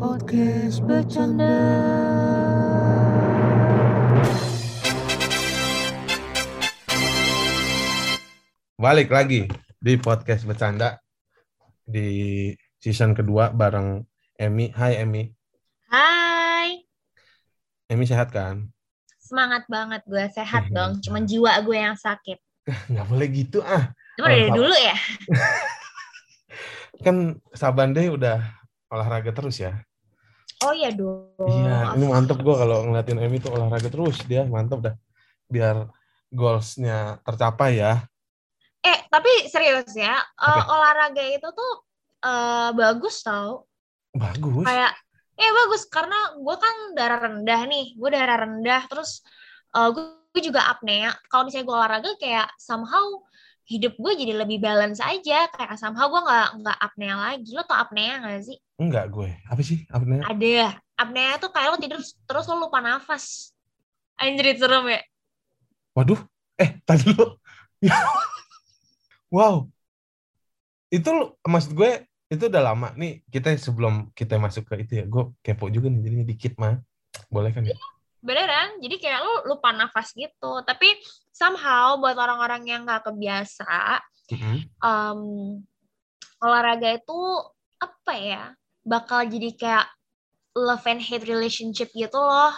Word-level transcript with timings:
Podcast 0.00 0.80
bercanda. 0.88 1.60
Balik 8.80 9.12
lagi 9.12 9.44
di 9.76 10.00
podcast 10.00 10.48
bercanda 10.48 10.96
di 11.84 12.48
season 12.80 13.12
kedua 13.12 13.52
bareng 13.52 14.00
Emi. 14.40 14.72
Hai 14.72 15.04
Emi. 15.04 15.28
Hai, 15.92 16.80
Emi 17.92 18.08
sehat 18.08 18.32
kan? 18.32 18.72
semangat 19.20 19.68
banget 19.68 20.00
gue 20.08 20.24
sehat 20.32 20.72
dong. 20.72 20.98
Cuman 21.04 21.28
jiwa 21.28 21.60
gue 21.60 21.76
yang 21.76 22.00
sakit. 22.00 22.40
Nggak 22.90 23.04
boleh 23.06 23.28
gitu 23.36 23.60
ah. 23.60 23.92
Cuma 24.16 24.32
dari 24.32 24.48
dulu 24.48 24.72
ya. 24.72 24.96
Kan 27.04 27.36
Saban 27.52 27.92
deh 27.92 28.08
udah 28.08 28.42
olahraga 28.88 29.30
terus 29.36 29.60
ya. 29.60 29.76
Oh 30.60 30.76
iya 30.76 30.92
dong. 30.92 31.32
Iya, 31.40 31.96
ini 31.96 32.04
mantep 32.04 32.36
gue 32.44 32.52
kalau 32.52 32.84
ngeliatin 32.84 33.16
Emi 33.16 33.40
tuh 33.40 33.56
olahraga 33.56 33.88
terus 33.88 34.20
dia 34.28 34.44
mantep 34.44 34.84
dah. 34.84 34.94
Biar 35.48 35.88
goalsnya 36.28 37.18
tercapai 37.24 37.80
ya. 37.80 38.04
Eh 38.84 38.98
tapi 39.08 39.48
serius 39.48 39.92
ya, 39.96 40.20
eh, 40.20 40.62
olahraga 40.68 41.24
itu 41.24 41.48
tuh 41.48 41.72
eh, 42.20 42.70
bagus 42.76 43.24
tau. 43.24 43.64
Bagus. 44.12 44.68
Kayak, 44.68 44.92
eh 45.40 45.50
bagus 45.64 45.82
karena 45.88 46.18
gue 46.36 46.56
kan 46.60 46.76
darah 46.92 47.20
rendah 47.24 47.60
nih. 47.64 47.96
Gue 47.96 48.08
darah 48.12 48.44
rendah, 48.44 48.84
terus 48.88 49.24
eh, 49.72 49.88
gue, 49.96 50.04
gue 50.36 50.42
juga 50.44 50.68
apnea. 50.68 51.16
Kalau 51.32 51.48
misalnya 51.48 51.66
gue 51.66 51.76
olahraga 51.76 52.10
kayak 52.20 52.52
somehow 52.60 53.24
hidup 53.70 53.94
gue 53.94 54.12
jadi 54.18 54.34
lebih 54.34 54.58
balance 54.58 54.98
aja. 54.98 55.46
Kayak 55.54 55.78
somehow 55.78 56.10
gue 56.10 56.20
nggak 56.26 56.48
nggak 56.58 56.78
apnea 56.82 57.14
lagi. 57.14 57.50
Lo 57.54 57.62
tau 57.62 57.78
apnea 57.78 58.18
nggak 58.18 58.42
sih? 58.42 58.58
Enggak 58.82 59.06
gue. 59.14 59.30
Apa 59.46 59.62
sih? 59.62 59.86
Namanya? 59.86 60.26
Ada. 60.26 60.82
Apnea 60.98 61.38
tuh 61.38 61.54
kayak 61.54 61.68
lo 61.70 61.78
tidur 61.78 62.02
terus 62.02 62.44
lo 62.50 62.66
lupa 62.66 62.82
nafas. 62.82 63.54
Anjir, 64.18 64.58
serem 64.58 64.90
ya? 64.90 65.00
Waduh. 65.94 66.18
Eh, 66.58 66.82
tadi 66.82 67.14
dulu. 67.14 67.38
wow. 69.34 69.64
Itu 70.90 71.08
lu- 71.14 71.32
maksud 71.46 71.72
gue 71.72 72.10
itu 72.30 72.44
udah 72.46 72.62
lama 72.62 72.94
nih 72.98 73.26
kita 73.26 73.54
sebelum 73.58 74.10
kita 74.14 74.38
masuk 74.38 74.66
ke 74.70 74.86
itu 74.86 75.02
ya 75.02 75.04
gue 75.10 75.34
kepo 75.42 75.66
juga 75.66 75.90
nih 75.90 75.98
jadinya 75.98 76.26
dikit 76.30 76.54
mah 76.62 76.78
boleh 77.26 77.50
kan 77.50 77.66
ya 77.66 77.74
Beneran, 78.20 78.76
jadi 78.84 79.00
kayak 79.00 79.20
lo 79.24 79.34
lupa 79.48 79.72
nafas 79.72 80.12
gitu. 80.12 80.60
Tapi 80.60 80.92
somehow 81.40 81.96
buat 81.96 82.20
orang-orang 82.20 82.68
yang 82.68 82.84
nggak 82.84 83.08
kebiasa, 83.08 84.04
Mm-mm. 84.28 84.68
em, 84.84 85.20
olahraga 86.44 87.00
itu 87.00 87.18
apa 87.80 88.12
ya, 88.12 88.44
bakal 88.84 89.24
jadi 89.24 89.50
kayak 89.56 89.86
love 90.52 90.84
and 90.84 91.00
hate 91.00 91.24
relationship 91.24 91.88
gitu 91.96 92.20
loh. 92.20 92.52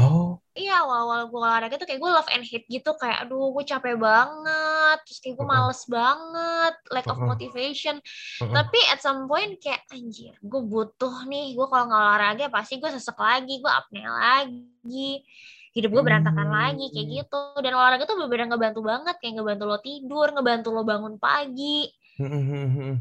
oh 0.00 0.40
Iya, 0.50 0.82
awal-awal 0.82 1.30
gue 1.30 1.38
olahraga 1.38 1.74
tuh 1.78 1.86
kayak 1.86 2.02
gue 2.02 2.10
love 2.10 2.26
and 2.34 2.42
hate 2.42 2.66
gitu. 2.66 2.90
Kayak, 2.98 3.22
aduh 3.22 3.54
gue 3.54 3.64
capek 3.64 3.94
banget. 3.94 4.98
Terus 5.06 5.18
kayak 5.22 5.34
gue 5.38 5.46
Mm-mm. 5.46 5.62
males 5.62 5.82
banget. 5.86 6.74
Lack 6.90 7.06
of 7.06 7.16
Mm-mm. 7.22 7.30
motivation. 7.30 7.96
Mm-mm. 8.42 8.54
Tapi 8.58 8.78
at 8.90 8.98
some 8.98 9.30
point 9.30 9.56
kayak, 9.62 9.86
anjir, 9.94 10.34
gue 10.42 10.62
butuh 10.66 11.22
nih. 11.30 11.54
Gue 11.54 11.70
kalau 11.70 11.86
nggak 11.86 12.02
olahraga 12.02 12.44
pasti 12.50 12.82
gue 12.82 12.90
sesek 12.90 13.14
lagi. 13.14 13.62
Gue 13.62 13.70
apnea 13.70 14.10
lagi. 14.10 15.22
Hidup 15.70 15.90
gue 15.90 16.02
berantakan 16.02 16.46
Hmm. 16.46 16.56
lagi. 16.56 16.86
Kayak 16.90 17.08
gitu. 17.16 17.40
Dan 17.60 17.72
olahraga 17.72 18.02
tuh 18.02 18.16
bener-bener 18.16 18.46
ngebantu 18.48 18.80
banget. 18.82 19.14
Kayak 19.18 19.34
ngebantu 19.38 19.64
lo 19.64 19.78
tidur. 19.78 20.26
Ngebantu 20.30 20.68
lo 20.70 20.82
bangun 20.82 21.14
pagi. 21.16 21.86
Mm-mm. 22.16 23.00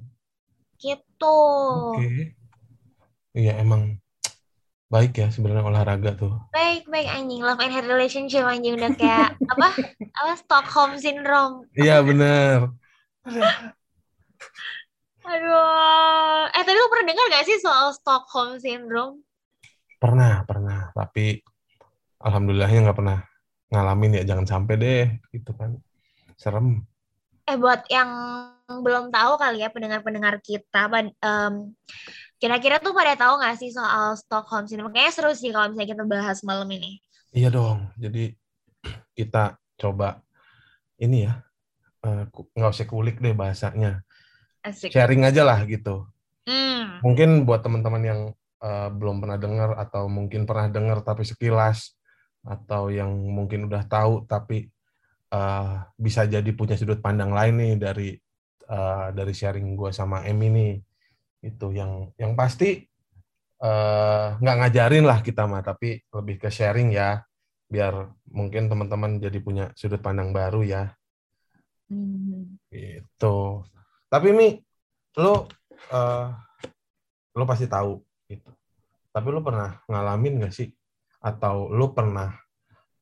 Gitu. 0.75 1.39
oke 1.91 2.07
iya 3.35 3.59
emang 3.59 3.99
baik 4.87 5.11
ya 5.13 5.27
sebenarnya 5.27 5.61
olahraga 5.61 6.15
tuh 6.15 6.39
Baik-baik 6.49 7.03
anjing. 7.05 7.43
Love 7.43 7.59
and 7.59 7.69
hate 7.69 7.83
relationship 7.85 8.41
anjing. 8.41 8.73
Udah 8.73 8.95
kayak, 8.95 9.35
apa? 9.51 9.75
Apa? 10.15 10.31
Stockholm 10.35 10.95
Syndrome. 10.95 11.67
iya 11.75 11.99
bener 11.99 12.71
Aduh, 15.21 16.47
eh 16.49 16.63
tadi 16.63 16.73
lu 16.73 16.87
pernah 16.87 17.08
dengar 17.08 17.25
gak 17.29 17.45
sih 17.45 17.59
soal 17.59 17.91
Stockholm 17.91 18.58
Syndrome? 18.58 19.21
pernah 19.99 20.47
pernah 20.47 20.95
tapi 20.95 21.43
alhamdulillahnya 22.19 22.89
nggak 22.89 22.99
pernah 22.99 23.19
ngalamin 23.69 24.21
ya 24.21 24.23
jangan 24.33 24.45
sampai 24.47 24.75
deh 24.80 25.05
gitu 25.31 25.52
kan 25.55 25.77
serem 26.39 26.83
Eh 27.49 27.57
buat 27.57 27.81
yang 27.89 28.09
belum 28.69 29.09
tahu 29.09 29.33
kali 29.41 29.65
ya 29.65 29.73
pendengar-pendengar 29.73 30.37
kita, 30.45 30.85
em, 31.17 31.73
kira-kira 32.37 32.77
tuh 32.77 32.93
pada 32.93 33.17
tahu 33.17 33.41
gak 33.41 33.58
sih 33.58 33.73
soal 33.73 34.13
Stockholm 34.13 34.69
Syndrome? 34.69 34.93
Kayaknya 34.93 35.13
seru 35.17 35.33
sih 35.33 35.49
kalau 35.49 35.73
misalnya 35.73 35.97
kita 35.97 36.05
bahas 36.05 36.45
malam 36.45 36.69
ini. 36.69 37.02
Iya 37.33 37.49
dong. 37.49 37.89
Jadi 37.97 38.37
kita 39.17 39.58
coba 39.81 40.21
ini 41.02 41.25
ya, 41.25 41.41
eh, 42.05 42.29
nggak 42.29 42.69
usah 42.69 42.85
kulik 42.85 43.17
deh 43.17 43.33
bahasanya, 43.33 44.05
Asik. 44.61 44.93
sharing 44.93 45.25
aja 45.25 45.41
lah 45.41 45.65
gitu. 45.65 46.05
Hmm, 46.45 47.02
Mungkin 47.02 47.49
buat 47.49 47.65
teman-teman 47.65 48.03
yang 48.05 48.21
eh, 48.61 48.89
belum 48.93 49.25
pernah 49.25 49.41
dengar 49.41 49.73
atau 49.73 50.05
mungkin 50.05 50.45
pernah 50.45 50.69
dengar 50.69 51.02
tapi 51.02 51.25
sekilas, 51.25 51.97
atau 52.44 52.88
yang 52.89 53.11
mungkin 53.11 53.67
udah 53.67 53.83
tahu 53.86 54.23
tapi 54.26 54.67
eh, 55.32 55.76
bisa 56.00 56.26
jadi 56.26 56.50
punya 56.55 56.76
sudut 56.80 57.00
pandang 57.04 57.32
lain 57.36 57.55
nih 57.60 57.73
dari 57.80 58.10
eh, 58.70 59.08
dari 59.14 59.33
sharing 59.36 59.76
gue 59.76 59.92
sama 59.92 60.26
Emi 60.27 60.48
nih. 60.52 60.73
Itu 61.39 61.72
yang 61.72 62.11
yang 62.20 62.33
pasti 62.36 62.83
eh, 63.60 64.27
nggak 64.39 64.58
ngajarin 64.64 65.05
lah 65.08 65.20
kita 65.23 65.44
mah, 65.50 65.64
tapi 65.64 66.00
lebih 66.16 66.36
ke 66.42 66.50
sharing 66.52 66.95
ya, 66.95 67.23
biar 67.70 68.11
mungkin 68.32 68.71
teman-teman 68.71 69.20
jadi 69.21 69.39
punya 69.44 69.66
sudut 69.76 70.00
pandang 70.02 70.32
baru 70.32 70.64
ya. 70.64 70.83
Hmm. 71.89 72.58
Gitu. 72.70 73.38
Tapi 74.10 74.30
Mi, 74.33 74.58
lo 75.17 75.50
eh 75.94 76.27
lo 77.38 77.44
pasti 77.48 77.66
tahu 77.70 78.02
gitu. 78.27 78.52
Tapi 79.10 79.27
lo 79.32 79.42
pernah 79.42 79.80
ngalamin 79.89 80.44
nggak 80.44 80.54
sih? 80.54 80.70
Atau 81.19 81.67
lo 81.71 81.91
pernah 81.91 82.31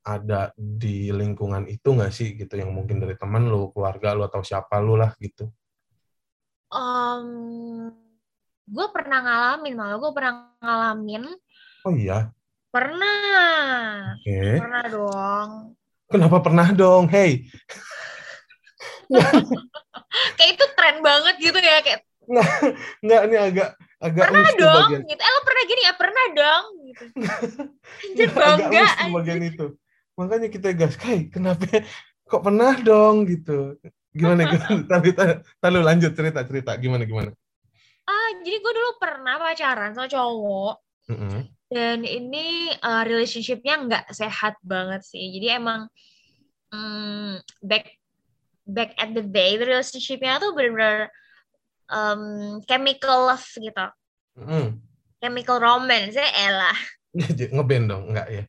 ada 0.07 0.55
di 0.55 1.11
lingkungan 1.11 1.67
itu 1.67 1.91
nggak 1.91 2.13
sih 2.13 2.33
gitu 2.39 2.55
yang 2.55 2.71
mungkin 2.71 3.03
dari 3.03 3.13
teman 3.19 3.45
lo, 3.49 3.69
keluarga 3.75 4.15
lo 4.15 4.25
atau 4.25 4.41
siapa 4.41 4.79
lo 4.79 4.95
lah 4.95 5.13
gitu. 5.19 5.47
Em, 6.71 7.27
gue 8.67 8.87
pernah 8.91 9.19
ngalamin, 9.23 9.73
malah 9.75 9.97
gue 9.99 10.11
pernah 10.11 10.33
ngalamin. 10.59 11.23
Oh 11.83 11.93
iya. 11.95 12.31
Pernah. 12.71 14.15
Oke. 14.19 14.41
Pernah 14.59 14.83
dong. 14.87 15.49
Kenapa 16.07 16.37
pernah 16.39 16.67
dong? 16.71 17.11
Hey, 17.11 17.47
Kayak 20.37 20.51
itu 20.55 20.65
tren 20.75 20.97
banget 21.03 21.35
gitu 21.39 21.59
ya, 21.59 21.79
kayak 21.83 22.01
nggak 22.99 23.21
ini 23.31 23.37
agak 23.39 23.69
agak 23.97 24.29
pernah 24.29 24.51
dong 24.53 24.89
bagian 24.93 25.03
gitu 25.09 25.21
eh 25.21 25.31
lo 25.33 25.41
pernah 25.41 25.63
gini 25.65 25.81
ya 25.81 25.93
pernah 25.97 26.25
dong 26.37 26.65
gitu 26.85 27.05
anjir 28.05 28.29
agak 28.29 28.37
bangga 28.37 28.85
anjir. 28.85 29.13
bagian 29.13 29.41
itu. 29.43 29.67
Makanya 30.17 30.49
kita 30.49 30.73
gas, 30.73 30.97
kai 30.97 31.29
kenapa 31.29 31.85
kok 32.25 32.41
pernah 32.41 32.73
dong 32.81 33.29
gitu. 33.29 33.77
Gimana 34.17 34.49
gimana? 34.49 34.81
Tapi 34.97 35.13
lalu 35.61 35.79
lanjut 35.85 36.11
cerita 36.17 36.41
cerita 36.41 36.73
gimana 36.77 37.05
gimana. 37.05 37.31
ah 38.07 38.29
jadi 38.39 38.55
gue 38.63 38.71
dulu 38.71 38.91
pernah 39.03 39.35
pacaran 39.35 39.91
sama 39.91 40.07
cowok 40.07 40.79
Mm-mm. 41.11 41.43
dan 41.67 42.07
ini 42.07 42.71
uh, 42.79 43.03
relationshipnya 43.03 43.83
nggak 43.83 44.05
sehat 44.15 44.55
banget 44.63 45.03
sih 45.03 45.35
jadi 45.35 45.59
emang 45.59 45.91
mm, 46.71 47.43
back 47.67 47.99
back 48.63 48.95
at 48.95 49.11
the 49.11 49.19
day 49.19 49.59
relationshipnya 49.59 50.39
tuh 50.39 50.55
bener-bener 50.55 51.11
um, 51.89 52.21
chemical 52.63 53.27
love 53.27 53.47
gitu 53.53 53.87
Mm. 54.37 54.77
chemical 55.17 55.57
romance 55.57 56.13
ya 56.13 56.29
elah 56.45 56.77
Ngeband 57.55 57.85
dong, 57.89 58.03
enggak 58.13 58.27
ya? 58.29 58.43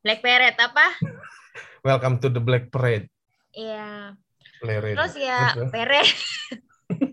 black 0.00 0.22
parrot 0.22 0.54
apa 0.54 0.86
Welcome 1.86 2.16
to 2.24 2.32
the 2.32 2.40
Black 2.40 2.72
Parade. 2.72 3.10
Iya 3.52 4.16
Parade. 4.62 4.94
terus 4.96 5.14
ya 5.18 5.52
Terus 5.52 5.58
ya? 5.58 5.68
pere 5.68 6.02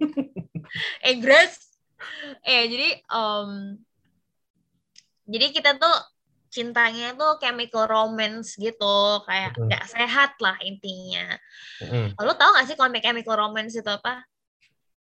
eh 1.09 1.15
Grace 1.19 1.59
eh 2.45 2.63
jadi 2.69 2.89
um, 3.12 3.75
jadi 5.27 5.50
kita 5.51 5.75
tuh 5.75 5.95
cintanya 6.51 7.15
tuh 7.15 7.39
chemical 7.39 7.88
romance 7.88 8.56
gitu 8.56 9.24
kayak 9.25 9.56
nggak 9.56 9.85
sehat 9.88 10.35
lah 10.39 10.56
intinya 10.62 11.35
Mm. 11.81 12.13
lo 12.21 12.38
tau 12.38 12.53
gak 12.53 12.69
sih 12.69 12.77
kalau 12.77 12.94
chemical 13.01 13.33
romance 13.33 13.74
itu 13.74 13.88
apa 13.89 14.21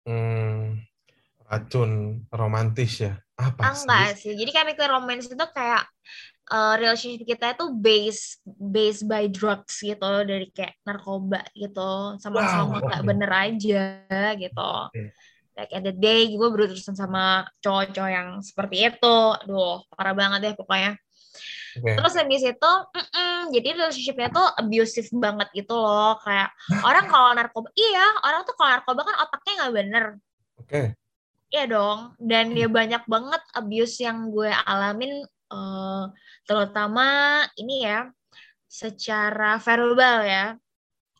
Hmm, 0.03 0.83
racun 1.47 2.23
romantis 2.27 3.03
ya. 3.03 3.13
Apa 3.39 3.61
ah, 3.63 3.73
sih? 3.73 3.83
enggak 3.87 4.09
sih. 4.19 4.31
Jadi 4.35 4.51
chemical 4.51 4.87
romance 4.99 5.31
itu 5.31 5.45
kayak 5.55 5.83
uh, 6.51 6.75
relationship 6.77 7.25
kita 7.25 7.55
itu 7.55 7.65
based 7.73 8.43
based 8.45 9.03
by 9.07 9.31
drugs 9.31 9.79
gitu. 9.79 10.11
Dari 10.27 10.51
kayak 10.51 10.75
narkoba 10.83 11.41
gitu. 11.55 12.19
Sama 12.19 12.43
sama 12.47 12.79
Wow, 12.79 12.89
nggak 12.89 13.03
bener 13.07 13.31
aja 13.31 13.83
gitu. 14.35 14.71
Oke. 14.89 15.11
like 15.53 15.69
at 15.69 15.85
the 15.85 15.93
day 15.93 16.33
gue 16.33 16.49
berurusan 16.49 16.97
sama 16.97 17.45
cowok-cowok 17.61 18.09
yang 18.09 18.29
seperti 18.41 18.89
itu. 18.89 19.17
Aduh 19.45 19.85
parah 19.93 20.17
banget 20.17 20.39
deh 20.49 20.53
pokoknya 20.57 20.97
Oke. 21.79 21.91
terus 21.97 22.13
habis 22.13 22.41
itu 22.45 22.71
mm-mm, 22.93 23.49
jadi 23.49 23.67
relationshipnya 23.73 24.29
tuh 24.29 24.47
abusive 24.61 25.09
banget 25.17 25.49
gitu 25.57 25.73
loh 25.73 26.15
kayak 26.21 26.53
orang 26.85 27.05
kalau 27.09 27.29
narkoba 27.33 27.69
iya 27.73 28.05
orang 28.21 28.45
tuh 28.45 28.53
kalau 28.53 28.69
narkoba 28.77 29.01
kan 29.05 29.15
otaknya 29.25 29.53
nggak 29.57 29.73
bener 29.73 30.05
Oke. 30.63 30.95
Iya 31.53 31.69
dong, 31.69 32.17
dan 32.17 32.49
dia 32.57 32.65
banyak 32.65 33.05
banget 33.05 33.41
abuse 33.53 34.01
yang 34.01 34.33
gue 34.33 34.49
alamin, 34.49 35.21
eh, 35.53 36.03
terutama 36.49 37.05
ini 37.61 37.85
ya, 37.85 38.09
secara 38.65 39.61
verbal 39.61 40.25
ya. 40.25 40.57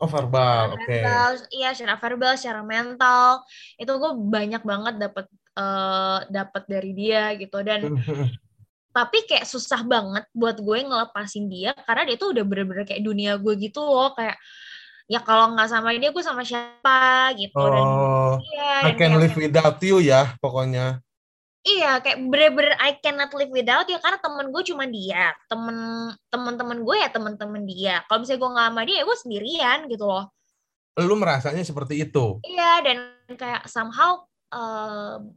Oh 0.01 0.09
verbal, 0.09 0.73
oke. 0.73 0.89
Verbal, 0.89 1.29
iya 1.53 1.69
secara 1.77 2.01
verbal, 2.01 2.33
secara 2.33 2.65
mental, 2.65 3.45
itu 3.77 3.91
gue 3.93 4.11
banyak 4.25 4.65
banget 4.65 4.93
dapat 4.97 5.25
eh, 5.53 6.19
dapat 6.33 6.63
dari 6.65 6.91
dia 6.97 7.37
gitu. 7.37 7.61
Dan 7.61 7.93
tapi 8.93 9.25
kayak 9.25 9.49
susah 9.49 9.81
banget 9.81 10.23
buat 10.31 10.61
gue 10.61 10.77
ngelepasin 10.85 11.49
dia 11.49 11.73
karena 11.73 12.05
dia 12.05 12.15
tuh 12.15 12.29
udah 12.31 12.45
bener-bener 12.45 12.85
kayak 12.85 13.01
dunia 13.01 13.41
gue 13.41 13.53
gitu 13.57 13.81
loh, 13.81 14.13
kayak 14.13 14.37
ya 15.09 15.19
kalau 15.19 15.51
nggak 15.57 15.67
sama 15.67 15.91
dia 15.97 16.13
gue 16.13 16.23
sama 16.23 16.45
siapa 16.45 17.33
gitu. 17.35 17.57
Dan 17.57 17.83
Oh, 17.83 18.37
iya, 18.53 18.87
I 18.87 18.93
dan 18.93 18.95
can 18.95 19.09
kayak- 19.11 19.21
live 19.25 19.35
without 19.35 19.77
you 19.81 19.97
ya, 19.99 20.37
pokoknya. 20.39 21.01
Iya, 21.63 22.03
kayak 22.03 22.19
bener-bener 22.27 22.75
I 22.75 22.99
cannot 22.99 23.31
live 23.31 23.47
without 23.49 23.87
dia 23.87 23.95
karena 23.97 24.19
temen 24.19 24.51
gue 24.51 24.63
cuma 24.67 24.83
dia, 24.83 25.31
temen 25.47 25.77
temen-temen 26.27 26.83
gue 26.83 26.95
ya 26.99 27.07
temen-temen 27.07 27.63
dia. 27.63 27.95
Kalau 28.05 28.19
misalnya 28.19 28.39
gue 28.43 28.51
nggak 28.51 28.67
sama 28.69 28.81
dia, 28.83 28.95
ya 28.99 29.03
gue 29.07 29.17
sendirian 29.17 29.79
gitu 29.87 30.05
loh. 30.05 30.25
Lu 30.99 31.15
merasanya 31.15 31.63
seperti 31.63 32.03
itu. 32.03 32.37
Iya, 32.43 32.71
dan 32.83 32.97
kayak 33.33 33.65
somehow 33.65 34.27
um, 34.51 35.33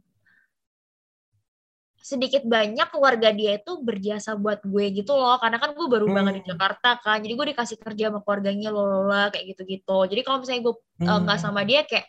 sedikit 2.07 2.47
banyak 2.47 2.87
keluarga 2.95 3.35
dia 3.35 3.59
itu 3.59 3.83
berjasa 3.83 4.39
buat 4.39 4.63
gue 4.63 5.03
gitu 5.03 5.11
loh. 5.19 5.35
Karena 5.43 5.59
kan 5.59 5.75
gue 5.75 5.87
baru 5.91 6.07
banget 6.07 6.39
di 6.39 6.43
Hmm. 6.47 6.51
Jakarta 6.55 7.03
kan, 7.03 7.19
jadi 7.19 7.35
gue 7.35 7.47
dikasih 7.51 7.77
kerja 7.83 8.05
sama 8.15 8.23
keluarganya 8.23 8.71
loh 8.71 9.11
kayak 9.35 9.59
gitu-gitu. 9.59 9.99
Jadi 10.07 10.21
kalau 10.23 10.39
misalnya 10.39 10.63
gue 10.71 10.75
uh, 11.03 11.19
nggak 11.27 11.39
Hmm. 11.43 11.47
sama 11.51 11.67
dia 11.67 11.83
kayak 11.83 12.07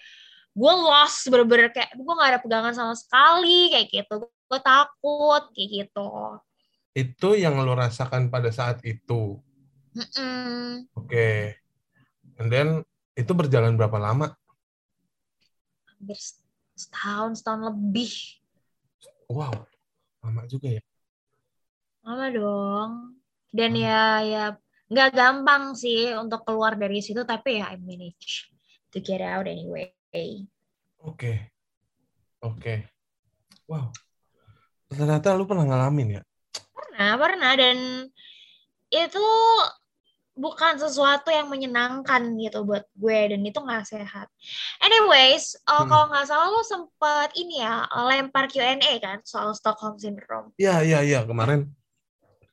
gue 0.53 0.73
lost 0.85 1.25
bener-bener 1.33 1.69
kayak 1.73 1.89
gue 1.97 2.13
nggak 2.13 2.29
ada 2.29 2.39
pegangan 2.45 2.73
sama 2.77 2.93
sekali 2.93 3.73
kayak 3.73 3.87
gitu. 3.89 4.15
Gue 4.29 4.59
takut 4.61 5.43
kayak 5.57 5.69
gitu. 5.81 6.09
Itu 6.93 7.29
yang 7.33 7.57
lu 7.57 7.73
rasakan 7.73 8.29
pada 8.29 8.53
saat 8.53 8.85
itu. 8.85 9.41
Mm-mm. 9.97 10.85
Oke. 10.93 11.57
And 12.37 12.53
then 12.53 12.85
itu 13.17 13.33
berjalan 13.33 13.73
berapa 13.73 13.97
lama? 13.97 14.29
hampir 15.97 16.21
setahun 16.77 17.41
setahun 17.41 17.73
lebih 17.73 18.37
Wow, 19.27 19.67
lama 20.27 20.43
juga 20.45 20.67
ya. 20.75 20.83
lama 22.03 22.27
dong 22.31 22.91
dan 23.55 23.71
Hmm. 23.71 23.83
ya 23.83 24.01
ya 24.23 24.43
nggak 24.87 25.09
gampang 25.15 25.75
sih 25.75 26.11
untuk 26.15 26.43
keluar 26.47 26.75
dari 26.75 26.99
situ 27.03 27.23
tapi 27.27 27.59
ya 27.59 27.71
I 27.71 27.79
manage 27.79 28.51
to 28.91 28.99
get 28.99 29.19
out 29.23 29.47
anyway 29.47 29.91
Oke. 30.97 31.51
Oke. 32.41 32.89
Wow. 33.69 33.93
Ternyata 34.89 35.37
lu 35.37 35.45
pernah 35.45 35.67
ngalamin 35.67 36.17
ya? 36.17 36.21
pernah 36.73 37.13
pernah 37.21 37.51
dan 37.53 37.77
itu 38.89 39.27
bukan 40.37 40.77
sesuatu 40.77 41.33
yang 41.33 41.49
menyenangkan 41.49 42.37
gitu 42.37 42.61
buat 42.63 42.85
gue 42.93 43.33
dan 43.33 43.41
itu 43.41 43.57
nggak 43.57 43.85
sehat. 43.89 44.29
Anyways, 44.79 45.57
uh, 45.65 45.83
Hmm. 45.83 45.89
kalau 45.89 46.05
nggak 46.13 46.25
salah 46.29 46.47
lo 46.53 46.61
sempet 46.61 47.33
ini 47.35 47.65
ya 47.65 47.89
lempar 48.05 48.45
Q&A 48.47 49.01
kan 49.01 49.19
soal 49.25 49.57
Stockholm 49.57 49.97
Syndrome. 49.97 50.53
Iya, 50.61 50.85
iya, 50.85 50.99
iya. 51.01 51.19
Kemarin 51.25 51.65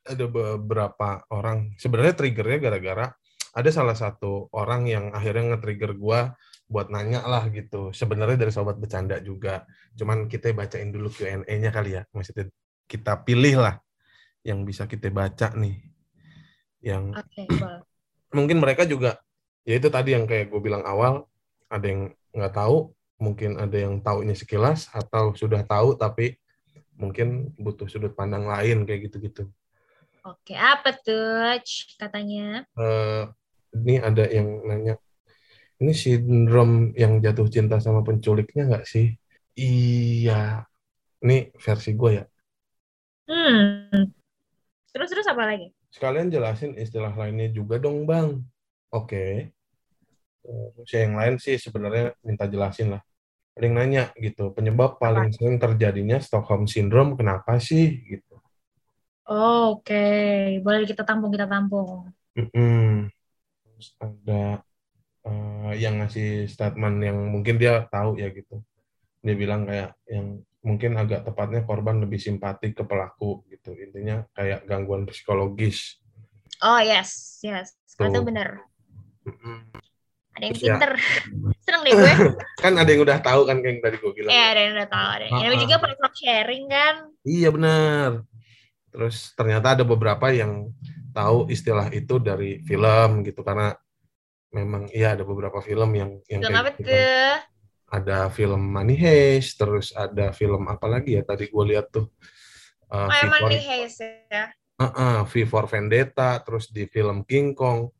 ada 0.05 0.25
beberapa 0.27 1.23
orang. 1.31 1.77
Sebenarnya 1.77 2.17
triggernya 2.17 2.59
gara-gara 2.59 3.07
ada 3.55 3.71
salah 3.71 3.95
satu 3.95 4.51
orang 4.51 4.89
yang 4.91 5.05
akhirnya 5.15 5.55
nge-trigger 5.55 5.95
gua 5.95 6.35
buat 6.67 6.89
nanya 6.91 7.23
lah 7.23 7.47
gitu. 7.53 7.93
Sebenarnya 7.93 8.41
dari 8.41 8.51
sobat 8.51 8.81
bercanda 8.81 9.21
juga. 9.21 9.69
Cuman 9.95 10.27
kita 10.27 10.51
bacain 10.57 10.91
dulu 10.91 11.13
Q&A-nya 11.13 11.71
kali 11.71 12.01
ya. 12.01 12.03
Maksudnya 12.11 12.49
kita 12.89 13.23
pilih 13.23 13.61
lah 13.61 13.77
yang 14.45 14.65
bisa 14.65 14.85
kita 14.85 15.09
baca 15.09 15.53
nih. 15.57 15.94
Yang 16.85 17.05
boleh. 17.49 17.81
mungkin 18.37 18.59
mereka 18.61 18.85
juga 18.85 19.17
ya 19.65 19.81
itu 19.81 19.89
tadi 19.89 20.13
yang 20.13 20.29
kayak 20.29 20.53
gue 20.53 20.61
bilang 20.61 20.85
awal 20.85 21.25
ada 21.73 21.87
yang 21.89 22.13
nggak 22.37 22.53
tahu 22.53 22.93
mungkin 23.17 23.57
ada 23.57 23.77
yang 23.79 24.05
taunya 24.05 24.37
sekilas 24.37 24.93
atau 24.93 25.33
sudah 25.33 25.65
tahu 25.65 25.97
tapi 25.97 26.37
mungkin 27.01 27.51
butuh 27.57 27.89
sudut 27.89 28.13
pandang 28.13 28.45
lain 28.45 28.85
kayak 28.85 29.11
gitu-gitu 29.11 29.49
Oke, 30.25 30.57
apa 30.57 30.89
tuh 31.05 31.53
katanya? 32.01 32.65
Eh, 32.81 33.25
ini 33.77 34.01
ada 34.01 34.25
yang 34.25 34.65
nanya 34.65 34.97
ini 35.85 35.93
sindrom 35.93 36.97
yang 36.97 37.21
jatuh 37.21 37.45
cinta 37.51 37.77
sama 37.83 38.01
penculiknya 38.01 38.65
nggak 38.71 38.87
sih 38.89 39.13
iya 39.59 40.65
ini 41.25 41.51
versi 41.61 41.93
gue 41.93 42.11
ya 42.21 42.25
Hmm. 43.25 44.13
Terus 44.95 45.09
terus 45.11 45.27
apa 45.27 45.43
lagi? 45.43 45.74
Sekalian 45.95 46.27
jelasin 46.27 46.75
istilah 46.75 47.15
lainnya 47.15 47.55
juga 47.55 47.79
dong 47.79 48.03
bang. 48.03 48.43
Oke. 48.91 49.55
Terus 50.43 50.91
yang 50.91 51.15
lain 51.15 51.35
sih 51.39 51.55
sebenarnya 51.57 52.19
minta 52.27 52.51
jelasin 52.51 52.99
lah. 52.99 53.03
Yang 53.55 53.73
nanya 53.79 54.05
gitu 54.19 54.51
penyebab 54.51 54.99
paling 54.99 55.31
sering 55.31 55.63
terjadinya 55.63 56.19
Stockholm 56.19 56.67
Syndrome 56.67 57.15
kenapa 57.15 57.63
sih? 57.63 58.03
Gitu. 58.03 58.35
Oh, 59.31 59.79
Oke, 59.81 60.03
boleh 60.61 60.85
kita 60.85 61.07
tampung 61.07 61.31
kita 61.31 61.47
tampung. 61.47 62.11
Mm-mm. 62.35 63.09
terus 63.63 63.95
ada 64.03 64.59
eh, 65.23 65.73
yang 65.79 66.03
ngasih 66.03 66.51
statement 66.51 66.99
yang 66.99 67.19
mungkin 67.31 67.55
dia 67.57 67.87
tahu 67.89 68.19
ya 68.19 68.35
gitu. 68.35 68.59
Dia 69.23 69.35
bilang 69.39 69.65
kayak 69.65 69.95
yang 70.11 70.43
mungkin 70.65 70.97
agak 70.97 71.29
tepatnya 71.29 71.63
korban 71.63 72.01
lebih 72.01 72.17
simpati 72.17 72.73
ke 72.73 72.83
pelaku 72.83 73.45
gitu 73.47 73.77
intinya 73.77 74.25
kayak 74.33 74.65
gangguan 74.65 75.05
psikologis 75.05 76.01
Oh 76.59 76.81
yes, 76.81 77.43
yes, 77.43 77.77
Tuh. 77.93 78.09
itu 78.09 78.21
benar. 78.23 78.63
Ada 80.35 80.45
yang 80.49 80.55
ya. 80.55 80.61
pinter. 80.81 80.93
Seneng 81.67 81.83
deh 81.83 81.93
gue. 81.93 82.13
kan 82.65 82.73
ada 82.75 82.89
yang 82.89 83.03
udah 83.05 83.19
tahu 83.21 83.41
kan 83.45 83.59
kayak 83.61 83.71
yang 83.71 83.81
tadi 83.83 83.97
gue 84.01 84.13
bilang 84.15 84.33
Ya, 84.33 84.45
ada 84.55 84.61
yang 84.63 84.73
udah 84.73 84.89
tahu. 84.89 85.09
Ada. 85.13 85.25
Yang 85.35 85.55
Ah, 85.55 85.61
juga 85.61 85.75
ah. 85.75 85.81
pernah 85.83 86.11
sharing 86.15 86.65
kan. 86.71 86.95
Iya 87.23 87.49
benar. 87.53 88.11
Terus 88.89 89.17
ternyata 89.35 89.67
ada 89.75 89.85
beberapa 89.85 90.27
yang 90.31 90.71
tahu 91.11 91.51
istilah 91.51 91.91
itu 91.91 92.15
dari 92.19 92.63
film 92.63 93.11
gitu 93.23 93.43
karena 93.43 93.75
memang 94.51 94.87
iya 94.95 95.19
ada 95.19 95.27
beberapa 95.27 95.59
film 95.59 95.91
yang 95.95 96.11
yang 96.31 96.41
Film 96.41 96.55
kayak 96.55 96.63
apa 96.63 96.71
gitu 96.79 96.83
kan. 96.83 96.91
tuh? 96.91 97.35
Ada 97.91 98.29
film 98.33 98.73
Money 98.73 98.97
Heist, 98.99 99.61
terus 99.61 99.93
ada 99.95 100.33
film 100.35 100.67
apa 100.67 100.87
lagi 100.89 101.15
ya 101.15 101.23
tadi 101.23 101.47
gue 101.47 101.65
lihat 101.75 101.93
tuh 101.95 102.09
uh, 102.91 103.07
Oh, 103.07 103.11
V 103.11 103.55
di 103.55 103.61
Hayes 103.61 103.97
ya. 104.01 104.51
uh, 104.81 104.87
uh, 104.87 105.17
V 105.29 105.47
for 105.47 105.65
Vendetta, 105.71 106.39
terus 106.43 106.71
di 106.71 106.87
film 106.91 107.23
King 107.23 107.55
Kong 107.55 107.91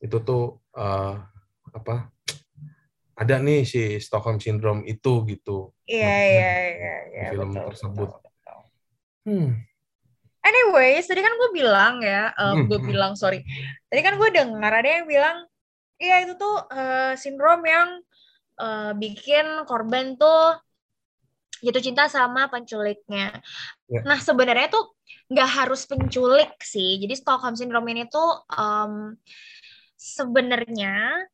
itu 0.00 0.16
tuh 0.22 0.58
uh, 0.76 1.18
apa? 1.70 2.10
Ada 3.20 3.36
nih 3.36 3.68
si 3.68 4.00
Stockholm 4.00 4.40
Syndrome 4.40 4.80
itu 4.88 5.28
gitu. 5.28 5.76
Iya, 5.84 6.08
Makanya 6.08 6.24
iya, 6.24 6.54
iya, 6.72 6.94
iya. 7.12 7.28
film 7.36 7.52
betul, 7.52 7.64
tersebut. 7.68 8.08
betul, 8.16 8.30
betul. 8.32 8.58
Hmm. 9.28 9.48
Anyways, 10.40 11.04
tadi 11.04 11.20
kan 11.20 11.36
gue 11.36 11.50
bilang 11.52 12.00
ya, 12.00 12.32
eh, 12.32 12.52
Hmm, 12.56 12.64
gue 12.64 12.80
hmm. 12.80 12.88
bilang 12.88 13.12
sorry. 13.12 13.44
Tadi 13.92 14.00
kan 14.00 14.16
gue 14.16 14.28
dengar 14.32 14.72
ada 14.72 14.88
yang 14.88 15.04
bilang, 15.04 15.44
iya 16.00 16.24
itu 16.24 16.32
tuh 16.40 16.64
eh, 16.72 17.12
sindrom 17.20 17.60
yang 17.60 18.00
eh, 18.60 18.92
bikin 18.94 19.64
korban 19.64 20.20
tuh 20.20 20.60
jatuh 21.60 21.82
cinta 21.84 22.08
sama 22.08 22.48
penculiknya. 22.48 23.36
Ya. 23.88 24.00
Nah 24.04 24.16
sebenarnya 24.20 24.72
tuh 24.72 24.96
nggak 25.28 25.50
harus 25.60 25.84
penculik 25.84 26.56
sih. 26.64 26.96
Jadi 27.00 27.14
Stockholm 27.16 27.56
Syndrome 27.56 27.88
ini 27.92 28.08
tuh 28.08 28.44
em, 28.52 29.16
sebenarnya 29.96 31.24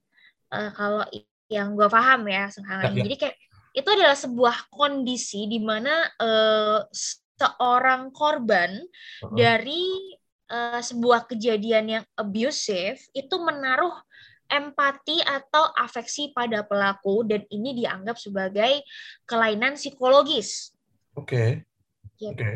eh, 0.50 0.70
kalau 0.74 1.06
yang 1.46 1.78
gue 1.78 1.86
paham 1.86 2.26
ya 2.26 2.50
sekarang 2.50 2.90
Ya, 2.90 2.98
ya. 2.98 3.04
jadi 3.06 3.16
kayak 3.22 3.36
itu 3.76 3.88
adalah 3.92 4.18
sebuah 4.18 4.56
kondisi 4.72 5.46
di 5.46 5.62
mana 5.62 6.10
eh, 6.18 6.80
seorang 7.36 8.10
korban 8.10 8.74
Uh-uh. 9.22 9.36
dari 9.36 10.16
eh, 10.50 10.82
sebuah 10.82 11.30
kejadian 11.30 11.86
yang 12.00 12.04
abusive 12.18 12.98
itu 13.14 13.36
menaruh 13.38 13.94
empati 14.46 15.20
atau 15.22 15.70
afeksi 15.74 16.30
pada 16.30 16.62
pelaku 16.62 17.26
dan 17.26 17.42
ini 17.50 17.74
dianggap 17.82 18.16
sebagai 18.16 18.82
kelainan 19.26 19.74
psikologis 19.74 20.72
Oke. 21.18 21.66
gitu. 22.16 22.46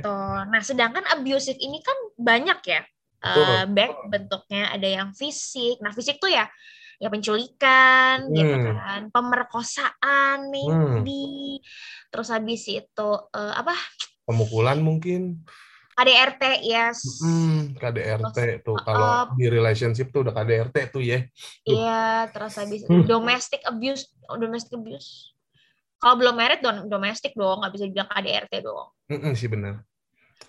Nah, 0.49 0.63
sedangkan 0.65 1.05
abusive 1.11 1.59
ini 1.61 1.83
kan 1.85 1.97
banyak 2.17 2.61
ya. 2.65 2.83
Eh, 3.21 3.65
baik 3.69 4.09
bentuknya 4.09 4.73
ada 4.73 4.89
yang 4.89 5.13
fisik. 5.13 5.77
Nah, 5.85 5.93
fisik 5.93 6.17
tuh 6.17 6.33
ya 6.33 6.49
ya 7.01 7.09
penculikan 7.09 8.29
gitu 8.29 8.57
Hmm. 8.61 8.77
kan 8.77 9.03
pemerkosaan 9.09 10.53
Hmm. 10.53 11.01
maybe 11.01 11.65
terus 12.13 12.29
habis 12.29 12.69
itu 12.69 13.11
eh, 13.33 13.55
apa 13.57 13.73
Pemukulan 14.29 14.79
mungkin. 14.85 15.41
KDRT 16.01 16.43
yes 16.65 16.99
Hmm, 17.21 17.73
KDRT 17.81 18.37
tuh 18.61 18.77
uh, 18.77 18.85
kalau 18.85 19.25
di 19.39 19.49
relationship 19.49 20.13
tuh 20.13 20.21
udah 20.25 20.35
KDRT 20.37 20.77
tuh 20.93 21.01
ya. 21.01 21.19
iya 21.69 22.29
terus 22.33 22.55
habis 22.61 22.83
Hmm. 22.89 23.05
domestic 23.11 23.61
abuse 23.71 24.03
oh, 24.31 24.37
domestic 24.43 24.73
abuse 24.79 25.09
kalau 26.01 26.15
belum 26.21 26.35
married 26.41 26.61
don 26.65 26.77
domestic 26.93 27.33
dong 27.41 27.57
nggak 27.61 27.73
bisa 27.75 27.85
dibilang 27.89 28.11
KDRT 28.13 28.55
dong 28.67 28.89
Mm-mm, 29.11 29.33
sih 29.41 29.49
benar. 29.55 29.75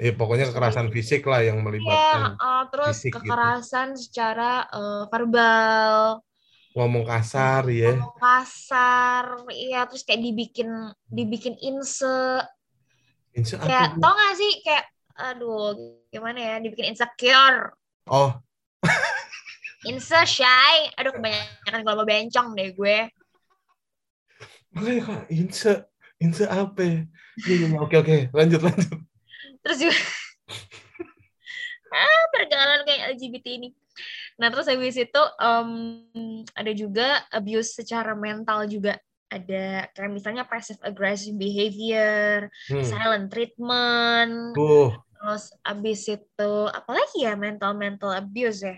Ya 0.05 0.11
pokoknya 0.19 0.45
kekerasan 0.49 0.87
fisik 0.95 1.21
lah 1.31 1.41
yang 1.47 1.57
Iya, 1.81 1.97
melibatkan 1.99 2.23
uh, 2.43 2.61
terus 2.71 2.97
fisik 3.01 3.15
gitu. 3.27 3.47
kekerasan 3.47 3.89
secara 4.03 4.43
uh, 4.77 5.03
verbal, 5.11 6.21
ngomong 6.75 7.03
kasar 7.09 7.63
ya. 7.81 7.91
ngomong 7.91 8.13
kasar, 8.21 9.25
iya 9.63 9.79
terus 9.89 10.03
kayak 10.07 10.21
dibikin 10.25 10.69
dibikin 11.17 11.55
inse, 11.67 12.05
Inse 13.35 13.55
kayak 13.67 13.87
apa? 13.87 13.87
Tau 14.01 14.11
gak 14.17 14.33
sih 14.39 14.51
kayak 14.65 14.85
aduh 15.29 15.77
gimana 16.13 16.39
ya 16.39 16.53
dibikin 16.63 16.91
insecure, 16.91 17.73
Oh, 18.07 18.41
inse 19.89 20.19
shy, 20.37 20.75
aduh 20.97 21.13
kebanyakan 21.17 21.81
kalau 21.85 22.01
mau 22.03 22.09
bencong 22.09 22.47
deh 22.57 22.69
gue. 22.77 22.97
makanya 24.73 25.01
kak 25.07 25.21
inse 25.31 25.71
inse 26.23 26.45
apa? 26.47 26.81
ya? 26.83 26.99
Iya, 27.47 27.67
Oke 27.83 27.95
oke, 28.01 28.15
lanjut 28.37 28.61
lanjut. 28.61 28.97
Terus 29.63 29.77
juga 29.81 29.95
ah 31.95 32.23
pergaulan 32.33 32.81
kayak 32.87 33.01
LGBT 33.17 33.47
ini. 33.59 33.69
Nah 34.39 34.47
terus 34.49 34.67
habis 34.71 34.95
itu 34.97 35.21
em, 35.41 35.69
ada 36.55 36.71
juga 36.73 37.07
abuse 37.29 37.75
secara 37.77 38.15
mental 38.15 38.65
juga 38.69 38.97
ada 39.31 39.87
kayak 39.95 40.11
misalnya 40.11 40.43
passive 40.47 40.79
aggressive 40.83 41.35
behavior, 41.39 42.51
Hmm. 42.67 42.83
silent 42.83 43.31
treatment, 43.31 44.55
Tuh, 44.55 44.91
terus 45.21 45.53
abis 45.61 46.09
itu 46.09 46.51
apalagi 46.73 47.21
ya 47.21 47.37
mental 47.37 47.77
mental 47.77 48.09
abuse 48.09 48.65
ya. 48.65 48.77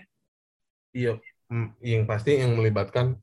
iya, 0.92 1.12
mm, 1.48 1.80
yang 1.80 2.04
pasti 2.04 2.36
yang 2.36 2.52
melibatkan 2.52 3.16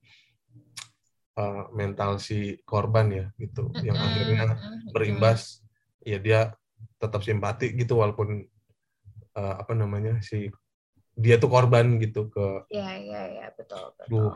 uh, 1.38 1.70
mental 1.72 2.18
si 2.18 2.58
korban 2.66 3.14
ya 3.14 3.26
gitu, 3.38 3.70
yang 3.86 3.94
Mm-mm, 3.94 4.10
akhirnya 4.10 4.46
mm-mm. 4.58 4.90
berimbas, 4.90 5.62
ya 6.02 6.18
dia 6.18 6.58
tetap 6.98 7.22
simpati 7.22 7.78
gitu 7.78 8.02
walaupun 8.02 8.42
uh, 9.38 9.56
apa 9.62 9.78
namanya 9.78 10.18
si 10.26 10.50
dia 11.14 11.38
tuh 11.38 11.54
korban 11.54 12.02
gitu 12.02 12.34
ke 12.34 12.66
Iya 12.74 12.92
iya 12.98 13.22
iya 13.30 13.48
betul 13.54 13.94
betul. 14.02 14.10
Duh. 14.10 14.34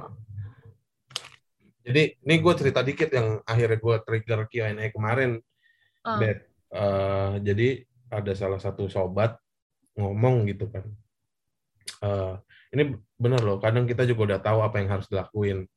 Jadi 1.86 2.18
ini 2.25 2.36
gue 2.42 2.54
cerita 2.58 2.82
dikit 2.82 3.10
yang 3.13 3.42
akhirnya 3.46 3.77
gue 3.77 3.96
trigger 4.06 4.39
Q&A 4.50 4.89
kemarin. 4.89 5.38
Bet. 6.18 6.50
Eh, 6.75 7.34
jadi 7.46 7.70
ada 8.15 8.31
salah 8.31 8.60
satu 8.60 8.88
sobat 8.88 9.36
ngomong 10.00 10.48
gitu 10.48 10.72
kan. 10.72 10.86
Eh, 12.03 12.34
ini 12.75 12.95
bener 13.15 13.41
loh, 13.43 13.57
kadang 13.60 13.88
kita 13.88 14.03
juga 14.03 14.36
udah 14.36 14.39
tahu 14.43 14.60
apa 14.63 14.79
yang 14.79 14.89
harus 14.91 15.07
dilakuin. 15.07 15.67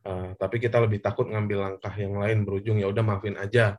Eh, 0.00 0.28
tapi 0.40 0.56
kita 0.56 0.80
lebih 0.80 1.04
takut 1.04 1.28
ngambil 1.28 1.58
langkah 1.60 1.92
yang 1.96 2.16
lain 2.16 2.44
berujung 2.44 2.80
ya 2.80 2.88
udah 2.88 3.04
maafin 3.04 3.36
aja. 3.36 3.76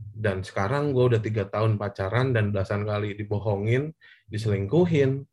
Dan 0.00 0.40
sekarang 0.40 0.96
gue 0.96 1.04
udah 1.12 1.20
tiga 1.20 1.44
tahun 1.46 1.76
pacaran 1.76 2.32
dan 2.32 2.50
belasan 2.50 2.88
kali 2.88 3.12
dibohongin, 3.14 3.92
diselingkuhin, 4.32 5.28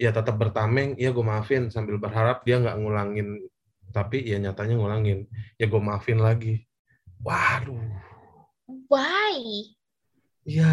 ya 0.00 0.10
tetap 0.12 0.40
bertameng, 0.40 0.96
ya 0.96 1.12
gue 1.12 1.24
maafin 1.24 1.68
sambil 1.68 2.00
berharap 2.00 2.44
dia 2.44 2.56
nggak 2.56 2.76
ngulangin, 2.80 3.44
tapi 3.92 4.24
ya 4.24 4.40
nyatanya 4.40 4.80
ngulangin, 4.80 5.28
ya 5.60 5.68
gue 5.68 5.80
maafin 5.80 6.20
lagi. 6.24 6.64
Waduh, 7.20 7.80
Why? 8.88 9.75
Ya 10.46 10.72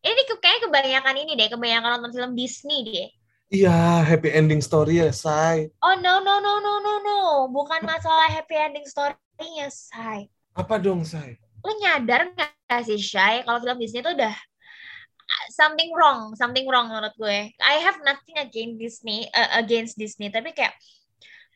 Ini 0.00 0.22
ke- 0.24 0.40
kayak 0.40 0.64
kebanyakan 0.64 1.16
ini 1.20 1.32
deh, 1.36 1.48
kebanyakan 1.52 2.00
nonton 2.00 2.12
film 2.16 2.32
Disney 2.32 2.88
deh. 2.88 3.08
Iya, 3.50 4.06
happy 4.06 4.30
ending 4.30 4.62
story 4.62 5.02
ya, 5.02 5.10
Say. 5.12 5.68
Oh 5.82 5.98
no 5.98 6.22
no 6.22 6.38
no 6.38 6.62
no 6.62 6.78
no 6.80 6.94
no, 7.02 7.20
bukan 7.50 7.82
masalah 7.82 8.30
happy 8.30 8.54
ending 8.56 8.86
story-nya, 8.86 9.68
Say. 9.68 10.30
Apa 10.54 10.80
dong, 10.80 11.02
Say? 11.04 11.36
Lo 11.60 11.74
nyadar 11.76 12.32
nggak 12.32 12.80
sih, 12.86 12.96
Shay, 12.96 13.44
kalau 13.44 13.60
film 13.60 13.76
Disney 13.76 14.00
itu 14.00 14.12
udah 14.14 14.32
uh, 14.32 15.46
something 15.52 15.90
wrong, 15.92 16.32
something 16.38 16.64
wrong 16.64 16.88
menurut 16.88 17.12
gue. 17.20 17.52
I 17.60 17.74
have 17.84 18.00
nothing 18.00 18.40
against 18.40 18.76
Disney, 18.80 19.28
uh, 19.36 19.60
against 19.60 20.00
Disney, 20.00 20.32
tapi 20.32 20.56
kayak 20.56 20.72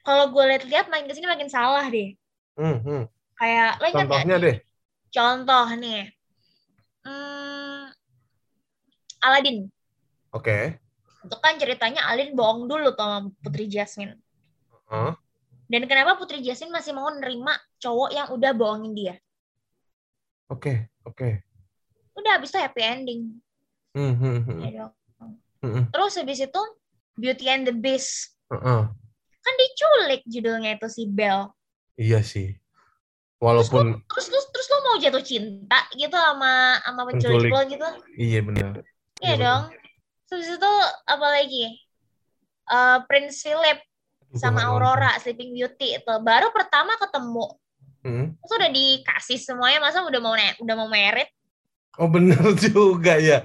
kalau 0.05 0.29
gue 0.35 0.45
lihat-lihat 0.53 0.93
makin 0.93 1.09
ke 1.09 1.17
sini 1.17 1.31
makin 1.31 1.49
salah 1.49 1.89
deh. 1.89 2.13
Hmm, 2.61 2.77
hmm. 2.83 3.03
Kayak 3.41 3.81
lo 3.81 3.87
Contohnya 3.89 4.37
deh. 4.37 4.57
Contoh 5.15 5.67
nih, 5.79 6.11
hmm, 7.07 7.87
Aladdin. 9.23 9.71
Oke. 10.35 10.83
Itu 11.23 11.37
kan 11.39 11.55
ceritanya 11.55 12.03
Aladdin 12.11 12.35
bohong 12.35 12.67
dulu 12.67 12.91
sama 12.99 13.31
Putri 13.39 13.71
Jasmine. 13.71 14.19
Hah? 14.91 15.15
Dan 15.71 15.87
kenapa 15.87 16.19
Putri 16.19 16.43
Jasmine 16.43 16.75
masih 16.75 16.99
mau 16.99 17.07
nerima 17.15 17.55
cowok 17.79 18.11
yang 18.11 18.27
udah 18.35 18.51
bohongin 18.59 18.93
dia? 18.93 19.15
Oke, 20.51 20.91
oke. 21.07 21.47
Udah 22.19 22.35
habis 22.35 22.51
itu 22.51 22.59
happy 22.59 22.83
ending. 22.83 23.21
Hmm, 23.95 24.19
hmm, 24.19 24.59
ya 24.67 24.71
dong. 24.83 24.93
Hmm. 25.63 25.87
Terus 25.95 26.19
habis 26.19 26.43
itu 26.43 26.63
Beauty 27.15 27.47
and 27.47 27.71
the 27.71 27.75
Beast. 27.75 28.35
Heeh. 28.51 28.83
Kan 29.45 29.55
diculik 29.63 30.27
judulnya 30.27 30.75
itu 30.75 30.91
si 30.91 31.07
Belle. 31.07 31.55
Iya 31.95 32.21
sih. 32.27 32.59
Walaupun 33.39 34.03
terus, 34.09 34.27
terus, 34.27 34.34
terus 34.65 34.81
lo 34.81 34.81
mau 34.89 34.97
jatuh 34.97 35.21
cinta 35.21 35.79
gitu 35.93 36.17
sama 36.17 36.81
sama 36.81 37.03
penculik 37.05 37.37
Penculik. 37.37 37.53
lo 37.53 37.61
gitu? 37.69 37.89
iya 38.17 38.41
benar. 38.41 38.73
Iya 39.21 39.35
Iya, 39.37 39.43
dong. 39.45 39.63
Terus 40.25 40.47
itu 40.57 40.73
apa 41.05 41.27
lagi? 41.29 41.65
Eh, 42.65 42.99
Prince 43.05 43.45
Philip 43.45 43.77
sama 44.33 44.65
Aurora 44.73 45.21
Sleeping 45.21 45.53
Beauty 45.53 46.01
itu 46.01 46.13
baru 46.25 46.49
pertama 46.49 46.97
ketemu. 46.97 47.61
Hmm. 48.05 48.37
terus 48.41 48.53
udah 48.61 48.71
dikasih 48.73 49.41
semuanya 49.41 49.81
masa 49.81 50.05
udah 50.05 50.21
mau 50.21 50.37
udah 50.37 50.75
mau 50.77 50.89
merit 50.93 51.29
Oh 51.97 52.05
benar 52.05 52.37
juga 52.65 53.17
ya. 53.17 53.41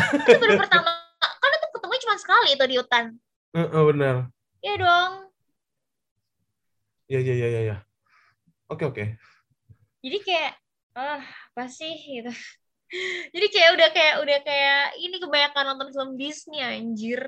itu 0.00 0.36
baru 0.40 0.56
pertama 0.56 0.88
kan 1.20 1.50
itu 1.52 1.66
ketemu 1.76 1.94
cuma 2.08 2.16
sekali 2.16 2.48
itu 2.56 2.64
di 2.64 2.76
hutan 2.80 3.04
Heeh, 3.52 3.82
benar. 3.88 4.16
Iya 4.64 4.74
dong 4.80 5.12
Iya, 7.08 7.18
iya, 7.20 7.32
iya, 7.36 7.46
iya, 7.52 7.60
iya. 7.68 7.76
Oke, 8.72 8.84
oke. 8.88 9.04
Jadi 10.08 10.18
kayak 10.24 10.52
ah 10.96 11.20
apa 11.20 11.64
sih 11.68 11.92
gitu 11.92 12.32
jadi 13.36 13.46
kayak 13.52 13.70
udah 13.76 13.88
kayak 13.92 14.14
udah 14.24 14.38
kayak 14.42 14.82
ini 15.04 15.16
kebanyakan 15.20 15.64
nonton 15.76 15.88
film 15.92 16.10
Disney 16.16 16.64
anjir 16.64 17.20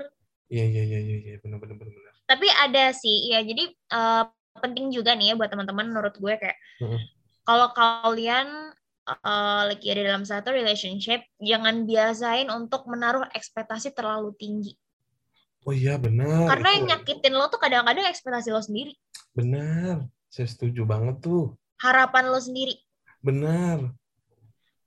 Iya, 0.51 0.67
iya, 0.67 0.83
iya, 0.83 0.99
iya, 0.99 1.17
iya, 1.31 1.37
benar, 1.39 1.63
benar, 1.63 1.79
benar, 1.79 2.15
tapi 2.27 2.51
ada 2.51 2.91
sih 2.91 3.31
ya 3.31 3.39
jadi 3.47 3.71
eh, 3.71 4.25
penting 4.59 4.91
juga 4.91 5.15
nih 5.15 5.31
ya 5.31 5.35
buat 5.39 5.47
teman-teman 5.47 5.95
menurut 5.95 6.15
gue 6.19 6.35
kayak 6.35 6.59
Mm-mm. 6.83 6.99
kalau 7.47 7.71
kalian 7.71 8.75
eh, 9.07 9.63
lagi 9.71 9.87
ada 9.95 10.03
dalam 10.11 10.25
satu 10.27 10.51
relationship 10.51 11.23
jangan 11.39 11.87
biasain 11.87 12.51
untuk 12.51 12.87
menaruh 12.91 13.31
ekspektasi 13.31 13.95
terlalu 13.95 14.35
tinggi 14.35 14.75
Oh 15.69 15.77
iya, 15.77 16.01
benar. 16.01 16.57
karena 16.57 16.69
Itu 16.73 16.77
yang 16.81 16.87
nyakitin 16.89 17.35
lo 17.37 17.47
tuh 17.53 17.61
kadang-kadang 17.61 18.09
ekspektasi 18.09 18.49
lo 18.49 18.65
sendiri 18.65 18.97
benar. 19.37 20.09
Saya 20.31 20.47
setuju 20.49 20.87
banget 20.89 21.21
tuh. 21.21 21.53
Harapan 21.81 22.25
lo 22.29 22.39
sendiri 22.39 22.77
Benar. 23.21 23.93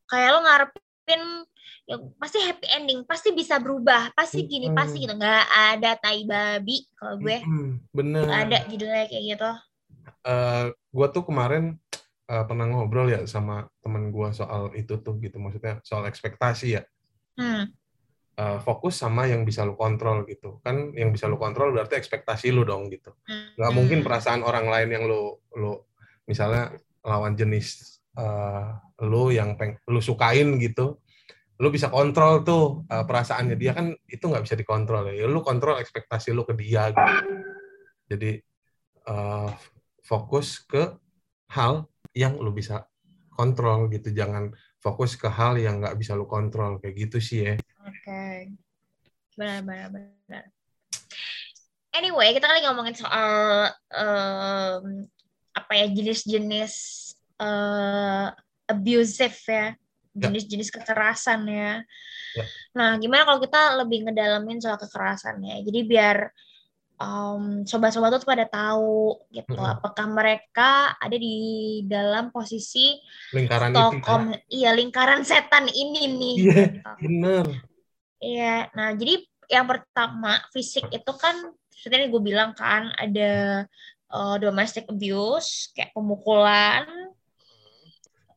kayak 0.06 0.30
lo 0.30 0.40
ngarepin 0.42 1.24
ya 1.84 1.96
pasti 2.16 2.40
happy 2.40 2.68
ending 2.72 3.04
pasti 3.04 3.36
bisa 3.36 3.60
berubah 3.60 4.16
pasti 4.16 4.48
gini 4.48 4.72
Mm-mm. 4.72 4.78
pasti 4.78 5.04
gitu 5.04 5.14
nggak 5.14 5.46
ada 5.76 5.92
tai 6.00 6.24
babi 6.24 6.88
kalau 6.96 7.20
gue 7.20 7.44
Mm-mm, 7.44 7.70
benar. 7.92 8.24
nggak 8.24 8.42
ada 8.48 8.58
judulnya 8.72 9.06
kayak 9.12 9.24
gitu 9.36 9.52
eh 10.24 10.64
gue 10.72 11.08
tuh 11.12 11.24
kemarin 11.28 11.76
eh, 12.26 12.44
pernah 12.48 12.66
ngobrol 12.72 13.12
ya 13.12 13.28
sama 13.28 13.68
temen 13.84 14.10
gue 14.10 14.28
soal 14.32 14.72
itu 14.74 14.96
tuh 15.04 15.20
gitu 15.20 15.36
maksudnya 15.38 15.84
soal 15.84 16.08
ekspektasi 16.08 16.80
ya 16.80 16.84
hmm. 17.38 17.68
Eh, 18.34 18.58
fokus 18.66 18.98
sama 18.98 19.30
yang 19.30 19.46
bisa 19.46 19.62
lu 19.62 19.78
kontrol 19.78 20.26
gitu 20.26 20.58
kan 20.66 20.90
yang 20.98 21.14
bisa 21.14 21.30
lu 21.30 21.38
kontrol 21.38 21.70
berarti 21.70 22.02
ekspektasi 22.02 22.50
lu 22.50 22.66
dong 22.66 22.90
gitu 22.90 23.14
nggak 23.30 23.70
Hmm. 23.70 23.78
mungkin 23.78 24.02
perasaan 24.02 24.42
orang 24.42 24.66
lain 24.74 24.90
yang 24.90 25.06
lu 25.06 25.38
lu 25.54 25.86
misalnya 26.26 26.76
lawan 27.04 27.36
jenis 27.36 28.00
eh, 28.16 28.68
lu 29.04 29.34
yang 29.34 29.60
peng 29.60 29.76
lu 29.90 30.00
sukain 30.00 30.60
gitu 30.60 31.04
lu 31.62 31.70
bisa 31.70 31.88
kontrol 31.88 32.42
tuh 32.42 32.84
eh, 32.90 33.06
perasaannya. 33.06 33.56
Dia 33.56 33.72
kan 33.72 33.94
itu 34.10 34.24
nggak 34.26 34.44
bisa 34.44 34.56
dikontrol 34.58 35.14
ya. 35.14 35.30
Lu 35.30 35.40
kontrol 35.46 35.78
ekspektasi 35.78 36.34
lu 36.34 36.44
ke 36.44 36.58
dia 36.58 36.90
gitu. 36.90 37.14
Jadi 38.10 38.32
eh, 39.08 39.50
fokus 40.04 40.60
ke 40.66 40.98
hal 41.54 41.86
yang 42.12 42.36
lu 42.42 42.52
bisa 42.52 42.84
kontrol 43.32 43.88
gitu. 43.94 44.10
Jangan 44.12 44.52
fokus 44.82 45.16
ke 45.16 45.30
hal 45.30 45.56
yang 45.62 45.80
nggak 45.80 45.96
bisa 45.96 46.18
lu 46.18 46.26
kontrol. 46.26 46.82
Kayak 46.82 47.10
gitu 47.10 47.18
sih 47.22 47.40
ya. 47.46 47.56
Oke. 47.86 48.52
Benar, 49.34 49.66
benar, 49.66 49.90
benar. 49.90 50.46
anyway, 51.94 52.34
kita 52.34 52.46
lagi 52.50 52.66
ngomongin 52.66 52.98
soal 52.98 53.70
em, 53.90 55.10
apa 55.54 55.72
ya 55.78 55.86
jenis-jenis 55.90 56.74
eh, 57.40 58.28
abusive 58.70 59.40
ya, 59.46 59.68
jenis-jenis 60.14 60.70
kekerasan 60.74 61.46
ya. 61.50 61.82
Ya. 62.34 62.46
Nah, 62.74 62.98
gimana 62.98 63.26
kalau 63.26 63.40
kita 63.42 63.78
lebih 63.82 64.10
ngedalamin 64.10 64.58
soal 64.58 64.78
kekerasannya? 64.82 65.62
Jadi 65.62 65.80
biar 65.86 66.18
em, 66.98 67.66
sobat-sobat 67.66 68.18
tuh 68.18 68.26
pada 68.26 68.46
tahu 68.50 69.22
gitu, 69.30 69.58
Mm-mm. 69.58 69.74
apakah 69.78 70.06
mereka 70.10 70.98
ada 70.98 71.18
di 71.18 71.82
dalam 71.86 72.34
posisi 72.34 72.98
Lingkaran 73.34 73.74
itu. 73.74 73.78
ya. 73.78 73.86
Stockholm, 73.90 74.26
iya 74.50 74.70
lingkaran 74.74 75.22
setan 75.22 75.70
ini 75.70 76.02
nih. 76.10 76.36
Iya, 76.38 76.54
gitu. 76.70 76.92
bener. 77.06 77.46
Iya, 78.24 78.56
nah 78.72 78.90
jadi 78.96 79.20
yang 79.52 79.68
pertama 79.68 80.40
fisik 80.56 80.88
itu 80.90 81.12
kan 81.20 81.36
seperti 81.70 82.08
yang 82.08 82.12
gue 82.16 82.24
bilang 82.24 82.52
kan 82.56 82.96
ada 82.96 83.68
eh, 84.14 84.36
domestic 84.38 84.86
abuse 84.86 85.74
kayak 85.74 85.92
pemukulan, 85.92 86.86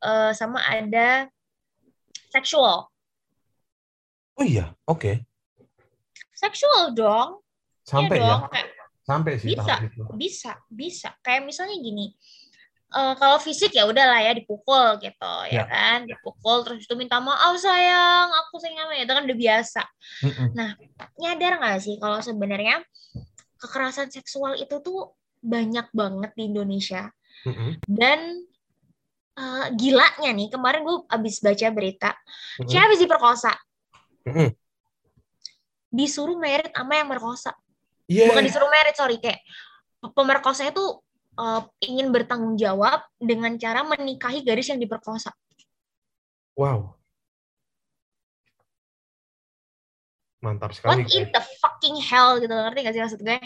eh, 0.01 0.33
sama 0.33 0.65
ada 0.65 1.29
seksual, 2.33 2.89
Oh 4.37 4.45
iya, 4.45 4.77
oke. 4.85 5.25
seksual 6.37 6.93
dong, 6.93 7.41
Sampai 7.89 8.21
iya 8.21 8.29
ya, 8.29 8.37
dong, 8.37 8.43
kayak 8.53 8.69
sampai 9.07 9.33
sih 9.41 9.49
Bisa. 9.57 9.75
bisa, 10.13 10.53
bisa, 10.69 11.09
kayak 11.25 11.49
misalnya 11.49 11.77
gini. 11.81 12.13
eh, 12.87 13.15
kalau 13.19 13.41
fisik 13.43 13.75
ya 13.75 13.83
udahlah 13.89 14.21
ya 14.23 14.31
dipukul 14.37 15.01
gitu 15.03 15.33
ya, 15.51 15.65
Ya. 15.65 15.65
kan 15.67 15.99
dipukul 16.07 16.63
terus 16.63 16.87
itu 16.87 16.95
minta 16.95 17.19
maaf 17.19 17.57
sayang 17.59 18.29
aku 18.47 18.63
sayang 18.63 18.79
sama 18.87 18.95
itu 18.95 19.11
kan 19.11 19.25
udah 19.27 19.39
biasa 19.41 19.83
Mm-mm. 20.23 20.49
nyadar 21.19 21.53
nggak 21.59 21.77
sih 21.83 21.99
kalau 21.99 22.23
sebenarnya 22.23 22.79
kekerasan 23.59 24.13
seksual 24.13 24.55
itu 24.55 24.71
tuh 24.85 25.16
banyak 25.43 25.87
banget 25.93 26.31
di 26.35 26.43
Indonesia. 26.49 27.11
Dan 27.87 28.43
eh, 29.37 29.67
gilanya 29.77 30.31
nih 30.33 30.49
kemarin 30.51 30.83
gue 30.83 30.97
abis 31.13 31.45
baca 31.45 31.67
berita 31.71 32.11
cewek 32.65 32.85
habis 32.89 33.01
diperkosa 33.03 33.53
disuruh 35.97 36.37
merit 36.37 36.73
sama 36.75 36.99
yang 36.99 37.09
merkosa. 37.09 37.55
Iya. 38.07 38.31
bukan 38.31 38.47
disuruh 38.47 38.71
merit 38.71 38.95
sorry 38.95 39.19
kayak 39.19 39.43
pemerkosanya 40.15 40.71
tuh 40.71 41.03
eh, 41.39 41.63
ingin 41.87 42.15
bertanggung 42.15 42.55
jawab 42.55 43.03
dengan 43.19 43.55
cara 43.59 43.83
menikahi 43.83 44.43
gadis 44.47 44.71
yang 44.71 44.79
diperkosa. 44.79 45.35
Wow. 46.55 46.97
Mantap 50.45 50.71
sekali. 50.77 51.03
what 51.03 51.11
in 51.11 51.27
the 51.33 51.43
fucking 51.59 51.97
hell 51.99 52.39
gitu 52.39 52.53
ngerti 52.53 52.81
gak 52.87 52.95
sih 52.95 53.03
maksud 53.03 53.21
gue 53.25 53.39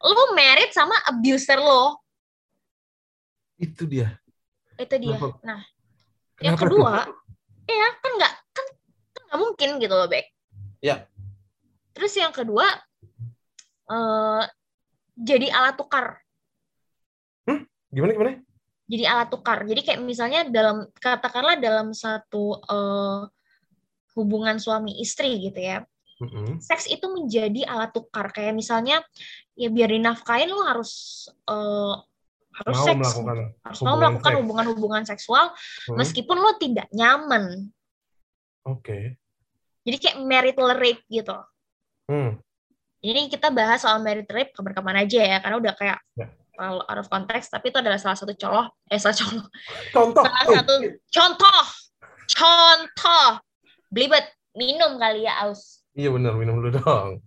lu 0.00 0.22
merit 0.32 0.72
sama 0.72 0.96
abuser 1.06 1.60
lo 1.60 2.00
Itu 3.54 3.84
dia. 3.84 4.16
itu 4.80 4.96
dia 4.96 5.16
Kenapa? 5.20 5.36
nah 5.44 5.60
yang 6.40 6.56
Kenapa 6.56 6.64
kedua 6.64 6.92
tuh? 7.04 7.16
ya 7.68 7.88
kan 8.00 8.12
nggak 8.16 8.32
kan 8.50 8.66
kan 9.12 9.22
nggak 9.28 9.40
mungkin 9.40 9.68
gitu 9.76 9.94
loh 9.94 10.08
Bek 10.08 10.26
Ya. 10.80 11.04
terus 11.92 12.16
yang 12.16 12.32
kedua 12.32 12.64
eh 13.86 14.42
jadi 15.14 15.52
alat 15.52 15.76
tukar 15.76 16.16
Gimana 17.90 18.14
gimana? 18.14 18.32
jadi 18.86 19.04
alat 19.04 19.28
tukar 19.28 19.66
jadi 19.66 19.82
kayak 19.82 20.00
misalnya 20.00 20.46
dalam 20.48 20.88
katakanlah 20.96 21.60
dalam 21.60 21.92
satu 21.92 22.56
eh, 22.56 23.20
hubungan 24.16 24.56
suami 24.56 24.96
istri 25.02 25.36
gitu 25.44 25.60
ya 25.60 25.84
Mm-mm. 26.20 26.56
seks 26.62 26.86
itu 26.86 27.04
menjadi 27.06 27.66
alat 27.66 27.92
tukar 27.92 28.30
kayak 28.30 28.54
misalnya 28.54 29.02
ya 29.60 29.68
biar 29.68 29.92
dinafkain 29.92 30.48
lu 30.48 30.64
harus 30.64 30.90
eh, 31.28 31.94
harus 32.50 32.76
Mau 32.80 32.86
seks 32.88 32.96
melakukan 32.96 33.36
harus 33.60 33.78
mau 33.84 33.94
melakukan 34.00 34.32
hubungan-hubungan 34.40 35.04
seksual 35.04 35.52
Hmm, 35.84 36.00
meskipun 36.00 36.40
lo 36.40 36.56
tidak 36.56 36.88
nyaman 36.90 37.68
Oke. 38.64 39.20
jadi 39.84 39.96
kayak 40.00 40.16
marital 40.24 40.72
rape 40.74 41.04
gitu 41.06 41.36
Hmm. 42.10 42.42
Ini 43.00 43.30
kita 43.30 43.48
bahas 43.48 43.80
soal 43.80 44.02
merit 44.02 44.26
rape 44.28 44.50
kapan-kapan 44.50 45.06
aja 45.06 45.22
ya, 45.22 45.38
karena 45.38 45.56
udah 45.56 45.72
kayak 45.72 45.98
Ya. 46.18 46.26
out 46.60 46.98
of 46.98 47.08
context, 47.08 47.48
tapi 47.48 47.70
itu 47.70 47.78
adalah 47.80 47.96
salah 47.96 48.12
satu 48.12 48.34
coloh, 48.36 48.68
eh 48.90 48.98
salah 49.00 49.16
coloh, 49.16 49.46
Contoh. 49.88 50.20
salah 50.20 50.42
tuh. 50.44 50.54
satu 50.60 50.74
contoh, 51.08 51.62
contoh, 52.28 53.28
belibet, 53.88 54.28
minum 54.52 55.00
kali 55.00 55.24
ya 55.24 55.48
aus, 55.48 55.80
Iya 55.94 56.12
benar 56.12 56.36
minum 56.36 56.60
dulu 56.60 56.76
dong. 56.76 57.24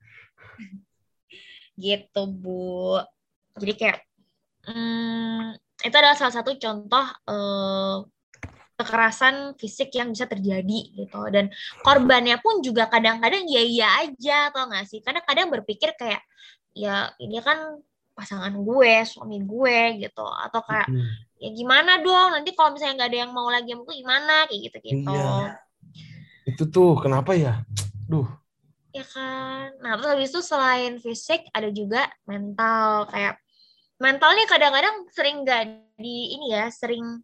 Gitu 1.77 2.21
bu. 2.29 2.99
Jadi 3.57 3.73
kayak, 3.77 3.99
hmm, 4.69 5.57
itu 5.83 5.95
adalah 5.95 6.17
salah 6.17 6.33
satu 6.33 6.55
contoh 6.57 7.05
eh, 7.29 7.97
kekerasan 8.73 9.53
fisik 9.61 9.93
yang 9.93 10.09
bisa 10.11 10.25
terjadi 10.25 10.79
gitu, 10.97 11.21
dan 11.29 11.53
korbannya 11.85 12.41
pun 12.41 12.59
juga 12.65 12.89
kadang-kadang 12.89 13.45
ya 13.45 13.61
iya 13.61 13.87
aja, 14.01 14.49
tau 14.49 14.65
gak 14.65 14.89
sih? 14.89 14.99
Karena 15.05 15.21
kadang 15.21 15.53
berpikir 15.53 15.93
kayak, 15.93 16.25
ya 16.73 17.13
ini 17.21 17.37
kan 17.37 17.77
pasangan 18.17 18.53
gue, 18.53 18.93
suami 19.05 19.41
gue 19.45 20.01
gitu, 20.01 20.25
atau 20.25 20.61
kayak 20.65 20.89
Hmm. 20.89 21.05
ya 21.37 21.49
gimana 21.53 21.99
dong 22.01 22.39
nanti 22.39 22.55
kalau 22.55 22.71
misalnya 22.71 23.03
nggak 23.03 23.09
ada 23.11 23.19
yang 23.25 23.31
mau 23.35 23.49
lagi 23.51 23.73
sama 23.75 23.83
gue 23.83 23.95
gimana 23.99 24.35
kayak 24.47 24.61
gitu 24.69 24.77
gitu 24.79 25.11
Iya. 25.11 25.59
Itu 26.47 26.63
tuh 26.71 26.97
kenapa 27.03 27.35
ya? 27.35 27.61
Duh. 28.07 28.27
Ya 28.93 29.03
kan 29.09 29.73
nah 29.81 29.97
terus 29.97 30.09
habis 30.13 30.29
itu 30.29 30.41
selain 30.41 30.93
fisik 31.01 31.41
ada 31.49 31.69
juga 31.73 32.05
mental 32.23 33.09
kayak 33.09 33.41
mentalnya 33.97 34.45
kadang-kadang 34.45 34.95
sering 35.09 35.41
nggak 35.41 35.61
di 35.97 36.37
ini 36.37 36.53
ya 36.53 36.69
sering 36.69 37.21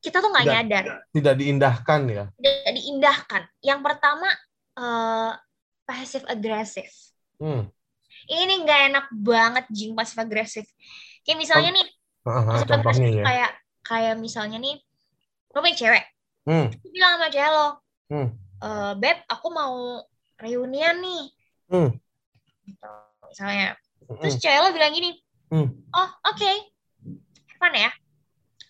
kita 0.00 0.22
tuh 0.22 0.30
nggak 0.30 0.46
nyadar 0.46 0.84
Tidak 1.10 1.34
diindahkan 1.36 2.00
ya. 2.08 2.24
tidak 2.40 2.72
diindahkan 2.72 3.42
yang 3.60 3.80
pertama 3.84 4.28
eh 4.74 5.32
passive 5.84 6.24
agresif 6.26 6.88
Hmm. 7.38 7.70
ini 8.26 8.66
nggak 8.66 8.80
enak 8.90 9.06
banget 9.14 9.64
jing 9.70 9.94
passive 9.94 10.18
agresif 10.18 10.66
kayak 11.22 11.38
misalnya 11.38 11.70
nih 11.70 11.86
ah, 12.26 12.42
passive 12.42 12.66
agresif 12.66 12.70
contohnya 12.74 13.08
ya. 13.12 13.24
kayak 13.28 13.50
kayak 13.84 14.14
misalnya 14.18 14.58
nih 14.58 14.76
lo 15.52 15.60
punya 15.60 15.76
cewek 15.76 16.04
Hmm. 16.48 16.72
Bilang 16.80 17.12
sama 17.20 17.28
cewek 17.28 17.52
lo 17.52 17.68
Hmm. 18.08 18.28
"Eh, 18.58 18.92
beb 18.96 19.18
aku 19.28 19.46
mau 19.52 20.00
reunian 20.38 20.96
nih 20.98 21.24
Hmm. 21.68 21.90
gitu 22.64 22.90
misalnya 23.26 23.76
Hmm. 24.08 24.18
terus 24.22 24.40
cewek 24.40 24.58
lo 24.58 24.68
bilang 24.72 24.92
gini 24.92 25.10
Hmm. 25.48 25.68
oh 25.92 26.08
oke 26.24 26.50
have 27.48 27.58
fun 27.58 27.74
ya 27.74 27.90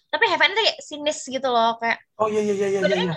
tapi 0.08 0.24
have 0.26 0.40
fun 0.40 0.50
itu 0.50 0.62
kayak 0.64 0.78
sinis 0.80 1.20
gitu 1.22 1.46
loh 1.46 1.76
kayak 1.76 1.98
Oh 2.16 2.26
iya 2.26 2.40
iya 2.40 2.54
iya 2.54 2.66
iya. 2.66 2.70
iya. 2.70 2.80
sebenarnya 2.82 3.16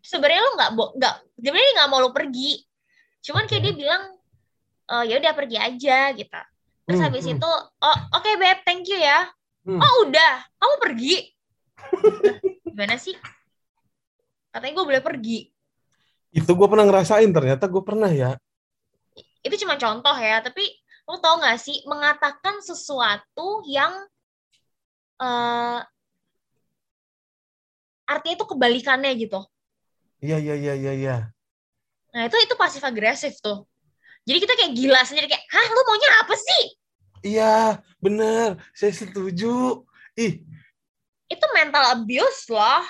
sebenarnya 0.00 0.40
lo 0.40 0.50
nggak 0.56 0.70
nggak 0.96 1.14
sebenarnya 1.36 1.66
dia 1.66 1.76
nggak 1.76 1.90
mau 1.90 2.00
lo 2.00 2.10
pergi 2.10 2.50
cuman 3.20 3.44
kayak 3.44 3.62
dia 3.68 3.74
bilang 3.76 4.02
"Eh, 4.88 5.04
ya 5.06 5.14
udah 5.20 5.32
pergi 5.36 5.56
aja 5.56 5.98
gitu 6.12 6.40
terus 6.88 6.98
Hmm, 6.98 7.06
habis 7.06 7.24
hmm. 7.28 7.34
itu 7.36 7.50
oh 7.78 7.98
oke 8.16 8.30
beb 8.34 8.58
thank 8.64 8.88
you 8.88 8.96
ya 8.96 9.28
Hmm. 9.60 9.76
oh 9.76 10.08
udah 10.08 10.32
kamu 10.56 10.74
pergi 10.80 11.14
gimana 12.72 12.96
sih 12.96 13.12
katanya 14.50 14.72
gue 14.72 14.86
boleh 14.88 15.02
pergi 15.04 15.38
Itu 16.30 16.54
gue 16.54 16.66
pernah 16.70 16.86
ngerasain 16.86 17.30
ternyata 17.30 17.66
gue 17.66 17.82
pernah 17.82 18.10
ya. 18.10 18.38
itu 19.40 19.56
cuma 19.64 19.80
contoh 19.80 20.12
ya 20.20 20.44
tapi 20.44 20.68
lo 21.08 21.16
tau 21.16 21.40
gak 21.40 21.56
sih 21.56 21.80
mengatakan 21.88 22.60
sesuatu 22.60 23.64
yang 23.64 23.88
eh 25.16 25.80
artinya 28.04 28.34
itu 28.36 28.44
kebalikannya 28.44 29.16
gitu 29.16 29.40
Iya 30.20 30.36
iya 30.36 30.54
iya 30.60 30.74
iya 30.76 30.92
iya. 30.92 31.16
nah 32.12 32.28
itu 32.28 32.36
itu 32.44 32.52
pasif 32.52 32.84
agresif 32.84 33.40
tuh 33.40 33.64
jadi 34.28 34.44
kita 34.44 34.52
kayak 34.60 34.72
gila 34.76 35.00
sendiri 35.08 35.24
kayak 35.24 35.40
hah 35.48 35.66
lu 35.72 35.82
maunya 35.88 36.10
apa 36.20 36.36
sih 36.36 36.64
Iya, 37.20 37.84
bener. 38.00 38.56
Saya 38.72 38.96
setuju. 38.96 39.84
Ih, 40.16 40.40
itu 41.28 41.46
mental 41.52 41.84
abuse 41.92 42.48
loh 42.48 42.80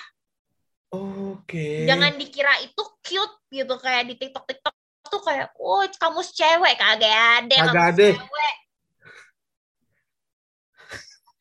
oke. 0.94 1.68
jangan 1.86 2.12
dikira 2.18 2.54
itu 2.62 2.82
cute 3.06 3.36
gitu 3.50 3.74
kayak 3.78 4.10
di 4.10 4.14
tiktok 4.18 4.44
tiktok 4.46 4.74
tuh 5.10 5.22
kayak 5.26 5.50
oh 5.58 5.82
kamu 5.98 6.20
cewek 6.22 6.74
kagak 6.78 7.14
ada 7.42 7.56
Kagak 7.66 7.74
kamu 7.74 7.90
ada. 7.94 8.06
cewek 8.14 8.54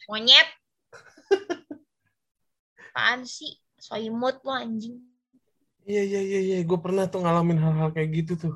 monyet 0.10 0.48
apaan 2.90 3.22
sih 3.24 3.54
so 3.78 3.94
imut 3.96 4.42
lo 4.42 4.54
anjing 4.54 4.98
Iya 5.90 6.06
iya 6.06 6.22
iya 6.22 6.40
iya. 6.46 6.58
Gue 6.70 6.78
pernah 6.78 7.10
tuh 7.10 7.26
ngalamin 7.26 7.58
hal-hal 7.58 7.90
kayak 7.90 8.14
gitu 8.14 8.34
tuh. 8.38 8.56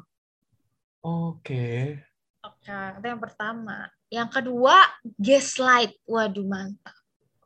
Oke. 1.02 1.98
Oke, 2.46 2.70
itu 2.70 3.06
yang 3.10 3.18
pertama. 3.18 3.90
Yang 4.14 4.30
kedua, 4.38 4.78
gaslight. 5.18 5.98
Waduh, 6.06 6.46
mantap. 6.46 6.94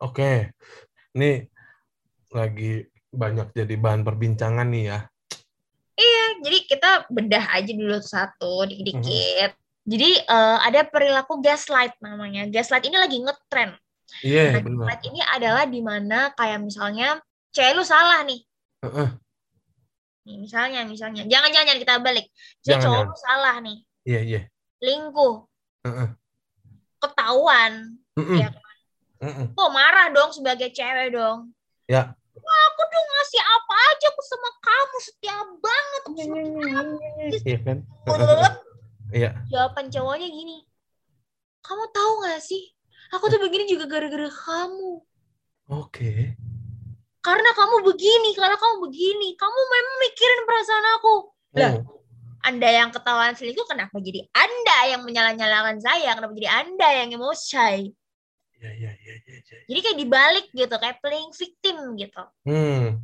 Oke. 0.04 0.52
Nih 1.16 1.48
lagi 2.36 2.84
banyak 3.12 3.54
jadi 3.56 3.76
bahan 3.80 4.04
perbincangan 4.04 4.68
nih 4.68 4.84
ya. 4.92 5.00
Iya, 5.98 6.26
jadi 6.46 6.58
kita 6.70 6.90
bedah 7.10 7.46
aja 7.58 7.72
dulu 7.74 7.98
satu, 7.98 8.70
dikit-dikit. 8.70 9.58
Jadi 9.88 10.10
uh, 10.30 10.62
ada 10.62 10.86
perilaku 10.86 11.42
gaslight 11.42 11.96
namanya. 12.04 12.46
Gaslight 12.52 12.86
ini 12.86 12.98
lagi 13.00 13.18
ngetren. 13.24 13.74
Iya, 14.22 14.54
Nah, 14.54 14.62
benar. 14.62 14.86
gaslight 14.86 15.04
ini 15.10 15.22
adalah 15.26 15.64
di 15.66 15.82
mana 15.82 16.30
kayak 16.38 16.60
misalnya 16.62 17.18
cewek 17.56 17.74
lu 17.74 17.84
salah 17.88 18.22
nih. 18.28 18.46
Heeh. 18.86 19.10
Nih, 20.28 20.38
misalnya, 20.44 20.84
misalnya. 20.86 21.24
Jangan, 21.26 21.50
jangan, 21.50 21.66
jangan 21.72 21.82
kita 21.82 21.94
balik. 22.04 22.26
Jangan, 22.62 22.84
cowok 22.84 22.94
jangan. 23.00 23.10
lu 23.10 23.18
salah 23.18 23.56
nih. 23.64 23.78
Iya, 24.06 24.20
iya. 24.22 24.42
Lingkuh. 24.84 25.36
Heeh. 25.88 26.08
Ketahuan. 27.02 27.74
Mm-mm. 28.20 28.38
Ya. 28.38 28.50
Kok 29.58 29.72
marah 29.74 30.14
dong 30.14 30.30
sebagai 30.30 30.70
cewek 30.70 31.16
dong. 31.16 31.50
Ya. 31.90 32.14
Aku 32.72 32.82
tuh 32.84 33.02
ngasih 33.02 33.42
apa 33.42 33.76
aja 33.92 34.06
aku 34.10 34.22
sama 34.24 34.50
kamu. 34.60 34.96
Setia 35.00 35.38
banget. 35.60 36.02
Aku 36.04 36.12
sama 36.18 36.38
kamu. 36.68 36.96
Iya 37.46 37.60
kan? 37.64 37.78
Iya. 39.08 39.32
Jawaban 39.48 39.88
cowoknya 39.88 40.28
gini. 40.28 40.68
Kamu 41.64 41.84
tahu 41.96 42.12
gak 42.28 42.44
sih? 42.44 42.76
Aku 43.16 43.32
tuh 43.32 43.40
begini 43.40 43.64
juga 43.64 43.88
gara-gara 43.88 44.28
kamu. 44.28 45.00
Oke. 45.72 46.36
Karena 47.24 47.52
kamu 47.56 47.88
begini, 47.88 48.36
karena 48.36 48.60
kamu 48.60 48.84
begini. 48.84 49.40
Kamu 49.40 49.60
memang 49.72 49.96
mikirin 50.04 50.42
perasaan 50.44 50.86
aku. 51.00 51.16
Lah, 51.56 51.74
Oh. 51.80 52.04
Anda 52.44 52.68
yang 52.68 52.92
ketahuan 52.92 53.36
selingkuh, 53.36 53.68
kenapa 53.68 53.96
jadi 54.00 54.28
Anda 54.32 54.78
yang 54.96 55.02
menyalah-nyalahkan 55.08 55.80
saya? 55.84 56.16
Kenapa 56.16 56.32
jadi 56.36 56.52
Anda 56.68 56.88
yang 57.04 57.10
emosi? 57.16 57.92
Iya, 58.60 58.70
iya. 58.76 58.92
Jadi 59.48 59.80
kayak 59.80 60.00
dibalik 60.00 60.46
gitu, 60.52 60.76
kayak 60.76 61.00
playing 61.00 61.32
victim 61.32 61.78
gitu. 61.96 62.24
Hmm. 62.44 63.00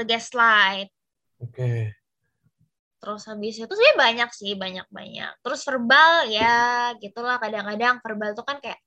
The 0.00 0.04
gaslight. 0.08 0.88
Oke. 1.40 1.92
Terus 2.96 3.22
habis 3.28 3.60
itu 3.60 3.68
sebenarnya 3.68 3.96
banyak 4.00 4.30
sih, 4.32 4.52
banyak-banyak. 4.56 5.32
Terus 5.44 5.60
verbal 5.68 6.12
ya, 6.32 6.56
gitulah 6.96 7.36
kadang-kadang 7.36 8.00
verbal 8.00 8.32
tuh 8.32 8.46
kan 8.48 8.56
kayak 8.58 8.80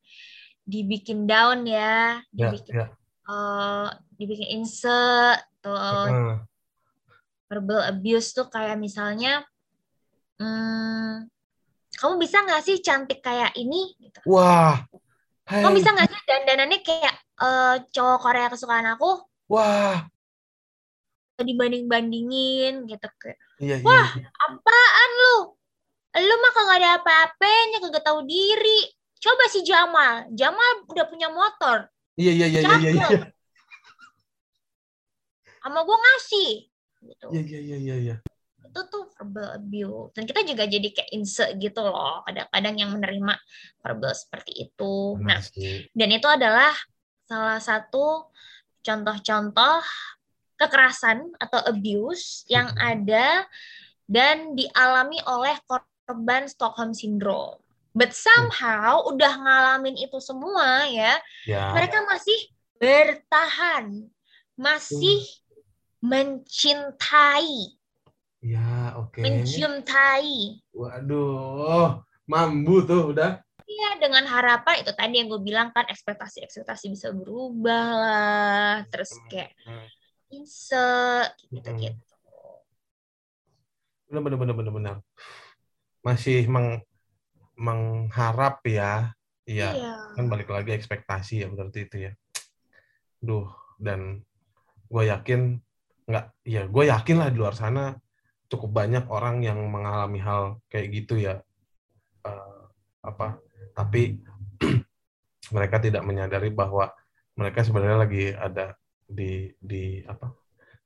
dibikin 0.65 1.29
down 1.29 1.65
ya, 1.65 2.21
Ya, 2.33 2.49
dibikin 2.49 2.73
ya. 2.77 2.87
eh, 3.29 3.89
dibikin 4.17 4.61
insert 4.61 5.41
tuh 5.61 5.73
Heeh. 5.77 6.41
verbal 7.49 7.81
abuse 7.89 8.33
tuh 8.37 8.45
kayak 8.49 8.77
misalnya 8.77 9.41
hmm, 10.37 11.25
kamu 11.97 12.13
bisa 12.21 12.45
nggak 12.45 12.61
sih 12.65 12.77
cantik 12.81 13.21
kayak 13.21 13.53
ini 13.57 13.97
gitu. 13.97 14.19
Wah. 14.29 14.85
Hai. 15.49 15.65
kamu 15.65 15.81
bisa 15.81 15.89
nggak 15.89 16.07
sih 16.13 16.21
dandanannya 16.29 16.79
kayak 16.85 17.15
eh, 17.41 17.75
cowok 17.89 18.17
Korea 18.21 18.47
kesukaan 18.53 18.85
aku 18.93 19.25
Wah. 19.49 20.05
dibanding 21.41 21.89
bandingin 21.89 22.85
gitu 22.85 23.07
kayak 23.17 23.39
Iya, 23.57 23.81
iya. 23.81 23.85
Wah. 23.87 24.09
iya. 24.13 24.27
apaan 24.29 25.09
lu 25.17 25.35
lu 26.21 26.35
mah 26.37 26.51
kagak 26.53 26.77
ada 26.79 26.89
apa-apanya 27.01 27.77
kagak 27.81 28.05
tahu 28.05 28.21
diri 28.29 28.93
coba 29.17 29.43
si 29.49 29.65
Jamal 29.65 30.29
Jamal 30.37 30.85
udah 30.85 31.05
punya 31.09 31.33
motor 31.33 31.89
Iya, 32.19 32.31
iya, 32.35 32.45
iya, 32.51 32.59
iya, 32.61 32.77
iya, 32.77 32.91
iya. 32.93 33.19
sama 35.59 35.81
gue 35.81 35.97
ngasih 35.97 36.51
gitu 37.09 37.25
Iya, 37.33 37.41
iya, 37.41 37.59
iya, 37.59 37.77
iya, 37.79 37.95
iya. 37.97 38.15
Itu 38.69 38.79
tuh 38.87 39.09
verbal 39.17 39.57
abuse. 39.57 40.13
Dan 40.13 40.23
kita 40.29 40.45
juga 40.45 40.63
jadi 40.69 40.87
kayak 40.93 41.11
insert 41.11 41.57
gitu 41.57 41.81
loh. 41.81 42.21
Kadang-kadang 42.29 42.75
yang 42.77 42.89
menerima 42.93 43.33
verbal 43.81 44.13
seperti 44.13 44.69
itu. 44.69 45.17
Nah 45.25 45.41
dan 45.97 46.09
itu 46.13 46.27
adalah 46.29 46.73
salah 47.25 47.57
satu 47.57 48.29
contoh-contoh 48.85 49.81
kekerasan 50.59 51.33
atau 51.41 51.59
abuse 51.65 52.45
yang 52.51 52.69
ada 52.77 53.47
dan 54.05 54.53
dialami 54.53 55.17
oleh 55.25 55.55
korban 55.65 56.45
Stockholm 56.45 56.91
Syndrome. 56.93 57.61
But 57.93 58.13
somehow 58.13 59.01
udah 59.09 59.33
ngalamin 59.33 59.97
itu 59.97 60.21
semua 60.21 60.85
ya, 60.87 61.17
Ya. 61.49 61.73
mereka 61.73 62.05
masih 62.05 62.37
bertahan, 62.77 64.07
masih 64.53 65.25
mencintai, 65.99 67.75
Ya, 68.39 68.95
oke. 68.95 69.19
mencintai. 69.19 70.63
Waduh. 70.71 71.99
Mambu 72.23 72.85
tuh 72.87 73.11
udah. 73.11 73.43
Ya, 73.69 73.89
dengan 74.01 74.25
harapan 74.25 74.81
itu 74.81 74.91
tadi 74.95 75.19
yang 75.21 75.27
gue 75.29 75.41
bilang 75.43 75.69
kan 75.75 75.85
ekspektasi-ekspektasi 75.85 76.89
bisa 76.89 77.13
berubah 77.13 77.85
lah, 77.93 78.73
terus 78.89 79.13
kayak 79.29 79.53
Hmm. 79.65 79.87
insert 80.33 81.37
gitu-gitu. 81.53 81.97
Benar, 84.09 84.21
benar, 84.25 84.37
benar, 84.41 84.55
benar, 84.57 84.73
benar. 84.73 84.95
Masih 86.01 86.49
meng 86.49 86.81
mengharap 87.59 88.63
ya. 88.65 89.13
Iya. 89.45 89.69
Iya. 89.75 89.93
Kan 90.17 90.25
balik 90.31 90.49
lagi 90.49 90.73
ekspektasi 90.73 91.45
ya 91.45 91.47
berarti 91.51 91.79
itu 91.85 91.97
ya. 92.09 92.11
Duh, 93.21 93.51
dan 93.77 94.23
gue 94.89 95.03
yakin 95.05 95.59
nggak, 96.09 96.25
ya 96.47 96.65
gue 96.65 96.83
yakin 96.89 97.15
lah 97.21 97.29
di 97.29 97.37
luar 97.37 97.53
sana 97.53 97.93
cukup 98.49 98.83
banyak 98.83 99.05
orang 99.07 99.45
yang 99.45 99.61
mengalami 99.69 100.19
hal 100.19 100.57
kayak 100.67 100.87
gitu 100.91 101.21
ya. 101.21 101.39
Eh, 102.25 102.61
apa? 103.05 103.37
Tapi 103.77 104.19
mereka 105.55 105.77
tidak 105.79 106.03
menyadari 106.03 106.49
bahwa 106.49 106.91
mereka 107.37 107.63
sebenarnya 107.63 107.97
lagi 108.03 108.25
ada 108.35 108.75
di 109.09 109.49
di 109.57 110.03
apa 110.03 110.33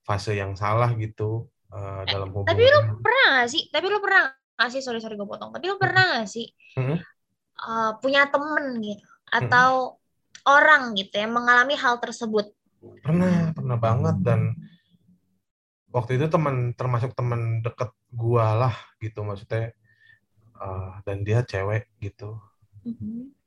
fase 0.04 0.36
yang 0.36 0.54
salah 0.60 0.92
gitu 1.00 1.48
eh, 1.72 2.04
dalam 2.12 2.30
hubungan. 2.36 2.52
Tapi 2.52 2.64
lu 2.68 2.82
pernah 3.00 3.26
gak 3.42 3.50
sih? 3.50 3.64
Tapi 3.72 3.86
lu 3.88 4.00
pernah 4.04 4.30
gak 4.60 4.70
sih? 4.70 4.82
Sorry, 4.84 5.00
sorry 5.00 5.16
gue 5.16 5.26
potong. 5.26 5.56
Tapi 5.56 5.66
lu 5.66 5.80
pernah 5.80 6.22
gak 6.22 6.30
sih 6.30 6.48
uh, 7.64 7.92
punya 8.04 8.28
temen 8.28 8.84
gitu? 8.84 9.08
Atau 9.32 9.98
orang 10.44 10.94
gitu 10.94 11.16
yang 11.18 11.34
mengalami 11.34 11.80
hal 11.80 11.98
tersebut? 12.04 12.52
pernah 13.00 13.56
pernah 13.56 13.78
banget 13.80 14.16
dan 14.28 14.42
waktu 15.94 16.18
itu 16.18 16.26
teman 16.28 16.74
termasuk 16.74 17.14
teman 17.14 17.62
deket 17.62 17.94
gua 18.10 18.58
lah 18.58 18.76
gitu 18.98 19.22
maksudnya. 19.22 19.72
Eh, 20.58 20.92
dan 21.06 21.22
dia 21.22 21.46
cewek 21.46 21.94
gitu. 22.02 22.42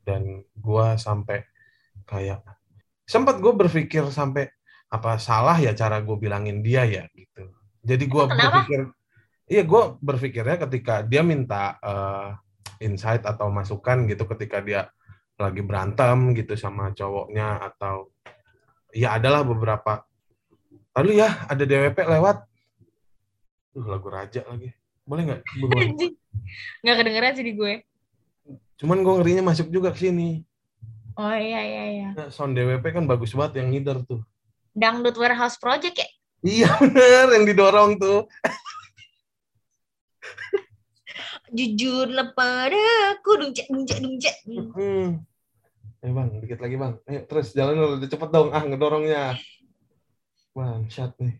Dan 0.07 0.47
gua 0.55 0.95
sampai 0.97 1.43
kayak 2.07 2.47
sempat 3.07 3.39
gue 3.43 3.51
berpikir 3.55 4.07
sampai 4.15 4.51
apa 4.87 5.19
salah 5.19 5.59
ya 5.59 5.75
cara 5.75 5.99
gue 6.03 6.17
bilangin 6.19 6.63
dia 6.63 6.87
ya 6.87 7.05
gitu. 7.15 7.51
Jadi 7.83 8.05
gua 8.07 8.31
Kenapa? 8.31 8.39
berpikir 8.63 8.81
iya 9.47 9.63
gue 9.63 9.83
berpikirnya 10.03 10.57
ketika 10.67 11.03
dia 11.07 11.23
minta 11.23 11.79
eh, 11.83 12.31
insight 12.83 13.23
atau 13.23 13.49
masukan 13.51 14.07
gitu 14.11 14.27
ketika 14.37 14.59
dia 14.63 14.91
lagi 15.37 15.61
berantem 15.61 16.33
gitu 16.33 16.57
sama 16.57 16.91
cowoknya 16.97 17.61
atau 17.73 18.11
ya 18.97 19.21
adalah 19.21 19.45
beberapa 19.45 20.05
lalu 20.97 21.21
ya 21.21 21.29
ada 21.47 21.63
DWP 21.63 21.99
lewat. 22.09 22.37
Duh, 23.77 23.85
lagu 23.85 24.09
raja 24.09 24.41
lagi. 24.49 24.73
Boleh 25.05 25.23
nggak? 25.29 25.41
Buruan 25.61 25.93
Gak 26.83 26.97
kedengeran 26.99 27.33
sih 27.37 27.45
di 27.45 27.55
gue. 27.55 27.75
cuman 28.77 29.01
gue 29.01 29.15
ngerinya 29.21 29.41
masuk 29.53 29.73
juga 29.73 29.89
ke 29.89 30.05
sini. 30.09 30.45
Oh 31.17 31.33
iya 31.33 31.61
iya 31.65 31.85
iya. 31.97 32.09
Nah, 32.13 32.29
sound 32.29 32.53
DWP 32.53 32.85
kan 32.93 33.05
bagus 33.09 33.33
banget 33.33 33.65
yang 33.65 33.73
ngider 33.73 34.05
tuh. 34.05 34.21
Dangdut 34.77 35.17
Warehouse 35.17 35.57
Project 35.57 35.97
ya? 35.97 36.09
iya 36.45 36.69
bener 36.81 37.33
yang 37.33 37.45
didorong 37.49 37.97
tuh. 37.97 38.29
Jujurlah 41.57 42.37
padaku, 42.37 43.31
dunjak, 43.41 43.67
dunjak, 43.73 43.99
dunjak. 44.03 44.37
hmm. 44.77 45.25
eh 46.05 46.13
bang 46.13 46.29
dikit 46.45 46.61
lagi 46.61 46.77
bang. 46.77 46.93
Ayo, 47.09 47.21
terus 47.25 47.57
jalan 47.57 47.97
udah 47.97 48.09
cepet 48.13 48.29
dong. 48.29 48.53
Ah 48.53 48.61
ngedorongnya 48.61 49.41
bang 50.57 50.89
shot 50.89 51.13
nih. 51.21 51.37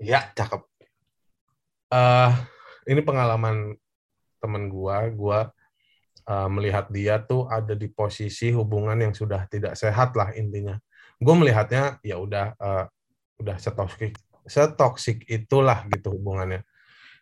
Ya 0.00 0.32
cakep. 0.32 0.64
Eh 1.92 2.32
ini 2.88 3.04
pengalaman 3.04 3.76
temen 4.40 4.72
gua 4.72 5.12
gua 5.12 5.38
eh, 6.24 6.48
melihat 6.48 6.88
dia 6.88 7.20
tuh 7.20 7.44
ada 7.52 7.76
di 7.76 7.92
posisi 7.92 8.48
hubungan 8.56 8.96
yang 8.96 9.12
sudah 9.12 9.44
tidak 9.52 9.76
sehat 9.76 10.16
lah 10.16 10.32
intinya. 10.32 10.80
Gue 11.22 11.34
melihatnya 11.36 12.00
ya 12.00 12.16
udah 12.16 12.56
eh, 12.56 12.84
udah 13.44 13.56
setoksik 13.60 14.16
setoksik 14.48 15.28
itulah 15.28 15.84
gitu 15.92 16.16
hubungannya. 16.16 16.64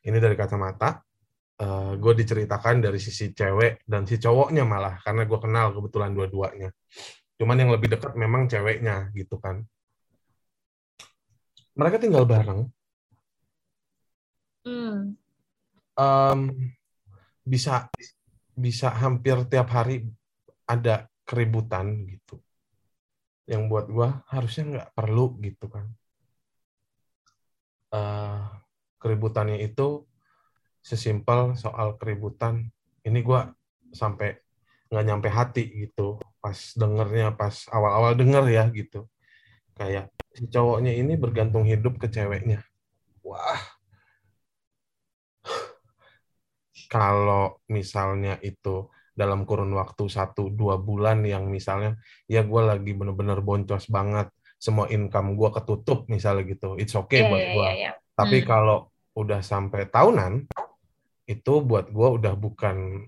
Ini 0.07 0.17
dari 0.23 0.39
kacamata 0.39 1.03
gue 2.01 2.13
diceritakan 2.17 2.81
dari 2.81 2.97
sisi 2.97 3.37
cewek 3.37 3.85
dan 3.85 4.09
si 4.09 4.17
cowoknya 4.17 4.65
malah 4.65 4.97
karena 5.05 5.29
gue 5.29 5.39
kenal 5.45 5.77
kebetulan 5.77 6.17
dua-duanya. 6.17 6.73
Cuman 7.37 7.57
yang 7.61 7.69
lebih 7.69 7.93
dekat 7.93 8.17
memang 8.17 8.49
ceweknya 8.49 9.13
gitu 9.13 9.37
kan 9.37 9.61
mereka 11.81 11.97
tinggal 11.97 12.29
bareng. 12.29 12.69
Hmm. 14.61 15.17
em, 15.97 16.41
bisa 17.41 17.89
bisa 18.53 18.93
hampir 18.93 19.41
tiap 19.49 19.73
hari 19.73 20.05
ada 20.69 21.09
keributan 21.25 22.05
gitu. 22.05 22.37
Yang 23.49 23.63
buat 23.73 23.87
gua 23.89 24.09
harusnya 24.29 24.65
nggak 24.69 24.91
perlu 24.93 25.41
gitu 25.41 25.67
kan. 25.73 25.89
Eh, 27.91 28.41
keributannya 29.01 29.65
itu 29.65 30.05
sesimpel 30.85 31.57
soal 31.57 31.97
keributan. 31.97 32.69
Ini 33.01 33.19
gue 33.25 33.41
sampai 33.97 34.37
nggak 34.93 35.05
nyampe 35.09 35.29
hati 35.33 35.65
gitu. 35.89 36.21
Pas 36.45 36.59
dengernya 36.77 37.33
pas 37.33 37.57
awal-awal 37.73 38.13
denger 38.21 38.45
ya 38.53 38.65
gitu 38.71 39.09
kayak 39.81 40.13
si 40.37 40.45
cowoknya 40.53 40.93
ini 40.93 41.17
bergantung 41.17 41.65
hidup 41.65 41.97
ke 41.97 42.13
ceweknya 42.13 42.61
wah 43.25 43.57
kalau 46.93 47.57
misalnya 47.73 48.37
itu 48.45 48.93
dalam 49.17 49.49
kurun 49.49 49.73
waktu 49.73 50.05
satu 50.07 50.53
dua 50.53 50.77
bulan 50.77 51.25
yang 51.25 51.49
misalnya 51.49 51.97
ya 52.29 52.45
gue 52.45 52.63
lagi 52.63 52.93
bener-bener 52.93 53.41
boncos 53.41 53.89
banget 53.89 54.29
semua 54.61 54.93
income 54.93 55.33
gue 55.33 55.49
ketutup 55.57 56.05
misalnya 56.13 56.45
gitu 56.45 56.77
it's 56.77 56.93
okay 56.93 57.25
Iya, 57.25 57.29
buat 57.33 57.41
iya, 57.41 57.53
gue 57.57 57.65
iya, 57.65 57.73
iya. 57.81 57.93
tapi 58.13 58.39
Hmm. 58.45 58.47
kalau 58.47 58.79
udah 59.17 59.41
sampai 59.41 59.89
tahunan 59.89 60.45
itu 61.25 61.55
buat 61.65 61.89
gue 61.89 62.09
udah 62.21 62.35
bukan 62.37 63.07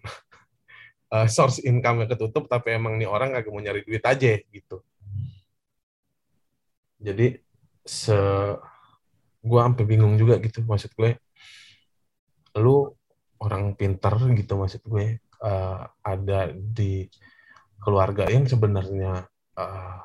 uh, 1.13 1.29
source 1.35 1.61
income 1.63 2.05
yang 2.07 2.11
ketutup 2.11 2.49
tapi 2.49 2.77
emang 2.81 2.97
nih 2.97 3.09
orang 3.09 3.37
agak 3.37 3.53
mau 3.53 3.61
nyari 3.61 3.85
duit 3.85 4.03
aja 4.03 4.41
gitu 4.41 4.81
jadi 7.03 7.27
se 7.83 8.15
gue 9.43 9.59
sampai 9.59 9.85
bingung 9.85 10.15
juga 10.15 10.38
gitu 10.38 10.62
maksud 10.62 10.95
gue. 10.95 11.19
Lu 12.62 12.95
orang 13.43 13.75
pinter 13.75 14.15
gitu 14.38 14.55
maksud 14.55 14.87
gue 14.87 15.19
uh, 15.43 15.83
ada 16.07 16.55
di 16.55 17.11
keluarga 17.83 18.31
yang 18.31 18.47
sebenarnya 18.47 19.27
uh, 19.59 20.01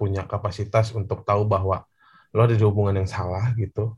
punya 0.00 0.24
kapasitas 0.24 0.96
untuk 0.96 1.28
tahu 1.28 1.44
bahwa 1.44 1.84
lo 2.32 2.40
ada 2.40 2.56
di 2.56 2.64
hubungan 2.64 2.96
yang 3.04 3.10
salah 3.10 3.52
gitu. 3.60 3.92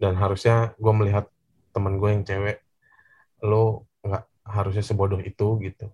Dan 0.00 0.16
harusnya 0.16 0.72
gue 0.80 0.92
melihat 0.96 1.28
temen 1.76 2.00
gue 2.00 2.08
yang 2.08 2.24
cewek 2.24 2.64
lo 3.44 3.84
nggak 4.00 4.24
harusnya 4.48 4.80
sebodoh 4.80 5.20
itu 5.20 5.60
gitu. 5.60 5.92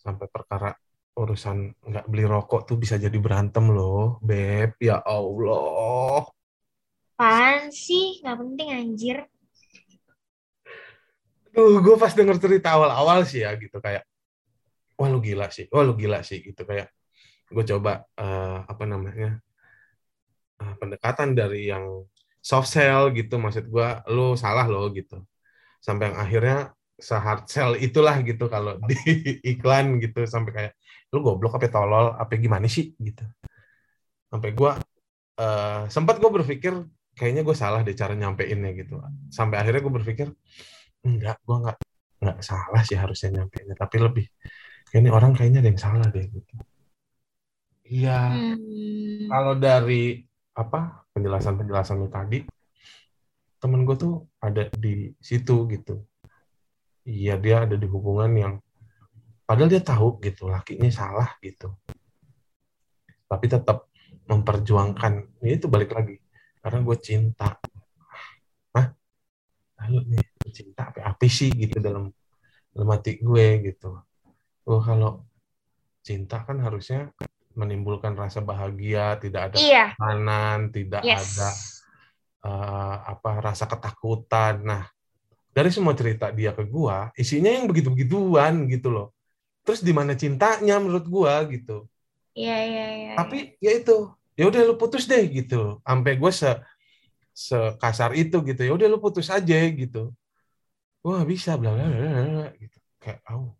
Sampai 0.00 0.24
perkara 0.32 0.72
urusan 1.18 1.56
nggak 1.82 2.06
beli 2.06 2.24
rokok 2.24 2.62
tuh 2.68 2.78
bisa 2.78 2.94
jadi 2.94 3.18
berantem 3.18 3.74
loh 3.74 4.22
beb 4.22 4.78
ya 4.78 5.02
allah 5.02 6.22
Apaan 7.18 7.74
sih? 7.74 8.22
Nggak 8.22 8.38
penting 8.38 8.68
anjir. 8.70 9.18
Duh, 11.50 11.82
gue 11.82 11.96
pas 11.98 12.14
denger 12.14 12.38
cerita 12.38 12.78
awal-awal 12.78 13.26
sih 13.26 13.42
ya 13.42 13.58
gitu 13.58 13.82
kayak, 13.82 14.06
wah 14.94 15.10
lu 15.10 15.18
gila 15.18 15.50
sih, 15.50 15.66
wah 15.74 15.82
lu 15.82 15.98
gila 15.98 16.22
sih 16.22 16.38
gitu 16.38 16.62
kayak, 16.62 16.86
gue 17.50 17.64
coba 17.74 18.06
eh, 18.14 18.58
apa 18.62 18.84
namanya 18.86 19.42
eh, 20.62 20.74
pendekatan 20.78 21.34
dari 21.34 21.66
yang 21.74 22.06
soft 22.38 22.70
sell 22.70 23.10
gitu, 23.10 23.34
maksud 23.42 23.66
gue 23.66 23.88
lu 24.14 24.38
salah 24.38 24.70
loh 24.70 24.86
gitu, 24.94 25.18
sampai 25.82 26.14
yang 26.14 26.18
akhirnya 26.22 26.58
se-hard 27.02 27.50
sell 27.50 27.74
itulah 27.74 28.14
gitu 28.22 28.46
kalau 28.46 28.78
di 28.86 28.94
iklan 29.42 29.98
gitu 29.98 30.22
sampai 30.22 30.52
kayak 30.54 30.72
lu 31.14 31.18
goblok 31.24 31.56
apa 31.56 31.68
tolol? 31.72 32.14
Apa 32.16 32.36
gimana 32.36 32.66
sih? 32.68 32.92
Gitu, 32.96 33.24
sampai 34.28 34.50
gue 34.52 34.70
eh, 35.40 35.82
sempat 35.88 36.20
gue 36.20 36.30
berpikir 36.30 36.72
kayaknya 37.18 37.42
gue 37.42 37.56
salah 37.56 37.80
deh 37.82 37.96
cara 37.98 38.14
nyampeinnya 38.14 38.70
gitu, 38.78 39.02
sampai 39.32 39.58
akhirnya 39.58 39.82
gue 39.82 39.94
berpikir 39.98 40.28
enggak 41.02 41.38
gue 41.42 41.56
nggak 41.64 41.78
nggak 42.18 42.38
salah 42.42 42.82
sih 42.82 42.98
harusnya 42.98 43.42
nyampeinnya 43.42 43.74
tapi 43.78 43.96
lebih 44.02 44.26
kayaknya 44.90 45.10
orang 45.14 45.32
kayaknya 45.34 45.62
ada 45.62 45.70
yang 45.70 45.82
salah 45.82 46.06
deh 46.10 46.26
gitu. 46.26 46.54
Iya. 47.88 48.20
Hmm. 48.36 49.26
kalau 49.32 49.54
dari 49.56 50.20
apa 50.52 51.08
penjelasan 51.14 51.54
penjelasan 51.56 51.96
lu 52.02 52.08
tadi 52.12 52.44
temen 53.58 53.82
gue 53.86 53.96
tuh 53.98 54.14
ada 54.38 54.70
di 54.70 55.10
situ 55.18 55.66
gitu. 55.70 56.06
Iya 57.08 57.40
dia 57.40 57.64
ada 57.64 57.74
di 57.74 57.86
hubungan 57.88 58.30
yang 58.36 58.54
padahal 59.48 59.72
dia 59.72 59.80
tahu 59.80 60.20
gitu 60.20 60.52
lakinya 60.52 60.92
salah 60.92 61.32
gitu. 61.40 61.72
Tapi 63.24 63.46
tetap 63.48 63.88
memperjuangkan. 64.28 65.40
Ya 65.40 65.56
itu 65.56 65.72
balik 65.72 65.96
lagi. 65.96 66.20
Karena 66.60 66.84
gue 66.84 66.96
cinta. 67.00 67.56
Hah? 68.76 68.92
ayo 69.88 70.04
nih 70.04 70.20
gue 70.20 70.50
cinta 70.52 70.92
apa 70.92 71.00
apa 71.16 71.24
sih 71.30 71.48
gitu 71.54 71.80
dalam 71.80 72.12
dalam 72.76 72.88
hati 72.92 73.16
gue 73.24 73.72
gitu. 73.72 73.96
Oh 74.68 74.84
kalau 74.84 75.24
cinta 76.04 76.44
kan 76.44 76.60
harusnya 76.60 77.08
menimbulkan 77.56 78.12
rasa 78.14 78.44
bahagia 78.44 79.16
tidak 79.16 79.50
ada 79.50 79.56
Iya. 79.56 79.84
tekanan 79.96 80.60
tidak 80.70 81.02
Yes. 81.02 81.24
ada 81.40 81.48
eh, 82.52 82.96
apa 83.16 83.30
rasa 83.40 83.64
ketakutan. 83.64 84.60
Nah 84.60 84.84
dari 85.56 85.72
semua 85.72 85.96
cerita 85.96 86.30
dia 86.30 86.54
ke 86.54 86.62
gua 86.68 87.10
isinya 87.18 87.50
yang 87.50 87.66
begitu 87.66 87.90
begituan 87.90 88.68
gitu 88.70 88.94
loh 88.94 89.10
terus 89.68 89.84
di 89.84 89.92
mana 89.92 90.16
cintanya 90.16 90.80
menurut 90.80 91.04
gua 91.04 91.44
gitu. 91.52 91.84
Iya, 92.32 92.56
iya, 92.64 92.86
iya. 92.94 93.12
tapi 93.18 93.58
ya 93.58 93.76
itu 93.76 94.14
ya 94.38 94.46
udah 94.46 94.62
lu 94.62 94.74
putus 94.78 95.10
deh 95.10 95.26
gitu. 95.26 95.82
Sampai 95.82 96.14
gue 96.14 96.30
se 96.30 96.46
sekasar 97.34 98.14
itu 98.14 98.38
gitu. 98.46 98.62
Ya 98.62 98.72
udah 98.72 98.86
lu 98.86 99.02
putus 99.02 99.26
aja 99.26 99.58
gitu. 99.74 100.14
Wah 101.02 101.26
bisa 101.26 101.58
bla 101.58 101.74
bla 101.74 101.84
bla 101.90 102.48
gitu. 102.62 102.78
Kayak 103.02 103.20
au. 103.26 103.58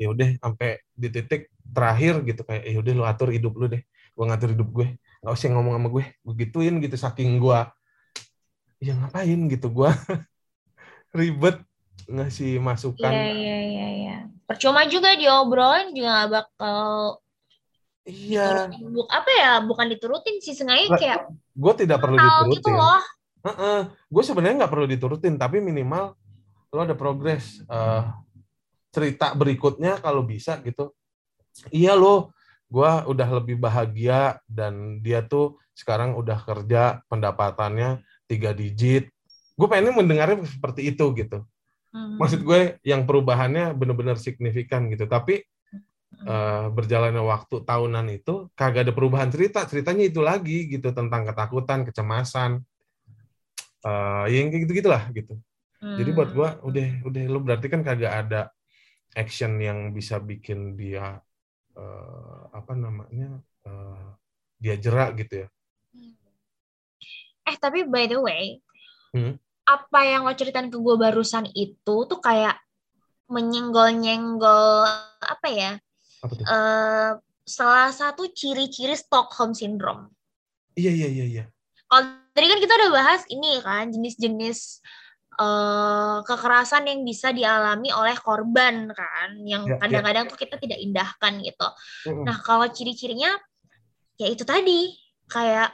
Ya 0.00 0.08
udah 0.08 0.28
sampai 0.40 0.80
di 0.96 1.08
titik 1.12 1.52
terakhir 1.68 2.24
gitu. 2.24 2.40
Kayak 2.48 2.64
ya 2.64 2.78
udah 2.80 2.92
lu 2.96 3.04
atur 3.04 3.28
hidup 3.28 3.52
lu 3.60 3.68
deh. 3.68 3.84
Gue 4.16 4.24
ngatur 4.24 4.56
hidup 4.56 4.68
gue. 4.72 4.88
Nggak 5.20 5.32
usah 5.36 5.48
ngomong 5.52 5.74
sama 5.76 5.88
gue. 5.92 6.04
Gue 6.24 6.34
gituin 6.40 6.74
gitu 6.80 6.96
saking 6.96 7.36
gue 7.36 7.60
ya 8.80 8.96
ngapain 8.96 9.40
gitu. 9.52 9.68
Gue 9.68 9.92
ribet 11.18 11.60
ngasih 12.08 12.56
masukan. 12.64 13.12
Iya, 13.12 13.28
iya, 13.36 13.56
iya, 13.60 13.88
iya. 13.92 14.16
Percuma 14.46 14.86
juga 14.86 15.12
diobrolin 15.18 15.90
juga 15.90 16.08
nggak 16.14 16.30
bakal 16.30 16.80
iya 18.06 18.70
diturutin. 18.70 18.94
Bu- 18.94 19.10
apa 19.10 19.30
ya? 19.34 19.52
Bukan 19.66 19.86
diturutin 19.90 20.36
sih, 20.38 20.54
sengaja 20.54 20.94
kayak 20.94 21.26
gue 21.34 21.72
tidak 21.82 21.98
perlu 21.98 22.16
gitu 22.16 22.30
diturutin 22.30 22.74
loh. 22.78 23.02
gue 24.06 24.22
sebenarnya 24.22 24.56
nggak 24.64 24.72
perlu 24.72 24.86
diturutin 24.86 25.34
tapi 25.38 25.62
minimal 25.62 26.14
lo 26.74 26.80
ada 26.82 26.98
progres 26.98 27.62
Eh, 27.66 28.02
cerita 28.90 29.36
berikutnya 29.36 30.00
kalau 30.00 30.24
bisa 30.24 30.56
gitu 30.64 30.96
iya 31.68 31.92
lo 31.92 32.32
gue 32.66 32.90
udah 33.06 33.28
lebih 33.38 33.60
bahagia 33.60 34.40
dan 34.48 34.98
dia 35.04 35.22
tuh 35.22 35.60
sekarang 35.76 36.16
udah 36.18 36.40
kerja 36.42 37.04
pendapatannya 37.06 38.02
tiga 38.26 38.50
digit 38.56 39.12
gue 39.54 39.68
pengen 39.70 39.94
mendengarnya 39.94 40.42
seperti 40.48 40.90
itu 40.90 41.12
gitu 41.14 41.44
Hmm. 41.96 42.20
maksud 42.20 42.44
gue 42.44 42.76
yang 42.84 43.08
perubahannya 43.08 43.72
benar-benar 43.72 44.20
signifikan 44.20 44.92
gitu. 44.92 45.08
Tapi 45.08 45.40
eh, 46.26 46.66
berjalannya 46.76 47.22
waktu 47.24 47.64
tahunan 47.64 48.06
itu 48.12 48.52
kagak 48.52 48.84
ada 48.88 48.92
perubahan 48.92 49.32
cerita. 49.32 49.64
Ceritanya 49.64 50.04
itu 50.04 50.20
lagi 50.20 50.68
gitu 50.68 50.92
tentang 50.92 51.24
ketakutan 51.24 51.88
kecemasan. 51.88 52.60
Eh 53.86 54.24
yang 54.34 54.52
kayak 54.52 54.62
gitu 54.68 54.72
gitulah 54.84 55.02
gitu. 55.16 55.34
Jadi 55.80 56.10
buat 56.12 56.28
Hmm. 56.32 56.36
gua 56.36 56.48
udah 56.66 56.88
udah 57.08 57.22
lu 57.32 57.38
berarti 57.40 57.66
kan 57.72 57.80
kagak 57.86 58.12
ada 58.26 58.40
action 59.16 59.56
yang 59.62 59.96
bisa 59.96 60.20
bikin 60.20 60.76
dia 60.76 61.16
eh, 61.76 62.40
apa 62.52 62.72
namanya 62.76 63.40
eh, 63.64 64.08
dia 64.60 64.74
jerak 64.76 65.16
gitu 65.20 65.46
ya. 65.46 65.48
Eh 67.46 67.56
tapi 67.62 67.86
by 67.86 68.10
the 68.10 68.18
way, 68.18 68.58
Hmm. 69.14 69.38
Apa 69.66 70.00
yang 70.06 70.22
lo 70.22 70.32
ceritain 70.32 70.70
ke 70.70 70.78
gue 70.78 70.94
barusan 70.94 71.50
itu 71.52 71.96
tuh 72.06 72.20
kayak 72.22 72.54
menyenggol-nyenggol 73.26 74.86
apa 75.20 75.48
ya? 75.50 75.72
apa 76.22 76.32
tuh 76.32 76.44
eh 76.46 77.10
salah 77.46 77.90
satu 77.94 78.26
ciri-ciri 78.34 78.94
Stockholm 78.98 79.54
Syndrome. 79.54 80.10
iya 80.74 80.90
iya 80.90 81.06
iya 81.06 81.24
iya 81.26 81.44
Kalau 81.86 82.02
tadi 82.34 82.46
kan 82.50 82.58
kita 82.58 82.74
udah 82.74 82.90
bahas 82.90 83.22
ini 83.30 83.62
kan 83.62 83.94
jenis-jenis 83.94 84.82
eh, 85.38 86.18
kekerasan 86.26 86.90
yang 86.90 87.06
bisa 87.06 87.30
dialami 87.30 87.94
oleh 87.94 88.18
korban 88.18 88.90
kan, 88.90 89.30
yang 89.46 89.62
Ya, 89.66 89.78
ya. 89.78 89.78
kadang-kadang 89.78 90.24
tuh 90.26 90.38
kita 90.38 90.58
tidak 90.58 90.78
indahkan 90.82 91.38
gitu. 91.38 91.68
Mm-mm. 92.10 92.24
Nah 92.26 92.36
kalau 92.42 92.66
ciri-cirinya 92.66 93.30
ya 94.18 94.26
itu 94.26 94.42
tadi 94.42 94.90
kayak 95.30 95.70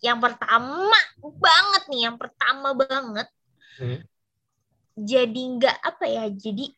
yang 0.00 0.18
pertama 0.18 0.98
banget 1.20 1.82
nih, 1.88 2.00
yang 2.08 2.16
pertama 2.16 2.72
banget 2.72 3.28
Hmm. 3.80 3.96
jadi 4.92 5.42
nggak 5.56 5.76
apa 5.80 6.04
ya, 6.04 6.24
jadi 6.28 6.68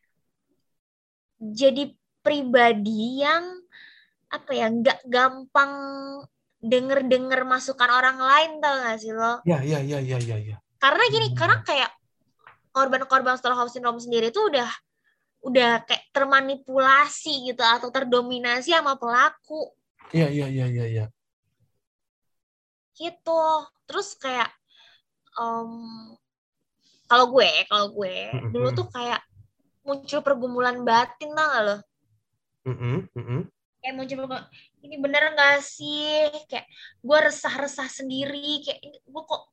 jadi 1.39 1.91
pribadi 2.23 3.19
yang 3.19 3.43
apa 4.31 4.51
ya 4.55 4.71
nggak 4.71 5.03
gampang 5.11 5.71
denger-denger 6.63 7.43
masukan 7.43 7.91
orang 7.91 8.15
lain 8.23 8.51
tau 8.63 8.79
gak 8.79 8.97
sih 9.03 9.11
lo? 9.11 9.43
iya 9.43 9.59
iya 9.59 9.79
iya 9.83 9.99
iya 9.99 10.17
iya 10.23 10.37
iya 10.39 10.57
Karena 10.79 11.03
gini, 11.11 11.27
Hmm. 11.31 11.35
karena 11.35 11.57
kayak 11.63 11.91
korban-korban 12.71 13.35
Stockholm 13.35 13.67
Syndrome 13.67 13.99
sendiri 13.99 14.31
tuh 14.31 14.47
udah 14.47 14.69
udah 15.43 15.83
kayak 15.83 16.07
termanipulasi 16.15 17.51
gitu 17.51 17.59
atau 17.59 17.91
terdominasi 17.91 18.71
sama 18.71 18.95
pelaku 18.95 19.75
iya 20.15 20.31
iya 20.31 20.47
iya 20.47 20.65
iya 20.71 20.85
iya 20.87 21.05
gitu. 22.99 23.41
Terus 23.87 24.07
kayak 24.23 24.49
em, 25.39 25.71
kalau 27.09 27.25
gue 27.33 27.49
kalau 27.71 27.87
gue 27.97 28.15
Mm-mm. 28.33 28.51
dulu 28.53 28.69
tuh 28.79 28.87
kayak 28.95 29.21
muncul 29.87 30.19
pergumulan 30.27 30.77
batin 30.87 31.31
tau 31.37 31.47
gak 31.53 31.63
lo? 31.67 31.77
Mm-mm. 32.65 33.49
kayak 33.83 33.95
muncul 33.99 34.23
ini 34.83 34.95
bener 35.03 35.23
gak 35.35 35.59
sih? 35.63 36.27
Kayak 36.49 36.67
gue 37.03 37.17
resah-resah 37.27 37.87
sendiri. 37.91 38.63
Kayak 38.63 38.79
gue 39.03 39.23
kok 39.29 39.43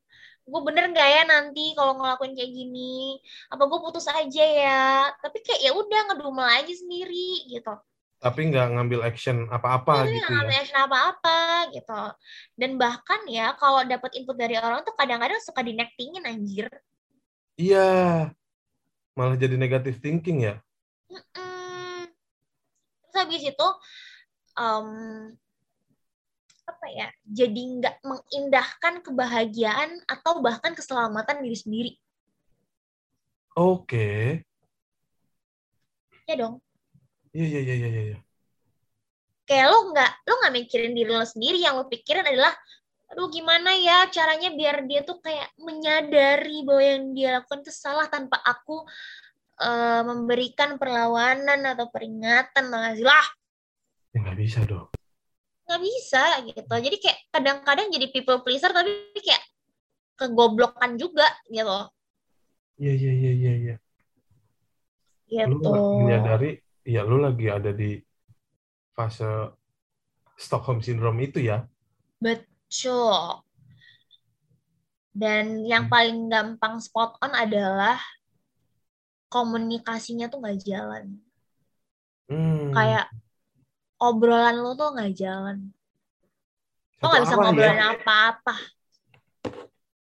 gue 0.50 0.60
bener 0.66 0.84
gak 0.96 1.08
ya 1.16 1.22
nanti 1.32 1.74
kalau 1.78 1.92
ngelakuin 1.98 2.34
kayak 2.38 2.52
gini? 2.54 3.18
Apa 3.52 3.62
gue 3.70 3.78
putus 3.84 4.06
aja 4.10 4.44
ya? 4.62 5.10
Tapi 5.22 5.38
kayak 5.46 5.60
ya 5.66 5.70
udah 5.74 6.00
ngedumel 6.10 6.48
aja 6.58 6.72
sendiri 6.74 7.46
gitu 7.50 7.74
Tapi 8.20 8.52
nggak 8.52 8.66
ngambil 8.76 9.00
action 9.08 9.48
apa-apa 9.48 10.04
Iya, 10.04 10.12
gitu 10.12 10.20
nggak 10.20 10.28
ya. 10.28 10.36
ngambil 10.36 10.56
action 10.60 10.80
apa-apa 10.84 11.38
gitu 11.72 12.02
dan 12.60 12.70
bahkan 12.76 13.20
ya 13.32 13.46
kalau 13.56 13.80
dapat 13.88 14.10
input 14.12 14.36
dari 14.36 14.60
orang 14.60 14.84
tuh 14.84 14.92
kadang-kadang 14.92 15.40
suka 15.40 15.64
dinektingin 15.64 16.24
anjir 16.28 16.68
Iya. 17.56 17.88
Malah 19.16 19.36
jadi 19.36 19.56
negatif 19.60 20.00
thinking 20.00 20.48
ya. 20.48 20.54
Mm-mm. 21.12 22.08
Terus 23.04 23.14
habis 23.20 23.42
itu 23.44 23.66
em, 24.56 24.88
apa 26.64 26.86
ya? 26.88 27.08
Jadi 27.28 27.60
nggak 27.82 28.00
mengindahkan 28.06 28.94
kebahagiaan 29.04 29.90
atau 30.08 30.40
bahkan 30.40 30.72
keselamatan 30.72 31.44
diri 31.44 31.56
sendiri. 31.58 31.92
Oke. 33.56 34.40
Ya 36.24 36.34
dong. 36.38 36.62
Iya, 37.34 37.44
iya, 37.46 37.60
iya, 37.78 37.86
iya, 37.94 38.00
iya. 38.08 38.16
Kayak 39.48 39.66
lo 39.72 39.78
nggak 39.90 40.10
lo 40.26 40.32
nggak 40.40 40.54
mikirin 40.58 40.92
diri 40.94 41.10
lo 41.10 41.26
sendiri, 41.26 41.58
yang 41.64 41.74
lo 41.78 41.84
pikirin 41.90 42.22
adalah 42.26 42.54
aduh 43.10 43.26
gimana 43.26 43.74
ya 43.74 44.06
caranya 44.06 44.54
biar 44.54 44.86
dia 44.86 45.02
tuh 45.02 45.18
kayak 45.18 45.50
menyadari 45.58 46.62
bahwa 46.62 46.82
yang 46.82 47.04
dia 47.10 47.28
lakukan 47.42 47.60
itu 47.66 47.72
salah 47.74 48.06
tanpa 48.06 48.38
aku 48.52 48.86
eh, 49.58 50.02
memberikan 50.06 50.78
perlawanan 50.78 51.60
atau 51.74 51.86
peringatan 51.90 52.70
lah 52.70 52.94
Ya 54.14 54.18
nggak 54.22 54.38
bisa 54.38 54.60
dong. 54.70 54.86
nggak 55.66 55.80
bisa 55.86 56.22
gitu 56.50 56.74
jadi 56.86 56.96
kayak 57.02 57.18
kadang-kadang 57.34 57.86
jadi 57.94 58.06
people 58.14 58.42
pleaser 58.42 58.70
tapi 58.74 58.90
kayak 59.22 59.42
kegoblokan 60.18 60.98
juga 60.98 61.26
gitu 61.50 61.78
Iya, 62.80 62.92
iya, 63.00 63.10
iya, 63.20 63.30
iya, 63.40 63.52
iya. 63.62 63.74
Lu 65.48 65.54
gitu 65.58 65.68
nggak 65.70 65.84
menyadari, 65.98 66.50
ya 66.92 67.00
lu 67.08 67.16
lagi 67.24 67.46
ada 67.56 67.70
di 67.80 67.90
fase 68.96 69.24
Stockholm 70.44 70.82
Syndrome 70.82 71.20
itu 71.26 71.38
ya. 71.50 71.58
betul 72.20 73.42
dan 75.14 75.46
yang 75.66 75.84
Hmm. 75.84 75.92
paling 75.92 76.18
gampang 76.32 76.74
spot 76.82 77.10
on 77.24 77.32
adalah 77.44 77.98
komunikasinya 79.34 80.26
tuh 80.32 80.38
nggak 80.42 80.58
jalan 80.68 81.04
Hmm. 82.28 82.72
kayak 82.74 83.06
obrolan 84.08 84.56
lo 84.64 84.70
tuh 84.80 84.88
nggak 84.94 85.12
jalan 85.22 85.58
lo 87.00 87.04
Satu 87.04 87.08
nggak 87.08 87.22
bisa 87.24 87.36
arah 87.36 87.42
ngobrolin 87.42 87.80
ya. 87.80 87.84
apa-apa 87.92 88.54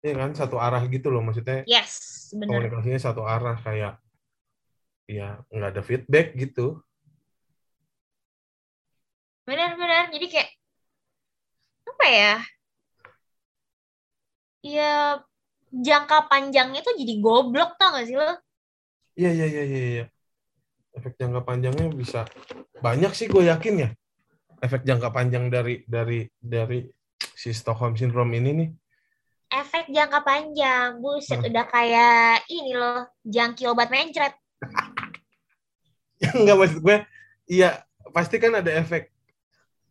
Iya 0.05 0.13
kan, 0.21 0.31
satu 0.41 0.57
arah 0.67 0.83
gitu 0.95 1.07
loh. 1.15 1.23
Maksudnya 1.27 1.57
yes 1.67 2.31
benar 2.35 2.73
komunikasinya 2.73 2.99
satu 3.07 3.23
arah 3.35 3.57
kayak 3.67 3.93
ya 5.11 5.43
nggak 5.51 5.71
ada 5.77 5.83
feedback 5.83 6.33
gitu. 6.35 6.79
benar-benar 9.43 10.07
jadi 10.15 10.27
kayak 10.31 10.51
apa 11.83 12.07
ya 12.07 12.33
ya 14.63 14.93
jangka 15.75 16.31
panjangnya 16.31 16.81
tuh 16.87 16.95
jadi 16.95 17.19
goblok 17.19 17.75
tau 17.75 17.99
gak 17.99 18.07
sih 18.07 18.15
lo 18.17 18.39
Iya, 19.13 19.29
iya, 19.29 19.45
iya, 19.45 19.63
iya, 19.69 19.81
iya. 19.93 20.05
Efek 20.97 21.21
jangka 21.21 21.45
panjangnya 21.45 21.93
bisa 21.93 22.25
banyak 22.81 23.13
sih 23.13 23.29
gue 23.29 23.45
yakin 23.45 23.75
ya. 23.85 23.91
Efek 24.57 24.89
jangka 24.89 25.13
panjang 25.13 25.53
dari 25.53 25.85
dari 25.85 26.25
dari 26.41 26.81
si 27.21 27.53
Stockholm 27.53 27.93
Syndrome 27.93 28.33
ini 28.41 28.51
nih. 28.57 28.69
efek 29.53 29.93
jangka 29.93 30.25
panjang 30.25 30.97
buset 30.97 31.37
Hmm. 31.37 31.49
udah 31.53 31.67
kayak 31.69 32.49
ini 32.49 32.73
loh 32.73 33.05
jangki 33.21 33.69
obat 33.69 33.93
mencret 33.93 34.33
Enggak 36.39 36.57
maksud 36.59 36.81
gue, 36.81 36.97
iya 37.51 37.83
pasti 38.15 38.39
kan 38.39 38.55
ada 38.55 38.71
efek 38.71 39.11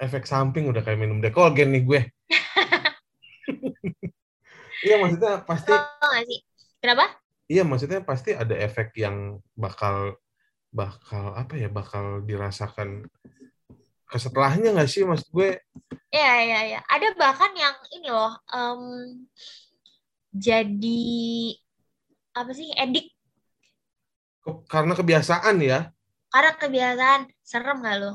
efek 0.02 0.24
samping 0.26 0.66
udah 0.72 0.82
kayak 0.82 1.00
minum 1.00 1.20
dekolgen 1.20 1.72
nih 1.76 1.84
gue. 1.84 2.02
Iya 4.82 4.98
maksudnya 4.98 5.46
pasti 5.46 5.70
sih? 6.26 6.42
Kenapa? 6.82 7.06
Iya 7.46 7.62
maksudnya 7.62 8.02
pasti 8.02 8.34
ada 8.34 8.58
efek 8.58 8.98
yang 8.98 9.38
bakal 9.54 10.18
bakal 10.74 11.38
apa 11.38 11.54
ya 11.54 11.70
bakal 11.70 12.26
dirasakan 12.26 13.06
kesetelahnya 14.10 14.74
nggak 14.74 14.90
sih 14.90 15.06
maksud 15.06 15.30
gue? 15.30 15.62
Iya, 16.10 16.34
iya, 16.44 16.60
iya. 16.66 16.80
Ada 16.90 17.14
bahkan 17.14 17.54
yang 17.54 17.78
ini 17.94 18.10
loh, 18.10 18.34
em, 18.50 18.82
jadi 20.34 21.06
apa 22.34 22.52
sih, 22.58 22.74
edik 22.74 23.14
karena 24.66 24.98
kebiasaan 24.98 25.62
ya 25.62 25.94
karena 26.32 26.52
kebiasaan. 26.56 27.22
Serem 27.44 27.84
gak 27.84 27.98
lo? 28.00 28.12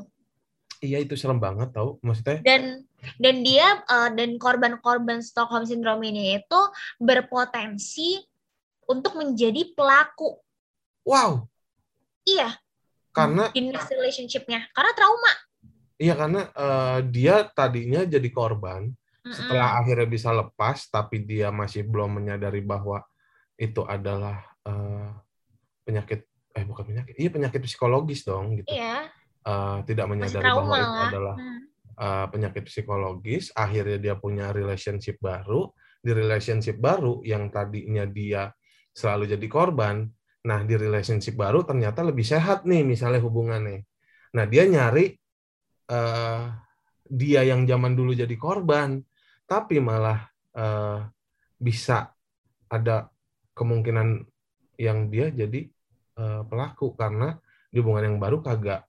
iya 0.77 1.01
itu 1.01 1.17
serem 1.17 1.41
banget 1.41 1.73
tau 1.73 1.97
maksudnya 2.05 2.37
Dan 2.45 2.85
dan 3.17 3.35
dia 3.41 3.81
eh, 3.81 4.09
dan 4.13 4.37
korban-korban 4.37 5.25
Stockholm 5.25 5.65
Syndrome 5.65 6.05
ini 6.05 6.37
itu 6.37 6.61
berpotensi 7.01 8.21
untuk 8.85 9.17
menjadi 9.17 9.73
pelaku. 9.73 10.37
wow 11.01 11.45
Iya, 12.27 12.59
karena 13.15 13.47
next 13.55 13.87
relationship-nya. 13.87 14.67
Karena 14.75 14.91
trauma. 14.93 15.33
iya 15.97 16.13
karena 16.13 16.41
eh, 16.51 16.99
dia 17.09 17.47
tadinya 17.55 18.03
jadi 18.03 18.29
korban 18.29 18.91
Mm-mm. 18.91 19.31
setelah 19.33 19.79
akhirnya 19.81 20.05
bisa 20.05 20.29
lepas 20.29 20.85
tapi 20.91 21.23
dia 21.23 21.49
masih 21.49 21.87
belum 21.87 22.19
menyadari 22.21 22.59
bahwa 22.61 23.01
itu 23.57 23.81
adalah 23.87 24.43
eh, 24.67 25.09
penyakit 25.87 26.26
eh 26.57 26.65
bukan 26.65 26.83
penyakit 26.89 27.13
iya 27.21 27.29
penyakit 27.29 27.61
psikologis 27.61 28.25
dong 28.25 28.57
gitu 28.57 28.73
Iya, 28.73 29.13
Eh, 29.47 29.77
tidak 29.87 30.11
menyadari 30.11 30.43
bahwa 30.43 30.75
itu 30.75 30.91
lah. 30.91 31.07
adalah 31.07 31.35
Hmm. 31.39 31.61
uh, 31.95 32.25
penyakit 32.27 32.67
psikologis, 32.67 33.47
akhirnya 33.55 33.95
dia 33.95 34.15
punya 34.19 34.51
relationship 34.51 35.23
baru, 35.23 35.71
di 36.03 36.11
relationship 36.11 36.75
baru 36.83 37.23
yang 37.23 37.47
tadinya 37.47 38.03
dia 38.03 38.51
selalu 38.91 39.31
jadi 39.31 39.47
korban, 39.47 40.03
nah 40.43 40.67
di 40.67 40.75
relationship 40.75 41.39
baru 41.39 41.63
ternyata 41.63 42.03
lebih 42.03 42.27
sehat 42.27 42.67
nih 42.67 42.83
misalnya 42.83 43.23
hubungannya. 43.23 43.87
Nah 44.35 44.43
dia 44.51 44.67
nyari 44.67 45.15
uh, 45.95 46.51
dia 47.07 47.47
yang 47.47 47.63
zaman 47.63 47.95
dulu 47.95 48.11
jadi 48.19 48.35
korban, 48.35 48.99
tapi 49.47 49.79
malah 49.79 50.27
uh, 50.59 51.07
bisa 51.55 52.11
ada 52.67 53.07
kemungkinan 53.55 54.27
yang 54.75 55.07
dia 55.07 55.31
jadi 55.31 55.71
uh, 56.17 56.41
pelaku 56.49 56.97
karena 56.97 57.37
di 57.69 57.79
hubungan 57.79 58.13
yang 58.13 58.17
baru 58.17 58.41
kagak 58.41 58.83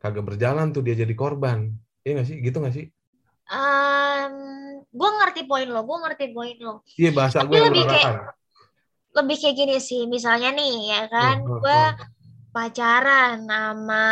kagak 0.00 0.24
berjalan 0.24 0.72
tuh 0.72 0.80
dia 0.80 0.96
jadi 0.96 1.12
korban. 1.12 1.76
Iya 2.00 2.10
nggak 2.16 2.28
sih? 2.30 2.36
Gitu 2.40 2.56
nggak 2.56 2.74
sih? 2.74 2.86
gue 4.90 5.10
ngerti 5.22 5.42
poin 5.46 5.66
lo, 5.66 5.82
gue 5.86 5.98
ngerti 6.06 6.26
poin 6.34 6.56
lo. 6.58 6.82
Iya 6.98 7.10
bahasa 7.14 7.42
Tapi 7.42 7.50
gue 7.50 7.60
lebih 7.70 7.84
kayak-. 7.86 8.34
Lebih 9.10 9.36
kayak 9.42 9.56
gini 9.58 9.76
sih, 9.82 10.02
misalnya 10.06 10.54
nih 10.54 10.74
ya 10.86 11.02
kan, 11.10 11.42
Hmm, 11.42 11.50
hmm, 11.50 11.60
gue 11.62 11.80
hmm. 11.82 12.06
pacaran 12.54 13.38
sama 13.42 14.06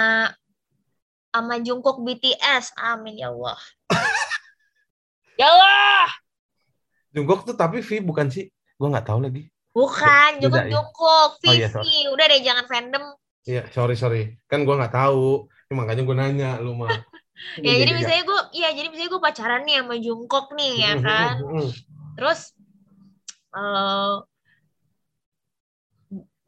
sama 1.31 1.55
Jungkook 1.63 2.03
BTS, 2.03 2.75
amin 2.75 3.15
ya 3.23 3.31
Allah. 3.31 3.59
ya 5.39 5.47
Allah, 5.47 6.11
Jungkook 7.15 7.47
tuh 7.47 7.55
tapi 7.55 7.79
V 7.83 8.03
bukan 8.03 8.31
sih? 8.31 8.51
Gue 8.79 8.89
nggak 8.91 9.07
tahu 9.07 9.23
lagi. 9.23 9.47
Bukan 9.73 10.31
Jungkook 10.41 10.65
ya? 10.65 10.73
Jungkook, 10.73 11.33
Oh 11.45 11.55
iya, 11.55 11.69
udah 12.13 12.25
deh 12.29 12.41
jangan 12.43 12.65
fandom. 12.69 13.05
Iya, 13.49 13.63
sorry 13.73 13.97
sorry. 13.97 14.23
Kan 14.45 14.69
gue 14.69 14.75
nggak 14.77 14.93
tahu. 14.93 15.49
Ya, 15.69 15.73
makanya 15.77 16.03
gue 16.05 16.17
nanya 16.17 16.51
lu 16.61 16.77
mah. 16.77 16.93
Ya 17.63 17.71
jadi 17.79 17.95
misalnya 17.95 18.27
gue, 18.27 18.41
iya 18.51 18.75
jadi 18.75 18.91
misalnya 18.91 19.15
gue 19.15 19.23
pacaran 19.23 19.63
nih 19.63 19.79
sama 19.79 19.95
Jungkook 20.03 20.59
nih 20.59 20.73
ya 20.83 20.93
kan, 20.99 21.39
terus 22.19 22.51
eh 23.55 24.15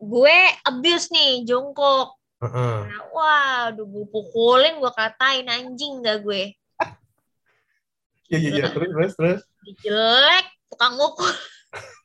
gue 0.02 0.36
abuse 0.66 1.14
nih 1.14 1.46
Jungkook. 1.46 2.18
Heeh. 2.42 2.76
Nah, 2.90 3.02
Waduh, 3.14 3.86
gue 3.86 4.06
pukulin, 4.10 4.82
gue 4.82 4.92
katain 4.96 5.46
anjing 5.46 6.02
gak 6.02 6.26
gue. 6.26 6.50
Iya 8.30 8.38
iya 8.38 8.50
iya. 8.50 8.66
Terus 8.70 8.90
terus 8.90 9.12
terus. 9.18 9.40
jelek 9.82 10.46
tukang 10.70 10.94
mukul 10.98 11.30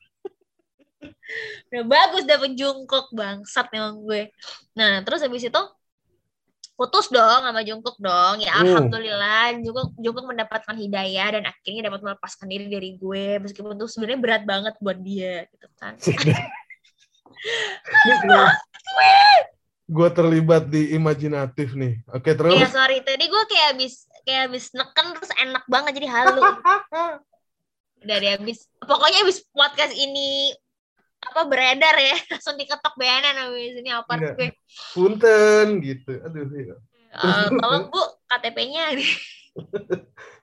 udah 1.72 1.84
bagus 1.84 2.22
dapet 2.24 2.54
jungkok 2.54 3.10
bangsat 3.10 3.66
memang 3.74 4.02
gue 4.06 4.30
nah 4.74 5.02
terus 5.02 5.22
habis 5.22 5.46
itu 5.46 5.62
putus 6.76 7.08
dong 7.08 7.40
sama 7.40 7.64
jungkok 7.64 7.96
dong 7.96 8.44
ya 8.44 8.52
Hmm. 8.52 8.68
alhamdulillah 8.68 9.56
jungkok 9.64 9.96
jungkok 9.96 10.24
mendapatkan 10.28 10.76
hidayah 10.76 11.28
dan 11.40 11.42
akhirnya 11.48 11.88
dapat 11.88 12.00
melepaskan 12.04 12.46
diri 12.52 12.68
dari 12.68 12.90
gue 13.00 13.40
meskipun 13.40 13.74
itu 13.74 13.88
sebenarnya 13.88 14.20
berat 14.20 14.42
banget 14.44 14.74
buat 14.78 14.98
dia 15.00 15.48
gitu 15.48 15.66
kan 15.80 15.96
gue 19.86 20.08
terlibat 20.10 20.66
di 20.66 20.98
imajinatif 20.98 21.78
nih. 21.78 22.02
Oke, 22.10 22.34
terus. 22.34 22.58
Iya, 22.58 22.66
sorry. 22.66 23.06
Tadi 23.06 23.24
gue 23.30 23.42
kayak 23.46 23.66
habis 23.74 24.10
kayak 24.26 24.50
habis 24.50 24.74
neken 24.74 25.14
terus 25.14 25.30
enak 25.38 25.64
banget 25.70 26.02
jadi 26.02 26.08
halu. 26.10 26.42
Dari 28.10 28.26
habis 28.34 28.66
pokoknya 28.82 29.22
habis 29.22 29.46
podcast 29.54 29.94
ini 29.94 30.50
apa 31.22 31.40
beredar 31.48 31.96
ya 31.96 32.16
langsung 32.32 32.56
diketok 32.56 32.94
BNN 32.96 33.36
habis 33.36 33.74
ini 33.76 33.90
apa 33.92 34.12
Iya. 34.16 34.30
gue. 34.36 34.48
Punten 34.92 35.66
gitu. 35.80 36.12
Aduh. 36.22 36.44
iya. 36.54 36.76
Eh, 37.16 37.48
tolong 37.56 37.88
Bu 37.88 38.02
KTP-nya. 38.28 38.92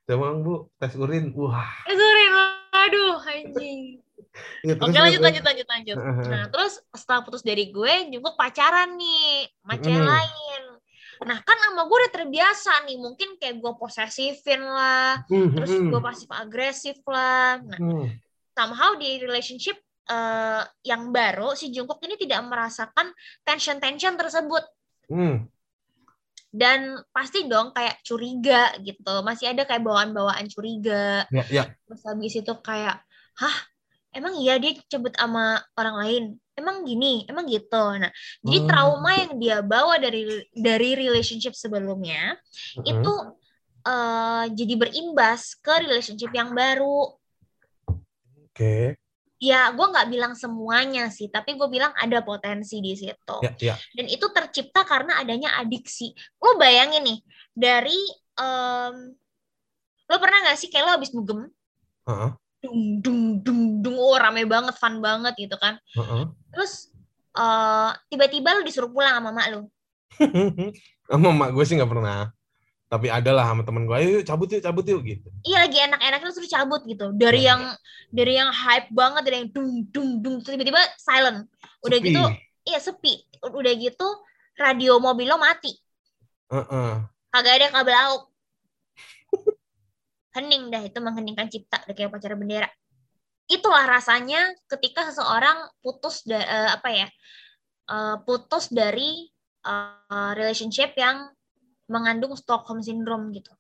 Coba 0.10 0.28
Bu, 0.44 0.54
tes 0.82 0.94
urin. 0.98 1.30
Wah. 1.38 1.70
Eh, 1.86 1.96
sorry, 1.96 2.26
aduh 2.74 3.18
anjing. 3.22 3.82
Ya, 4.66 4.74
Oke 4.82 4.98
lanjut 4.98 5.22
lanjut 5.22 5.46
lanjut 5.46 5.68
lanjut. 5.70 5.98
Nah 6.26 6.50
terus 6.50 6.82
setelah 6.90 7.22
putus 7.22 7.46
dari 7.46 7.70
gue 7.70 7.94
juga 8.10 8.34
pacaran 8.34 8.98
nih 8.98 9.46
sama 9.62 9.76
cewek 9.78 9.94
Mm-mm. 9.94 10.10
lain. 10.10 10.62
Nah 11.22 11.38
kan 11.46 11.54
sama 11.62 11.86
gue 11.86 11.98
udah 12.02 12.14
terbiasa 12.18 12.72
nih 12.90 12.98
mungkin 12.98 13.38
kayak 13.38 13.62
gue 13.62 13.74
posesifin 13.78 14.58
lah, 14.66 15.22
Hmm, 15.30 15.54
terus 15.54 15.78
hmm, 15.78 15.86
gue 15.94 16.02
pasif 16.02 16.30
agresif 16.34 16.98
lah. 17.06 17.62
Nah 17.62 17.78
hmm. 17.78 18.10
somehow 18.58 18.98
di 18.98 19.22
relationship 19.22 19.78
eh, 20.04 20.62
yang 20.84 21.10
baru 21.10 21.56
si 21.56 21.72
Jungkook 21.72 22.04
ini 22.04 22.16
tidak 22.16 22.44
merasakan 22.44 23.12
tension-tension 23.44 24.16
tersebut 24.16 24.64
Hmm. 25.08 25.46
dan 26.54 27.02
pasti 27.12 27.44
dong 27.44 27.74
kayak 27.74 28.00
curiga 28.06 28.72
gitu 28.80 29.20
masih 29.22 29.52
ada 29.52 29.68
kayak 29.68 29.84
bawaan-bawaan 29.84 30.48
curiga 30.48 31.28
Ya, 31.28 31.44
ya. 31.50 31.64
terus 31.84 32.02
habis 32.08 32.34
itu 32.34 32.54
kayak 32.62 33.04
hah 33.36 33.58
emang 34.14 34.38
iya 34.38 34.62
dia 34.62 34.78
cebut 34.88 35.12
sama 35.18 35.60
orang 35.74 35.96
lain 36.06 36.24
emang 36.54 36.86
gini 36.86 37.26
emang 37.26 37.50
gitu 37.50 37.98
nah 37.98 38.14
jadi 38.46 38.58
Hmm. 38.64 38.68
trauma 38.70 39.12
yang 39.18 39.34
dia 39.42 39.58
bawa 39.60 39.98
dari 39.98 40.24
dari 40.54 40.94
relationship 40.94 41.58
sebelumnya 41.58 42.38
Heeh. 42.80 42.86
itu 42.86 43.14
eh, 43.84 44.44
jadi 44.54 44.74
berimbas 44.78 45.58
ke 45.60 45.74
relationship 45.84 46.32
yang 46.32 46.54
baru 46.54 47.12
Oke. 48.54 48.94
Ya 49.44 49.76
gue 49.76 49.86
nggak 49.92 50.08
bilang 50.08 50.34
semuanya 50.40 51.12
sih 51.12 51.28
tapi 51.28 51.60
gue 51.60 51.68
bilang 51.68 51.92
ada 52.00 52.24
potensi 52.24 52.80
di 52.80 52.96
situ 52.96 53.38
Ya, 53.44 53.52
ya. 53.60 53.76
dan 53.92 54.08
itu 54.08 54.24
tercipta 54.32 54.88
karena 54.88 55.20
adanya 55.20 55.60
adiksi 55.60 56.16
lo 56.40 56.56
bayangin 56.56 57.04
nih 57.04 57.20
dari 57.52 58.00
em, 58.40 58.96
lo 60.08 60.16
pernah 60.16 60.48
nggak 60.48 60.56
sih 60.56 60.72
kayak 60.72 60.86
lo 60.88 60.92
habis 60.96 61.12
dugem 61.12 61.52
Heeh. 62.08 62.32
dung 62.64 62.80
dung 63.04 63.20
dung 63.44 63.62
dung 63.84 63.98
oh 64.00 64.16
rame 64.16 64.48
banget 64.48 64.80
fun 64.80 65.04
banget 65.04 65.36
gitu 65.36 65.60
kan 65.60 65.76
Heeh. 66.00 66.24
terus 66.56 66.96
eh, 67.36 67.92
tiba-tiba 68.08 68.56
lo 68.56 68.64
disuruh 68.64 68.88
pulang 68.96 69.20
sama 69.20 69.36
mak 69.36 69.48
lo 69.52 69.68
Sama 71.12 71.30
mak 71.36 71.52
gue 71.52 71.64
sih 71.68 71.76
nggak 71.76 71.92
pernah. 71.92 72.32
Tapi 72.94 73.10
ada 73.10 73.34
lah 73.34 73.50
sama 73.50 73.66
temen 73.66 73.90
gue, 73.90 73.96
ayo 73.98 74.10
yuk, 74.22 74.24
cabut 74.24 74.46
yuk, 74.54 74.62
cabut 74.62 74.86
yuk 74.86 75.02
gitu. 75.02 75.26
iya 75.42 75.66
lagi 75.66 75.82
enak-enaknya 75.82 76.30
suruh 76.30 76.46
cabut 76.46 76.82
gitu 76.86 77.10
dari 77.18 77.42
Ya. 77.42 77.58
yang 77.58 77.62
dari 78.14 78.34
yang 78.38 78.54
hype 78.54 78.94
banget 78.94 79.22
dari 79.26 79.36
yang 79.42 79.50
dung 79.50 79.70
dung 79.90 80.10
dung 80.22 80.36
terus 80.46 80.54
tiba-tiba 80.54 80.78
silent 81.02 81.50
udah 81.82 81.98
Sepi. 81.98 82.08
gitu 82.14 82.22
iya 82.70 82.78
sepi 82.78 83.14
udah 83.42 83.74
gitu 83.74 84.08
radio 84.54 85.02
mobil 85.02 85.26
lo 85.26 85.42
mati 85.42 85.74
Heeh. 86.54 86.92
kagak 87.34 87.54
ada 87.58 87.68
kabel 87.74 87.98
lauk 87.98 88.24
hening 90.38 90.70
dah 90.70 90.82
itu 90.82 90.98
mengheningkan 91.02 91.50
cipta 91.50 91.82
kayak 91.90 92.14
upacara 92.14 92.38
bendera 92.38 92.70
itulah 93.50 93.90
rasanya 93.90 94.54
ketika 94.70 95.10
seseorang 95.10 95.58
putus 95.82 96.22
da- 96.24 96.46
eh, 96.46 96.70
apa 96.78 96.90
ya 96.94 97.08
eh, 97.90 98.16
putus 98.22 98.70
dari 98.70 99.28
eh, 99.66 100.32
relationship 100.38 100.94
yang 100.94 101.26
mengandung 101.88 102.36
Stockholm 102.36 102.80
syndrome 102.80 103.32
gitu 103.32 103.52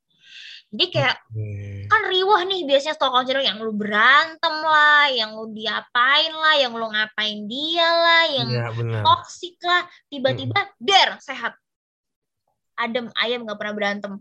jadi 0.73 0.85
kayak 0.89 1.15
Oke. 1.29 1.85
kan 1.85 2.01
riwah 2.09 2.41
nih 2.43 2.65
biasanya 2.65 2.95
Stockholm 2.97 3.23
syndrome 3.23 3.45
yang 3.45 3.59
lu 3.61 3.73
berantem 3.73 4.55
lah 4.59 5.05
yang 5.13 5.37
lu 5.37 5.53
diapain 5.53 6.33
lah 6.33 6.55
yang 6.57 6.73
lu 6.73 6.87
ngapain 6.89 7.45
dia 7.45 7.85
lah 7.85 8.23
yang 8.31 8.49
benar. 8.73 9.01
toksik 9.05 9.61
lah 9.61 9.83
tiba-tiba 10.07 10.57
der 10.81 11.21
sehat 11.21 11.53
adem 12.73 13.13
ayam 13.15 13.45
nggak 13.45 13.59
pernah 13.59 13.75
berantem 13.75 14.13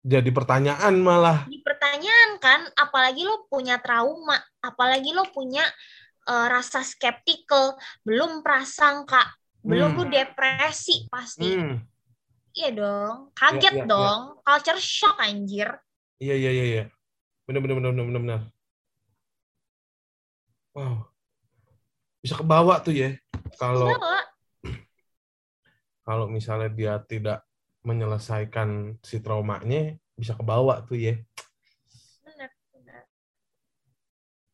Jadi 0.00 0.32
pertanyaan 0.32 0.96
malah. 0.96 1.44
di 1.44 1.60
pertanyaan 1.60 2.40
kan 2.40 2.64
apalagi 2.72 3.20
lo 3.20 3.44
punya 3.48 3.76
trauma 3.80 4.32
apalagi 4.60 5.12
lo 5.12 5.28
punya 5.28 5.60
eh, 6.24 6.46
rasa 6.48 6.80
skeptical 6.80 7.76
belum 8.00 8.40
prasangka 8.40 9.20
belum 9.60 9.92
Hmm. 9.92 9.98
lu 10.00 10.04
depresi 10.08 11.04
pasti 11.08 11.52
Hmm. 11.52 11.84
Iya 12.54 12.70
dong 12.74 13.30
kaget 13.34 13.74
Iya, 13.74 13.84
iya, 13.84 13.86
dong 13.86 14.20
culture 14.42 14.80
shock 14.80 15.18
anjir 15.20 15.70
Iya 16.20 16.36
iya 16.36 16.50
iya 16.52 16.64
iya. 16.68 16.84
Benar 17.48 17.64
benar 17.64 17.76
benar 17.80 17.92
benar 17.96 18.04
benar. 18.04 18.20
benar. 18.20 18.40
Wow. 20.76 20.94
Bisa 22.20 22.36
kebawa 22.36 22.84
tuh 22.84 22.92
ya. 22.92 23.16
Kalau 23.56 23.88
kalau 26.06 26.28
misalnya 26.28 26.68
dia 26.68 27.00
tidak 27.00 27.40
menyelesaikan 27.88 29.00
si 29.00 29.24
traumanya 29.24 29.96
bisa 30.12 30.36
kebawa 30.36 30.84
tuh 30.84 31.00
ya. 31.00 31.16
Bener, 32.20 32.52
bener. 32.76 33.02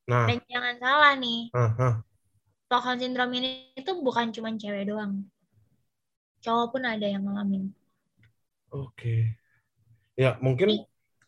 Nah, 0.06 0.30
dan 0.30 0.38
jangan 0.46 0.74
salah 0.78 1.12
nih 1.18 1.50
ah, 1.50 1.74
ah. 1.82 1.94
Stockholm 2.70 3.02
syndrome 3.02 3.34
ini 3.42 3.74
itu 3.74 3.90
bukan 3.98 4.30
cuma 4.30 4.54
cewek 4.54 4.86
doang 4.86 5.26
cowok 6.46 6.78
pun 6.78 6.82
ada 6.86 7.10
yang 7.10 7.26
ngalamin 7.26 7.74
oke. 8.70 9.14
Ya, 10.16 10.40
mungkin 10.40 10.68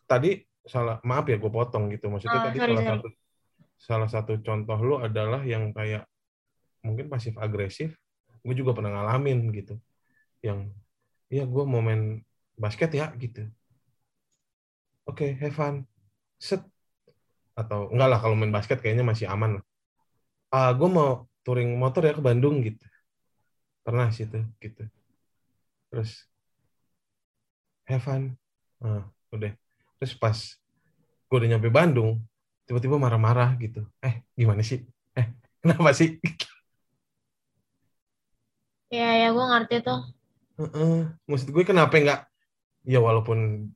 tadi 0.09 0.45
salah 0.65 0.97
maaf 1.05 1.25
ya 1.29 1.37
gue 1.41 1.51
potong 1.51 1.89
gitu. 1.93 2.05
Maksudnya 2.13 2.41
Oh, 2.41 2.45
tadi 2.45 2.57
sorry, 2.57 2.77
salah 2.77 2.83
sorry. 2.83 3.01
satu 3.01 3.07
salah 3.79 4.09
satu 4.11 4.33
contoh 4.45 4.79
lu 4.87 4.95
adalah 5.01 5.41
yang 5.45 5.71
kayak 5.77 6.03
mungkin 6.85 7.07
pasif 7.13 7.35
agresif. 7.39 7.95
Gue 8.45 8.55
juga 8.57 8.71
pernah 8.77 8.91
ngalamin 8.95 9.39
gitu. 9.55 9.75
Yang 10.45 10.59
ya 11.33 11.43
gue 11.47 11.63
mau 11.67 11.81
main 11.83 12.21
basket 12.57 12.91
ya 12.95 13.11
gitu. 13.19 13.47
Oke, 15.09 15.25
have 15.41 15.55
fun. 15.55 15.75
Set. 16.39 16.61
Atau 17.61 17.79
enggak 17.93 18.09
lah 18.11 18.19
kalau 18.23 18.35
main 18.39 18.53
basket 18.57 18.79
kayaknya 18.83 19.05
masih 19.11 19.27
aman 19.33 19.51
lah. 19.59 19.63
Ah, 20.55 20.71
gue 20.79 20.89
mau 20.97 21.09
touring 21.45 21.71
motor 21.83 22.01
ya 22.07 22.13
ke 22.17 22.21
Bandung 22.27 22.55
gitu. 22.67 22.85
Pernah 23.85 24.07
sih 24.15 24.25
tuh 24.31 24.43
gitu. 24.63 24.83
Terus 25.89 26.28
have 27.89 28.05
fun. 28.05 28.37
Ah, 28.79 29.03
udah. 29.33 29.51
Terus 29.99 30.13
pas 30.15 30.37
gue 31.29 31.37
udah 31.37 31.49
nyampe 31.49 31.69
Bandung, 31.73 32.21
tiba-tiba 32.69 33.01
marah-marah 33.01 33.57
gitu. 33.57 33.85
Eh, 34.01 34.21
gimana 34.37 34.61
sih? 34.61 34.85
Eh, 35.17 35.27
kenapa 35.61 35.91
sih? 35.97 36.21
ya 38.89 39.09
ya 39.21 39.27
gue 39.29 39.45
ngerti 39.45 39.75
tuh 39.85 40.01
Heeh. 40.59 41.07
Maksud 41.29 41.49
gue 41.55 41.63
kenapa 41.63 41.95
nggak? 41.95 42.21
Ya 42.83 42.99
walaupun, 42.99 43.69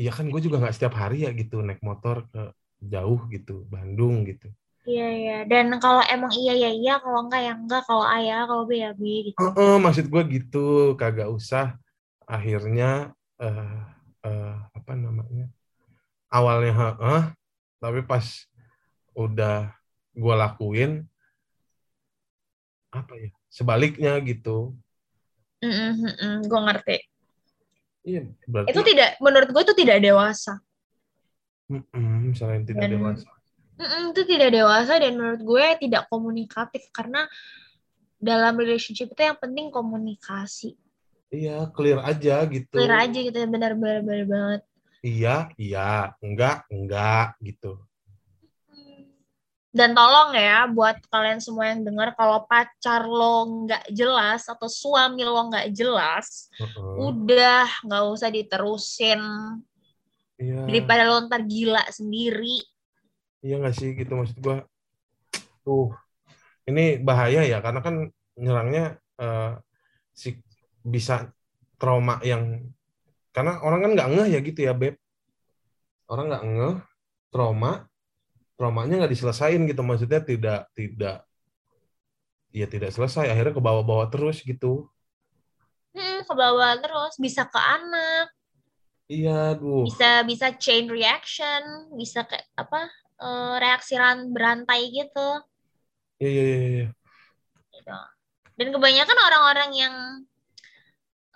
ya 0.00 0.08
kan 0.08 0.28
gue 0.32 0.40
juga 0.40 0.56
nggak 0.56 0.72
setiap 0.72 0.94
hari 0.96 1.28
ya 1.28 1.30
gitu 1.36 1.60
naik 1.60 1.84
motor 1.84 2.24
ke 2.32 2.52
jauh 2.80 3.20
gitu, 3.28 3.64
Bandung 3.68 4.24
gitu. 4.24 4.48
Iya 4.86 5.08
iya 5.18 5.36
dan 5.50 5.66
kalau 5.82 5.98
emang 6.06 6.30
iya 6.38 6.54
ya 6.54 6.70
iya 6.70 6.94
kalau 7.02 7.26
enggak 7.26 7.42
ya 7.42 7.52
enggak 7.58 7.82
kalau 7.90 8.06
A 8.06 8.22
ya 8.22 8.46
kalau 8.46 8.64
B 8.64 8.72
ya 8.78 8.90
B 8.94 9.02
gitu. 9.28 9.36
Heeh, 9.36 9.74
maksud 9.82 10.06
gue 10.06 10.22
gitu, 10.32 10.94
kagak 10.94 11.28
usah. 11.28 11.74
Akhirnya 12.26 13.14
eh 13.38 13.80
eh, 14.26 14.54
apa 14.74 14.92
namanya? 14.98 15.46
Awalnya 16.26 16.74
heeh, 16.74 17.22
tapi 17.78 18.00
pas 18.02 18.26
udah 19.14 19.70
gue 20.12 20.34
lakuin 20.34 21.06
apa 22.90 23.12
ya? 23.14 23.30
Sebaliknya 23.46 24.18
gitu. 24.26 24.74
gue 26.44 26.60
ngerti. 26.60 26.98
Iya, 28.06 28.22
berarti 28.46 28.70
Itu 28.70 28.80
tidak 28.86 29.10
menurut 29.18 29.48
gue 29.50 29.62
itu 29.66 29.74
tidak 29.74 29.98
dewasa. 30.02 30.54
Mm-mm, 31.66 32.30
selain 32.38 32.62
tidak 32.62 32.86
Dan- 32.86 32.94
dewasa. 32.94 33.30
Mm-mm, 33.76 34.14
itu 34.16 34.22
tidak 34.24 34.50
dewasa 34.56 34.96
dan 34.96 35.12
menurut 35.20 35.42
gue 35.42 35.66
tidak 35.84 36.08
komunikatif 36.08 36.88
karena 36.94 37.28
dalam 38.16 38.56
relationship 38.56 39.12
itu 39.12 39.22
yang 39.22 39.36
penting 39.36 39.68
komunikasi. 39.68 40.78
Iya, 41.36 41.68
clear 41.76 42.00
aja 42.00 42.34
gitu. 42.48 42.72
Clear 42.72 42.94
aja 43.04 43.18
gitu 43.20 43.36
benar-benar 43.44 44.00
benar 44.00 44.24
banget. 44.24 44.60
Iya, 45.04 45.36
iya, 45.60 46.16
enggak, 46.24 46.64
enggak 46.72 47.36
gitu. 47.44 47.84
Dan 49.76 49.92
tolong 49.92 50.32
ya 50.32 50.64
buat 50.72 50.96
kalian 51.12 51.36
semua 51.36 51.68
yang 51.68 51.84
dengar 51.84 52.16
kalau 52.16 52.48
pacar 52.48 53.04
lo 53.04 53.44
nggak 53.68 53.92
jelas 53.92 54.48
atau 54.48 54.72
suami 54.72 55.20
lo 55.20 55.52
nggak 55.52 55.68
jelas, 55.76 56.48
Heeh. 56.56 57.12
udah 57.12 57.68
nggak 57.84 58.04
usah 58.08 58.32
diterusin 58.32 59.20
Iya. 60.40 60.64
daripada 60.64 61.04
lo 61.04 61.28
ntar 61.28 61.44
gila 61.44 61.84
sendiri. 61.92 62.64
Iya 63.44 63.60
nggak 63.60 63.76
sih 63.76 63.92
gitu 63.92 64.16
maksud 64.16 64.40
gua. 64.40 64.64
Tuh, 65.60 65.92
ini 66.64 66.96
bahaya 66.96 67.44
ya 67.44 67.60
karena 67.60 67.84
kan 67.84 68.08
nyerangnya 68.40 68.96
eh, 69.20 69.52
si 70.16 70.40
bisa 70.86 71.34
trauma 71.82 72.22
yang 72.22 72.62
karena 73.34 73.58
orang 73.60 73.84
kan 73.84 73.90
nggak 73.98 74.10
ngeh 74.14 74.28
ya 74.32 74.40
gitu 74.40 74.60
ya 74.62 74.72
beb. 74.72 74.94
Orang 76.06 76.30
nggak 76.30 76.44
ngeh 76.46 76.76
trauma 77.34 77.90
traumanya 78.56 79.04
nggak 79.04 79.12
diselesain 79.12 79.60
gitu. 79.66 79.82
Maksudnya 79.82 80.22
tidak 80.22 80.70
tidak 80.72 81.26
ya 82.54 82.64
tidak 82.70 82.94
selesai. 82.94 83.28
Akhirnya 83.28 83.52
ke 83.52 83.60
bawah-bawah 83.60 84.08
terus 84.08 84.40
gitu. 84.40 84.88
Hmm, 85.92 86.24
ke 86.24 86.32
bawah 86.32 86.78
terus. 86.80 87.18
Bisa 87.20 87.44
ke 87.44 87.60
anak, 87.60 88.32
iya 89.10 89.52
duh. 89.52 89.84
Bisa 89.84 90.22
bisa 90.24 90.46
chain 90.56 90.88
reaction, 90.88 91.92
bisa 91.98 92.24
kayak 92.24 92.46
apa 92.56 92.88
eh, 93.20 93.54
reaksi 93.60 93.94
ran 93.98 94.32
berantai 94.32 94.88
gitu. 94.92 95.28
iya 96.16 96.30
iya 96.32 96.44
iya 96.44 96.68
iya. 96.72 96.88
gitu. 97.76 97.98
Dan 98.56 98.68
kebanyakan 98.72 99.18
orang-orang 99.20 99.70
yang 99.76 99.94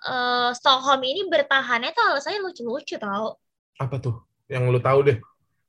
eh, 0.03 0.51
Stockholm 0.55 1.03
ini 1.03 1.27
bertahannya 1.27 1.91
tuh 1.93 2.05
alasannya 2.09 2.41
lucu-lucu 2.41 2.97
tau. 2.97 3.37
apa 3.77 3.97
tuh 3.97 4.21
yang 4.45 4.69
lu 4.69 4.77
tahu 4.77 5.01
deh 5.09 5.17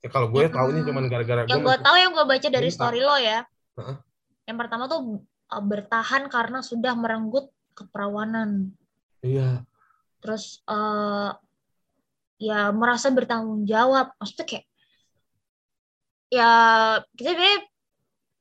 ya, 0.04 0.08
kalau 0.12 0.28
gue 0.28 0.44
Yang- 0.44 0.52
tahunya 0.52 0.80
cuman 0.84 1.04
gara-gara 1.08 1.40
Yang 1.48 1.60
gue 1.64 1.76
tahu 1.80 1.96
yang 1.96 2.12
gue 2.12 2.26
baca 2.28 2.48
dari 2.48 2.68
Minta. 2.68 2.76
story 2.76 3.00
lo 3.00 3.16
ya. 3.16 3.40
Heeh. 3.80 3.96
Yang 4.44 4.56
pertama 4.60 4.84
tuh 4.84 5.00
eh, 5.24 5.64
bertahan 5.64 6.22
karena 6.28 6.58
sudah 6.60 6.92
merenggut 6.92 7.48
keperawanan. 7.72 8.68
iya 9.24 9.64
Terus 10.20 10.60
eh 10.68 11.30
ya 12.36 12.68
merasa 12.70 13.08
bertanggung 13.08 13.64
jawab. 13.64 14.12
Maksudnya 14.18 14.44
kayak 14.44 14.66
ya 16.28 16.50
kita 17.14 17.28
sebenarnya 17.32 17.60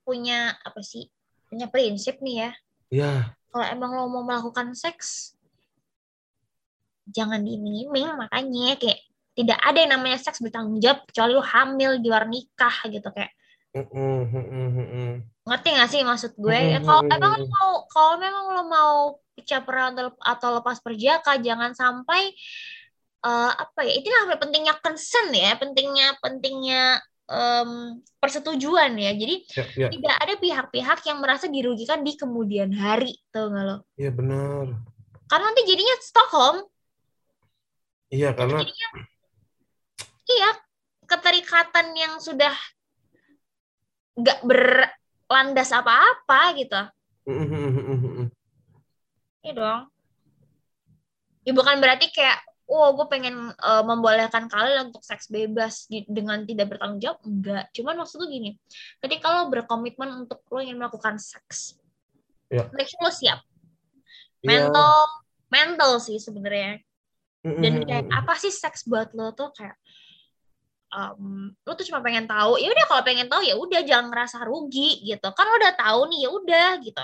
punya 0.03 0.39
apa 0.61 0.81
sih? 0.81 1.07
Punya 1.47 1.67
prinsip 1.67 2.19
nih 2.19 2.35
ya. 2.47 2.51
iya 2.89 3.11
Kalau 3.51 3.65
emang 3.67 3.91
lo 3.91 4.07
mau 4.07 4.23
melakukan 4.23 4.71
seks 4.73 5.35
jangan 7.11 7.43
diiming-iming 7.43 8.15
makanya 8.17 8.75
kayak 8.79 8.99
tidak 9.31 9.59
ada 9.63 9.77
yang 9.79 9.91
namanya 9.95 10.17
seks 10.19 10.43
bertanggung 10.43 10.79
jawab 10.83 11.07
kecuali 11.07 11.31
lo 11.35 11.43
hamil 11.43 11.91
di 12.03 12.07
luar 12.11 12.27
nikah 12.27 12.75
gitu 12.91 13.07
kayak. 13.15 13.31
Ngerti 15.47 15.69
gak 15.71 15.89
sih 15.89 16.01
maksud 16.03 16.35
gue? 16.35 16.57
Ya 16.75 16.79
kalau 16.83 17.07
emang 17.07 17.39
mhm. 17.39 17.47
mau 17.47 17.71
kalau 17.87 18.13
memang 18.19 18.45
lo 18.51 18.63
mau 18.67 18.95
pecah 19.31 19.63
atau, 20.27 20.49
lepas 20.59 20.83
perjaka 20.83 21.39
jangan 21.39 21.71
sampai 21.71 22.35
eh, 23.23 23.51
apa 23.55 23.79
ya 23.87 23.93
itulah 23.95 24.35
pentingnya 24.35 24.75
consent 24.83 25.31
ya 25.31 25.55
pentingnya 25.55 26.19
pentingnya 26.19 26.99
em, 27.31 28.03
persetujuan 28.19 28.91
ya. 28.99 29.11
Jadi 29.15 29.35
ya 29.55 29.63
ya. 29.79 29.87
tidak 29.87 30.15
ada 30.19 30.33
pihak-pihak 30.35 30.99
yang 31.07 31.17
merasa 31.23 31.47
dirugikan 31.47 32.03
di 32.03 32.19
kemudian 32.19 32.75
hari 32.75 33.15
tau 33.31 33.47
gak 33.47 33.63
lo? 33.63 33.77
Iya 33.95 34.11
benar. 34.11 34.75
Karena 35.31 35.45
nanti 35.47 35.63
jadinya 35.63 35.95
Stockholm 36.03 36.67
iya 38.11 38.35
karena 38.35 38.59
jadinya 38.61 38.89
iya 40.27 40.51
keterikatan 41.07 41.87
yang 41.95 42.13
sudah 42.19 42.53
nggak 44.15 44.39
berlandas 44.43 45.71
apa-apa 45.71 46.41
gitu. 46.59 46.81
Iya 49.41 49.51
dong. 49.57 49.81
Ya 51.41 51.51
bukan 51.57 51.81
berarti 51.81 52.13
kayak, 52.13 52.37
oh 52.69 52.93
gue 52.93 53.07
pengen 53.09 53.49
eh, 53.49 53.83
membolehkan 53.83 54.45
kalian 54.45 54.93
untuk 54.93 55.01
seks 55.01 55.27
bebas 55.33 55.89
dengan 55.89 56.45
tidak 56.45 56.75
bertanggung 56.75 57.01
jawab. 57.01 57.19
Enggak. 57.25 57.65
Cuman 57.73 57.97
maksud 57.97 58.21
gue 58.21 58.29
gini, 58.29 58.51
ketika 59.01 59.31
lo 59.33 59.49
berkomitmen 59.49 60.27
untuk 60.27 60.45
lo 60.51 60.59
ingin 60.61 60.77
melakukan 60.77 61.17
seks, 61.17 61.79
Ya. 62.51 62.67
make 62.75 62.87
sure 62.91 62.99
lo 63.01 63.11
siap. 63.15 63.39
Iya. 64.43 64.47
Mental, 64.47 64.95
mental 65.47 65.91
sih 66.03 66.19
sebenarnya. 66.19 66.83
Dan 67.41 67.81
kayak 67.89 68.05
apa 68.13 68.33
sih 68.37 68.53
seks 68.53 68.85
buat 68.85 69.17
lo 69.17 69.33
tuh 69.33 69.49
kayak, 69.57 69.73
em, 70.93 71.49
lo 71.57 71.71
tuh 71.73 71.85
cuma 71.89 72.05
pengen 72.05 72.29
tahu. 72.29 72.61
Ya 72.61 72.69
udah 72.69 72.85
kalau 72.85 73.01
pengen 73.01 73.25
tahu 73.25 73.41
ya 73.41 73.57
udah 73.57 73.81
jangan 73.81 74.13
ngerasa 74.13 74.45
rugi 74.45 75.01
gitu. 75.01 75.27
Kan 75.33 75.45
lo 75.49 75.57
udah 75.57 75.73
tahu 75.73 75.99
nih 76.13 76.19
ya 76.21 76.29
udah 76.29 76.69
gitu. 76.85 77.03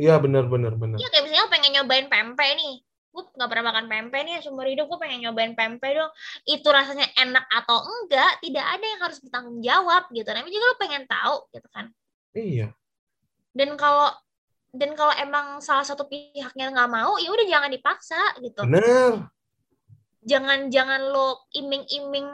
Iya 0.00 0.14
benar 0.18 0.48
benar 0.50 0.74
benar. 0.74 0.96
Iya 0.98 1.08
kayak 1.12 1.22
misalnya 1.28 1.44
lo 1.46 1.50
pengen 1.52 1.70
nyobain 1.76 2.06
pempek 2.10 2.50
nih. 2.58 2.74
Gue 3.10 3.22
nggak 3.26 3.48
pernah 3.50 3.64
makan 3.74 3.86
pempek 3.90 4.20
nih 4.26 4.34
seumur 4.42 4.66
hidup 4.66 4.86
gue 4.90 4.98
pengen 4.98 5.18
nyobain 5.22 5.54
pempek 5.54 5.92
dong. 5.94 6.10
Itu 6.48 6.68
rasanya 6.72 7.06
enak 7.14 7.46
atau 7.46 7.78
enggak, 7.84 8.42
tidak 8.42 8.66
ada 8.66 8.84
yang 8.86 9.00
harus 9.06 9.18
bertanggung 9.22 9.58
jawab 9.62 10.02
gitu. 10.10 10.26
Namanya 10.26 10.50
juga 10.50 10.66
lo 10.66 10.76
pengen 10.82 11.04
tahu 11.06 11.36
gitu 11.54 11.68
kan. 11.70 11.86
Iya. 12.34 12.74
Dan 13.54 13.74
kalau 13.78 14.10
dan 14.70 14.94
kalau 14.94 15.10
emang 15.18 15.58
salah 15.58 15.82
satu 15.82 16.06
pihaknya 16.06 16.70
nggak 16.70 16.90
mau, 16.90 17.18
ya 17.18 17.30
udah 17.30 17.46
jangan 17.46 17.70
dipaksa 17.70 18.20
gitu. 18.38 18.62
Benar. 18.62 19.30
Jangan 20.22 20.68
jangan 20.70 21.00
lo 21.10 21.48
iming-iming 21.56 22.28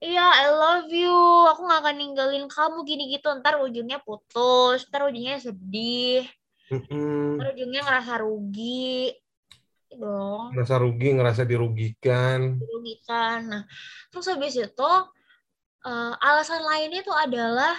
Iya, 0.00 0.24
I 0.32 0.48
love 0.48 0.88
you. 0.88 1.12
Aku 1.52 1.68
nggak 1.68 1.80
akan 1.84 1.96
ninggalin 2.00 2.48
kamu 2.48 2.88
gini 2.88 3.12
gitu. 3.12 3.28
Ntar 3.36 3.60
ujungnya 3.60 4.00
putus, 4.00 4.88
ntar 4.88 5.04
ujungnya 5.04 5.36
sedih, 5.36 6.24
ntar 7.36 7.52
ujungnya 7.52 7.84
ngerasa 7.84 8.16
rugi. 8.24 9.12
Gitu 9.92 10.00
dong. 10.00 10.56
Ngerasa 10.56 10.74
rugi, 10.80 11.08
ngerasa 11.12 11.42
dirugikan. 11.44 12.56
dirugikan. 12.56 13.38
Nah, 13.44 13.62
terus 14.08 14.24
habis 14.32 14.56
itu 14.56 14.92
eh, 15.84 16.14
alasan 16.16 16.64
lainnya 16.64 17.04
itu 17.04 17.12
adalah 17.12 17.76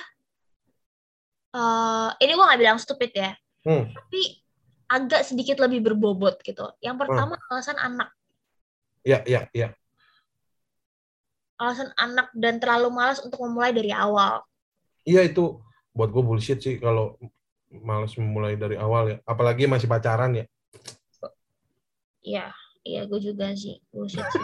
eh, 1.57 2.09
ini 2.21 2.31
gue 2.37 2.45
nggak 2.45 2.61
bilang 2.61 2.77
stupid 2.77 3.17
ya, 3.17 3.33
Hmm. 3.61 3.93
tapi 3.93 4.41
agak 4.89 5.21
sedikit 5.23 5.61
lebih 5.61 5.85
berbobot 5.85 6.41
gitu. 6.41 6.65
Yang 6.81 7.05
pertama 7.07 7.37
alasan 7.47 7.77
anak, 7.77 8.09
Ya, 9.01 9.21
ya, 9.23 9.47
ya. 9.53 9.71
alasan 11.55 11.93
anak 11.95 12.33
dan 12.33 12.57
terlalu 12.57 12.89
malas 12.89 13.21
untuk 13.21 13.39
memulai 13.39 13.71
dari 13.71 13.93
awal. 13.93 14.41
Iya 15.05 15.25
itu 15.25 15.61
buat 15.93 16.09
gue 16.09 16.23
bullshit 16.25 16.57
sih 16.57 16.81
kalau 16.81 17.15
males 17.71 18.11
memulai 18.17 18.57
dari 18.57 18.75
awal 18.75 19.13
ya. 19.13 19.17
Apalagi 19.23 19.69
masih 19.69 19.85
pacaran 19.87 20.35
ya. 20.35 20.45
Iya, 22.21 22.45
iya 22.83 23.01
gue 23.05 23.19
juga 23.21 23.53
sih, 23.53 23.77
bullshit 23.89 24.21
sih. 24.25 24.41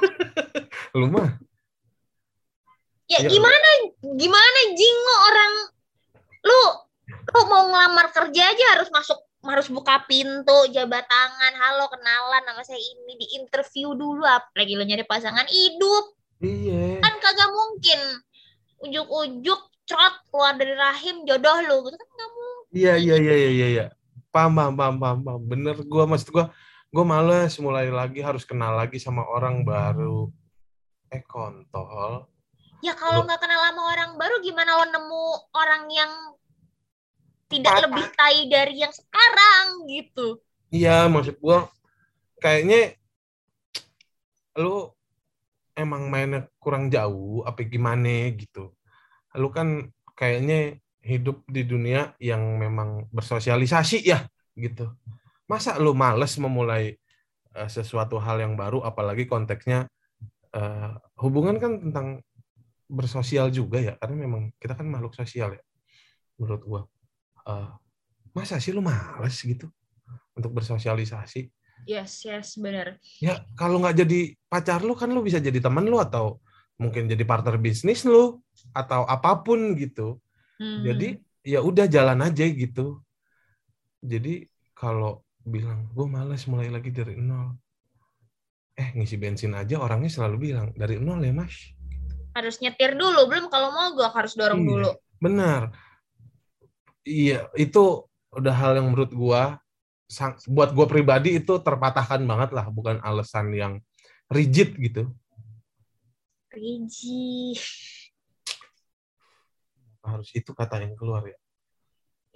Lu 0.98 1.10
mah. 1.10 1.38
Ya 3.08 3.20
Iya. 3.20 3.30
gimana, 3.32 3.70
gimana 4.04 4.60
jingo 4.76 5.16
orang 5.32 5.54
lu 6.44 6.64
lu 7.28 7.42
mau 7.52 7.64
ngelamar 7.68 8.08
kerja 8.16 8.44
aja 8.52 8.66
harus 8.78 8.90
masuk 8.92 9.20
harus 9.48 9.72
buka 9.72 10.04
pintu, 10.10 10.58
jabat 10.76 11.08
tangan, 11.08 11.54
halo 11.56 11.88
kenalan 11.88 12.44
nama 12.44 12.60
saya 12.68 12.82
ini 12.82 13.16
di 13.16 13.28
interview 13.40 13.96
dulu 13.96 14.26
apalagi 14.28 14.76
lu 14.76 14.84
nyari 14.84 15.08
pasangan 15.08 15.48
hidup 15.48 16.16
Iya. 16.38 17.02
kan 17.02 17.14
kagak 17.18 17.50
mungkin 17.50 18.00
ujuk-ujuk 18.84 19.62
trot 19.88 20.16
keluar 20.30 20.54
dari 20.54 20.76
rahim 20.76 21.26
jodoh 21.26 21.58
lu 21.64 21.76
gitu 21.88 21.96
kan 21.96 22.08
nggak 22.12 22.30
mungkin 22.30 22.46
Iya, 22.76 22.94
iya, 23.00 23.16
iya, 23.16 23.36
iya, 23.40 23.50
iya, 23.50 23.68
iya. 23.72 23.86
Paham, 24.28 24.54
paham, 24.54 24.74
paham, 24.76 24.96
paham, 25.00 25.20
paham. 25.24 25.42
Bener, 25.48 25.76
gue 25.80 26.04
maksud 26.04 26.30
gue, 26.30 26.46
gue 26.92 27.06
males 27.08 27.56
mulai 27.64 27.88
lagi 27.88 28.20
harus 28.20 28.44
kenal 28.44 28.76
lagi 28.76 29.00
sama 29.00 29.24
orang 29.24 29.64
baru. 29.64 30.28
Eh, 31.08 31.24
kontol. 31.24 32.28
ya 32.84 32.94
kalau 32.94 33.26
nggak 33.26 33.40
kenal 33.42 33.58
sama 33.58 33.82
orang 33.90 34.12
baru 34.22 34.38
gimana 34.44 34.78
lo 34.78 34.86
nemu 34.86 35.26
orang 35.56 35.84
yang 35.90 36.12
tidak 37.48 37.74
Patah. 37.74 37.84
lebih 37.88 38.06
tai 38.16 38.40
dari 38.52 38.76
yang 38.84 38.92
sekarang 38.92 39.88
gitu 39.88 40.40
Iya, 40.68 41.08
maksud 41.08 41.40
gue, 41.40 41.60
kayaknya 42.44 43.00
lu 44.60 44.92
emang 45.80 46.12
mainnya 46.12 46.52
kurang 46.60 46.92
jauh, 46.92 47.48
apa 47.48 47.64
gimana 47.64 48.28
gitu. 48.36 48.76
Lu 49.40 49.48
kan 49.54 49.88
kayaknya 50.18 50.76
hidup 51.00 51.48
di 51.48 51.64
dunia 51.64 52.12
yang 52.20 52.60
memang 52.60 53.08
bersosialisasi 53.16 54.04
ya, 54.04 54.28
gitu. 54.60 54.92
Masa 55.48 55.80
lu 55.80 55.96
males 55.96 56.36
memulai 56.36 57.00
eh, 57.56 57.70
sesuatu 57.72 58.20
hal 58.20 58.44
yang 58.44 58.60
baru, 58.60 58.84
apalagi 58.84 59.24
konteksnya 59.24 59.88
eh, 60.52 60.92
hubungan 61.24 61.56
kan 61.64 61.80
tentang 61.80 62.08
bersosial 62.92 63.48
juga 63.56 63.80
ya, 63.80 63.94
karena 64.04 64.28
memang 64.28 64.52
kita 64.60 64.76
kan 64.76 64.88
makhluk 64.92 65.16
sosial 65.16 65.56
ya, 65.56 65.64
menurut 66.36 66.64
gua. 66.68 66.82
Eh, 67.48 67.68
masa 68.36 68.60
sih 68.64 68.72
lu 68.76 68.82
males 68.84 69.36
gitu 69.42 69.68
untuk 70.38 70.52
bersosialisasi? 70.58 71.42
yes 71.88 72.26
yes 72.28 72.60
benar 72.60 73.00
Ya, 73.24 73.42
kalau 73.58 73.80
nggak 73.82 73.96
jadi 74.06 74.20
pacar 74.52 74.82
lu 74.86 74.94
kan 74.94 75.10
lu 75.10 75.22
bisa 75.26 75.40
jadi 75.42 75.58
teman 75.64 75.86
lu 75.90 75.98
atau 75.98 76.38
mungkin 76.78 77.10
jadi 77.10 77.24
partner 77.26 77.58
bisnis 77.58 78.06
lu 78.06 78.38
atau 78.76 79.02
apa 79.10 79.42
pun 79.42 79.74
gitu. 79.80 80.22
Hmm. 80.62 80.84
Jadi 80.86 81.18
ya 81.46 81.60
udah 81.66 81.86
jalan 81.90 82.20
aja 82.22 82.46
gitu. 82.46 83.02
Jadi 84.02 84.46
kalau 84.78 85.26
bilang 85.42 85.90
gue 85.96 86.06
males 86.06 86.44
mulai 86.52 86.70
lagi 86.70 86.90
dari 86.94 87.16
nol. 87.18 87.58
Eh 88.78 88.90
ngisi 88.94 89.18
bensin 89.18 89.54
aja 89.58 89.76
orangnya 89.82 90.10
selalu 90.14 90.36
bilang 90.52 90.68
dari 90.78 91.02
nol 91.02 91.22
ya 91.26 91.34
mas. 91.34 91.56
harus 92.38 92.62
nyetir 92.62 92.94
dulu 92.94 93.26
belum 93.26 93.50
kalau 93.50 93.74
mau 93.74 93.90
gue 93.98 94.06
harus 94.14 94.38
dorong 94.38 94.62
Iya. 94.62 94.70
dulu 94.70 94.92
Benar. 95.18 95.62
Iya 97.08 97.48
itu 97.56 98.04
udah 98.36 98.54
hal 98.54 98.76
yang 98.76 98.92
menurut 98.92 99.12
gua 99.16 99.64
sang- 100.12 100.36
buat 100.52 100.76
gua 100.76 100.92
pribadi 100.92 101.40
itu 101.40 101.56
terpatahkan 101.64 102.20
banget 102.28 102.52
lah 102.52 102.68
bukan 102.68 103.00
alasan 103.00 103.56
yang 103.56 103.80
rigid 104.28 104.76
gitu 104.76 105.08
Riji. 106.52 107.56
harus 110.04 110.30
itu 110.32 110.52
kata 110.56 110.84
yang 110.84 110.96
keluar 110.96 111.24
ya 111.24 111.40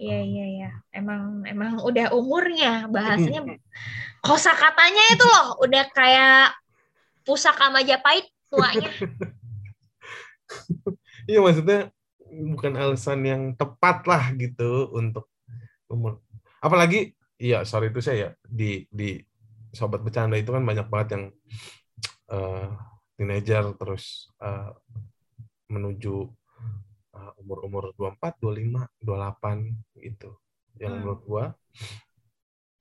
Iya 0.02 0.18
iya 0.18 0.46
iya. 0.50 0.70
Emang 0.90 1.46
emang 1.46 1.78
udah 1.78 2.10
umurnya 2.10 2.90
bahasanya 2.90 3.54
kosa 4.18 4.50
katanya 4.50 5.04
itu 5.14 5.22
loh 5.22 5.62
udah 5.62 5.84
kayak 5.94 6.58
pusaka 7.22 7.70
Majapahit 7.70 8.26
tuanya. 8.50 8.90
iya 11.30 11.38
maksudnya 11.38 11.94
bukan 12.32 12.74
alasan 12.80 13.20
yang 13.28 13.42
tepat 13.60 14.08
lah 14.08 14.32
gitu 14.40 14.88
untuk 14.96 15.28
umur 15.92 16.22
apalagi 16.64 17.12
iya 17.40 17.62
sorry 17.68 17.92
itu 17.92 18.00
saya 18.00 18.18
ya 18.18 18.30
di 18.46 18.86
di 18.88 19.20
sobat 19.72 20.00
bercanda 20.04 20.36
itu 20.40 20.50
kan 20.52 20.64
banyak 20.64 20.86
banget 20.92 21.08
yang 21.16 21.24
eh, 22.32 22.68
teenager 23.16 23.64
terus 23.78 24.28
eh, 24.42 24.70
menuju 25.72 26.16
eh, 27.16 27.32
umur-umur 27.40 27.92
24, 27.96 28.38
25, 28.42 28.82
28 29.00 29.58
gitu. 30.00 30.30
Yang 30.80 30.92
Hmm. 30.92 31.00
menurut 31.00 31.22
gua 31.28 31.44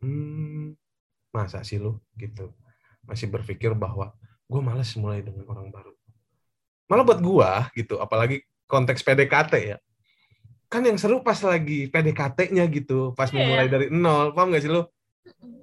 hmm, 0.01 0.75
masa 1.35 1.61
sih 1.67 1.77
lu 1.81 1.99
gitu. 2.19 2.51
Masih 3.07 3.27
berpikir 3.31 3.73
bahwa 3.77 4.13
gua 4.49 4.61
malas 4.63 4.93
mulai 4.99 5.21
dengan 5.25 5.45
orang 5.51 5.69
baru. 5.73 5.93
Malah 6.89 7.03
buat 7.07 7.19
gua 7.23 7.51
gitu, 7.77 7.97
apalagi 8.03 8.43
konteks 8.71 9.03
PDKT 9.03 9.53
ya. 9.59 9.77
Kan 10.71 10.87
yang 10.87 10.95
seru 10.95 11.19
pas 11.19 11.35
lagi 11.43 11.91
PDKT-nya 11.91 12.63
gitu, 12.71 13.11
pas 13.11 13.27
Iya. 13.27 13.35
memulai 13.35 13.67
dari 13.67 13.91
nol, 13.91 14.31
paham 14.31 14.55
gak 14.55 14.63
sih 14.63 14.71
lu? 14.71 14.87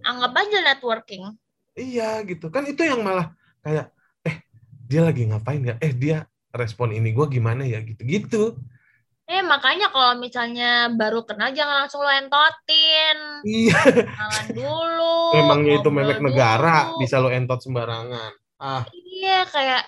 Anggap 0.05 0.37
aja 0.37 0.59
networking. 0.63 1.33
Iya 1.73 2.21
gitu 2.27 2.53
kan 2.53 2.67
itu 2.67 2.83
yang 2.83 3.01
malah 3.01 3.33
kayak 3.63 3.89
eh 4.21 4.43
dia 4.85 5.01
lagi 5.01 5.25
ngapain 5.25 5.65
ya? 5.65 5.75
Eh 5.81 5.95
dia 5.95 6.27
respon 6.51 6.91
ini 6.91 7.15
gua 7.15 7.25
gimana 7.25 7.65
ya 7.65 7.81
gitu-gitu. 7.81 8.59
Eh 9.25 9.45
makanya 9.45 9.89
kalau 9.89 10.17
misalnya 10.17 10.89
baru 10.89 11.23
kenal 11.23 11.53
jangan 11.53 11.85
langsung 11.85 12.01
lo 12.01 12.09
entotin. 12.11 13.19
Iya. 13.45 13.79
Kenalan 14.09 14.47
dulu. 14.53 15.17
Emangnya 15.37 15.73
itu 15.79 15.89
memek 15.89 16.19
negara 16.19 16.89
dulu. 16.89 16.99
bisa 16.99 17.17
lo 17.17 17.29
entot 17.29 17.61
sembarangan. 17.61 18.33
Ah, 18.59 18.83
Iya 18.91 19.47
kayak 19.47 19.83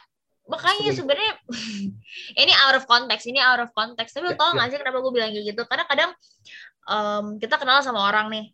makanya 0.51 0.91
sebenarnya 0.91 1.33
ini 2.43 2.53
out 2.67 2.77
of 2.77 2.85
context, 2.85 3.25
ini 3.31 3.39
out 3.39 3.63
of 3.63 3.71
context. 3.71 4.13
Tapi 4.13 4.35
Ya, 4.35 4.37
tau 4.37 4.51
ya. 4.51 4.55
nggak 4.59 4.69
sih 4.75 4.79
kenapa 4.83 4.99
gue 4.99 5.13
bilang 5.15 5.31
kayak 5.31 5.47
gitu? 5.55 5.63
Karena 5.65 5.85
kadang 5.87 6.11
em, 6.85 7.25
kita 7.39 7.55
kenal 7.57 7.81
sama 7.81 8.03
orang 8.05 8.27
nih, 8.29 8.47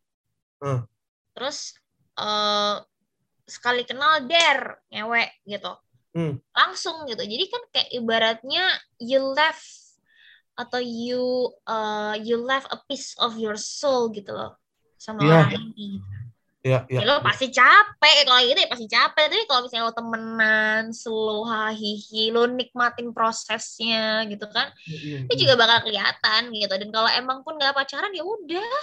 Hmm. 0.61 0.84
terus 1.32 1.72
eh, 2.16 2.76
sekali 3.44 3.84
kenal 3.84 4.24
der 4.24 4.80
ngewe 4.88 5.24
gitu, 5.44 5.72
Hmm. 6.16 6.40
langsung 6.53 7.05
gitu. 7.05 7.20
Jadi 7.20 7.44
kan 7.49 7.62
kayak 7.72 7.88
ibaratnya 7.92 8.64
you 9.01 9.20
left 9.32 9.64
atau 10.57 10.80
you 10.80 11.53
uh, 11.68 12.16
you 12.16 12.40
left 12.40 12.64
a 12.72 12.80
piece 12.88 13.12
of 13.20 13.36
your 13.36 13.61
soul 13.61 14.09
gitu 14.09 14.32
loh 14.32 14.57
sama 14.97 15.20
Iya. 15.20 15.53
orang 15.53 15.68
ini. 15.76 16.01
Ya 16.66 16.82
ya. 16.90 16.98
Ya, 16.98 17.06
lo 17.06 17.22
pasti 17.22 17.46
capek. 17.54 18.26
Kalau 18.26 18.42
gitu 18.42 18.58
ya 18.58 18.66
pasti 18.66 18.86
capek. 18.90 19.24
Tapi 19.30 19.44
kalau 19.46 19.60
misalnya 19.62 19.86
lo 19.86 19.94
temenan 19.94 20.82
slow 20.90 21.46
hahihi 21.46 22.34
lo 22.34 22.50
nikmatin 22.50 23.14
prosesnya 23.14 24.26
gitu 24.26 24.50
kan 24.50 24.74
Iya, 24.90 25.30
itu 25.30 25.46
juga 25.46 25.54
bakal 25.54 25.86
kelihatan 25.86 26.50
gitu. 26.50 26.74
Dan 26.74 26.90
kalau 26.90 27.06
emang 27.14 27.46
pun 27.46 27.54
nggak 27.54 27.70
pacaran 27.70 28.10
ya 28.10 28.26
udah. 28.26 28.74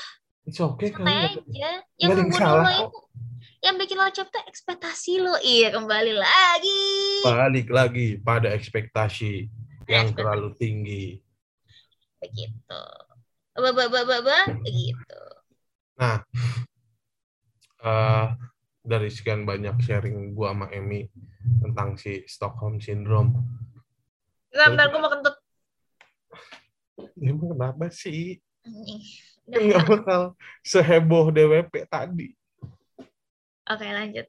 It's 0.47 0.59
okay 0.59 0.95
kan. 0.95 1.03
santai 1.03 1.39
aja. 1.39 1.71
yang 1.99 2.09
membunuh 2.15 2.63
lo 2.63 2.71
itu 2.71 2.99
yang 3.63 3.75
bikin 3.79 3.95
lo 3.95 4.07
capek 4.07 4.43
ekspektasi 4.47 5.11
lo. 5.19 5.35
Iya 5.39 5.71
kembali 5.71 6.13
lagi. 6.15 6.83
Balik 7.23 7.67
lagi 7.71 8.07
pada 8.19 8.51
ekspektasi 8.51 9.47
yang 9.87 10.11
Ekspektasi. 10.11 10.15
terlalu 10.15 10.49
tinggi. 10.55 11.05
begitu. 12.19 12.83
Ba 13.55 13.71
ba 13.75 13.85
ba 13.87 14.01
ba 14.07 14.17
ba. 14.23 14.39
Begitu. 14.63 15.19
Nah, 15.99 16.23
eh, 17.83 18.27
dari 18.83 19.09
sekian 19.11 19.47
banyak 19.47 19.79
sharing 19.79 20.35
gua 20.35 20.51
sama 20.55 20.67
Emmy 20.71 21.07
tentang 21.63 21.95
si 21.99 22.23
Stockholm 22.27 22.79
Syndrome. 22.83 23.35
Bentar, 24.51 24.67
bentar 24.71 24.85
gue 24.91 24.99
mau 25.01 25.11
kentut 25.11 25.35
Ya, 27.17 27.33
emang 27.33 27.57
kenapa 27.57 27.85
sih? 27.89 28.37
Nih. 28.63 29.01
Nggak 29.43 29.83
bakal 29.89 30.21
seheboh 30.63 31.27
DWP 31.33 31.89
tadi. 31.91 32.31
oke 33.63 33.87
lanjut 33.87 34.27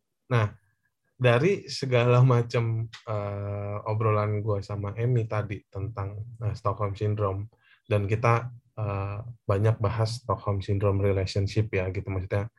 Dari 1.14 1.70
segala 1.70 2.26
macam 2.26 2.90
eh, 2.90 3.76
obrolan 3.86 4.42
gua 4.42 4.58
sama 4.58 4.90
Emmy 4.98 5.26
tadi 5.30 5.62
tentang 5.70 6.18
eh, 6.42 6.54
Stockholm 6.58 6.98
Syndrome 6.98 7.46
dan 7.86 8.10
kita 8.10 8.50
eh, 8.74 9.18
banyak 9.46 9.78
bahas 9.78 10.18
Stockholm 10.22 10.58
Syndrome 10.58 10.98
relationship 10.98 11.70
ya 11.70 11.86
gitu 11.94 12.10
maksudnya 12.10 12.50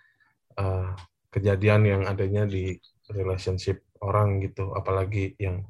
eh, 0.56 0.92
kejadian 1.32 1.82
yang 1.84 2.02
adanya 2.08 2.48
di 2.48 2.76
relationship 3.12 3.84
orang 4.00 4.40
gitu 4.44 4.72
apalagi 4.72 5.36
yang 5.36 5.68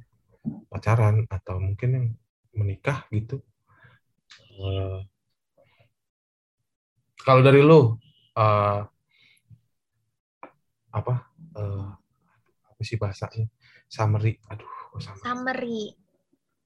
pacaran 0.69 1.25
atau 1.25 1.57
mungkin 1.57 1.89
yang 1.89 2.07
menikah 2.53 3.05
gitu. 3.09 3.41
Eh, 4.55 4.99
kalau 7.25 7.41
dari 7.41 7.65
lu 7.65 7.97
eh, 8.37 8.81
apa 10.95 11.13
eh, 11.57 11.87
apa 12.71 12.81
sih 12.85 12.95
bahasanya? 12.95 13.47
Summary. 13.89 14.37
Aduh 14.49 14.69
kok 14.93 15.01
summary? 15.01 15.23
Summary. 15.25 15.81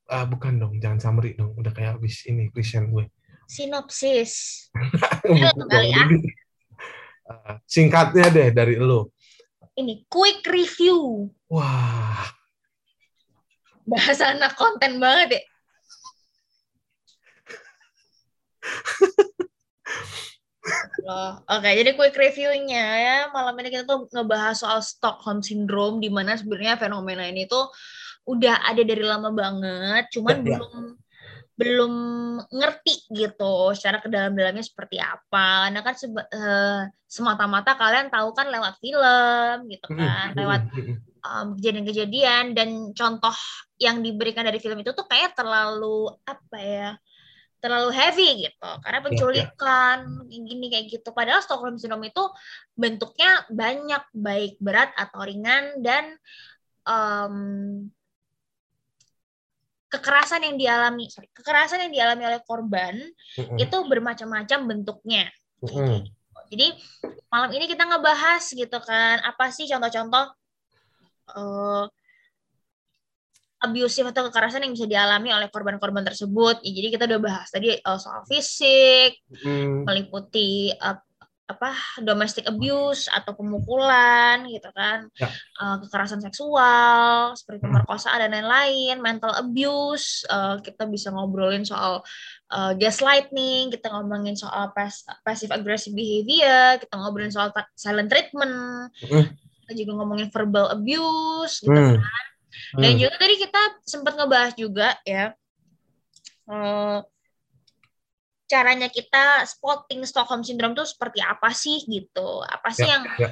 Ah, 0.09 0.25
bukan 0.25 0.57
dong 0.57 0.73
jangan 0.81 0.99
summary 0.99 1.37
dong. 1.37 1.53
Udah 1.55 1.71
kayak 1.71 2.01
habis 2.01 2.25
ini 2.25 2.49
Christian 2.49 2.89
gue. 2.89 3.05
Sinopsis. 3.49 4.33
Kali 5.25 5.53
dong, 5.57 5.69
ya. 5.69 6.05
Eh, 7.29 7.55
singkatnya 7.69 8.27
deh 8.33 8.49
dari 8.51 8.75
lu. 8.75 9.05
Ini 9.77 10.09
quick 10.11 10.43
review. 10.49 11.29
Wah. 11.47 12.27
Bahasa 13.87 14.35
anak 14.35 14.53
konten 14.59 14.99
banget 14.99 15.39
ya. 15.39 15.43
Loh, 21.07 21.41
Oke, 21.57 21.69
jadi 21.73 21.91
quick 21.95 22.13
reviewnya 22.13 22.85
ya. 22.99 23.17
Malam 23.31 23.55
ini 23.63 23.69
kita 23.73 23.87
tuh 23.87 24.05
ngebahas 24.11 24.59
soal 24.59 24.83
Stockholm 24.83 25.39
Syndrome 25.41 26.03
di 26.03 26.11
mana 26.11 26.35
sebenarnya 26.35 26.77
fenomena 26.77 27.25
ini 27.25 27.47
tuh 27.49 27.71
udah 28.29 28.61
ada 28.67 28.85
dari 28.85 29.01
lama 29.01 29.33
banget, 29.33 30.13
cuman 30.13 30.45
Ya, 30.45 30.59
ya. 30.59 30.59
Belum 31.59 31.93
ngerti 32.55 33.11
gitu 33.11 33.75
secara 33.75 33.99
ke 33.99 34.07
dalam-dalamnya 34.07 34.63
seperti 34.63 34.95
apa. 34.95 35.67
Karena 35.67 35.83
kan 35.83 35.95
seba- 35.99 36.29
eh, 36.31 36.87
semata-mata 37.03 37.75
kalian 37.75 38.07
tahu 38.07 38.31
kan 38.31 38.47
lewat 38.47 38.79
film 38.79 39.67
gitu 39.67 39.87
kan, 39.91 40.31
lewat 40.39 40.61
um, 41.19 41.47
kejadian-kejadian. 41.59 42.55
Dan 42.55 42.95
contoh 42.95 43.35
yang 43.75 43.99
diberikan 43.99 44.47
dari 44.47 44.63
film 44.63 44.79
itu 44.79 44.95
tuh 44.95 45.03
kayak 45.03 45.35
terlalu 45.35 46.15
apa 46.23 46.57
ya 46.63 46.89
terlalu 47.59 47.91
heavy 47.91 48.47
gitu. 48.47 48.71
Karena 48.79 49.03
penculikan 49.03 49.97
gini 50.31 50.71
kayak 50.71 50.85
gitu. 50.95 51.11
Padahal 51.11 51.43
Stockholm 51.43 51.75
syndrome 51.75 52.07
itu 52.07 52.23
bentuknya 52.71 53.43
banyak 53.51 54.03
baik 54.15 54.55
berat 54.63 54.95
atau 54.95 55.27
ringan. 55.27 55.83
Dan 55.83 56.15
um, 56.87 57.35
kekerasan 59.89 60.45
yang 60.45 60.55
dialami 60.55 61.09
sorry, 61.09 61.27
kekerasan 61.33 61.89
yang 61.89 61.93
dialami 61.93 62.23
oleh 62.29 62.41
korban 62.45 62.95
Mm-mm. 63.37 63.57
itu 63.57 63.77
bermacam-macam 63.89 64.59
bentuknya 64.69 65.25
Mm-mm. 65.65 66.05
jadi 66.53 66.77
malam 67.33 67.49
ini 67.57 67.65
kita 67.65 67.89
ngebahas 67.89 68.43
gitu 68.53 68.77
kan 68.85 69.21
apa 69.25 69.49
sih 69.49 69.65
contoh-contoh 69.65 70.25
eh 71.29 71.85
abusive 73.59 74.07
atau 74.15 74.31
kekerasan 74.31 74.63
yang 74.63 74.71
bisa 74.71 74.87
dialami 74.87 75.35
oleh 75.35 75.51
korban-korban 75.51 75.99
tersebut. 76.07 76.63
Ya, 76.63 76.71
jadi 76.79 76.87
kita 76.95 77.03
udah 77.11 77.19
bahas 77.19 77.47
tadi 77.51 77.75
eh, 77.75 77.99
soal 77.99 78.23
fisik, 78.23 79.19
Mm. 79.43 79.83
meliputi 79.83 80.71
eh, 80.71 80.97
apa 81.49 81.73
domestic 82.05 82.45
abuse 82.45 83.09
atau 83.09 83.33
pemukulan 83.33 84.45
gitu 84.45 84.69
kan, 84.69 85.09
Ya. 85.17 85.33
Eh, 85.33 85.75
kekerasan 85.81 86.21
seksual 86.21 87.33
seperti 87.33 87.65
pemerkosaan 87.65 88.21
dan 88.21 88.37
lain-lain, 88.37 89.01
mental 89.01 89.33
abuse, 89.33 90.29
eh, 90.29 90.61
kita 90.61 90.85
bisa 90.85 91.09
ngobrolin 91.09 91.65
soal 91.65 92.05
eh, 92.49 92.73
gaslighting, 92.77 93.69
kita 93.69 93.89
ngomongin 93.89 94.37
soal 94.37 94.69
pas- 94.73 95.05
passive 95.21 95.49
aggressive 95.49 95.93
behavior, 95.93 96.77
kita 96.77 96.93
ngobrolin 96.97 97.33
soal 97.33 97.49
silent 97.73 98.09
treatment, 98.09 98.89
Mm. 99.09 99.25
kita 99.65 99.73
juga 99.73 99.91
ngomongin 100.01 100.29
verbal 100.29 100.69
abuse 100.69 101.61
gitu 101.61 101.73
Mm. 101.73 101.97
dan 102.77 102.91
Mm. 102.93 102.99
juga 103.01 103.15
tadi 103.17 103.35
kita 103.37 103.61
sempat 103.85 104.13
ngebahas 104.17 104.53
juga 104.53 104.97
ya 105.01 105.33
caranya 108.49 108.89
kita 108.89 109.45
spotting 109.45 110.01
Stockholm 110.09 110.41
syndrome 110.41 110.73
tuh 110.73 110.87
seperti 110.89 111.21
apa 111.21 111.53
sih 111.53 111.85
gitu? 111.85 112.41
Apa 112.43 112.69
sih 112.73 112.89
Ya, 112.89 112.93
yang 112.97 113.03
ya. 113.21 113.29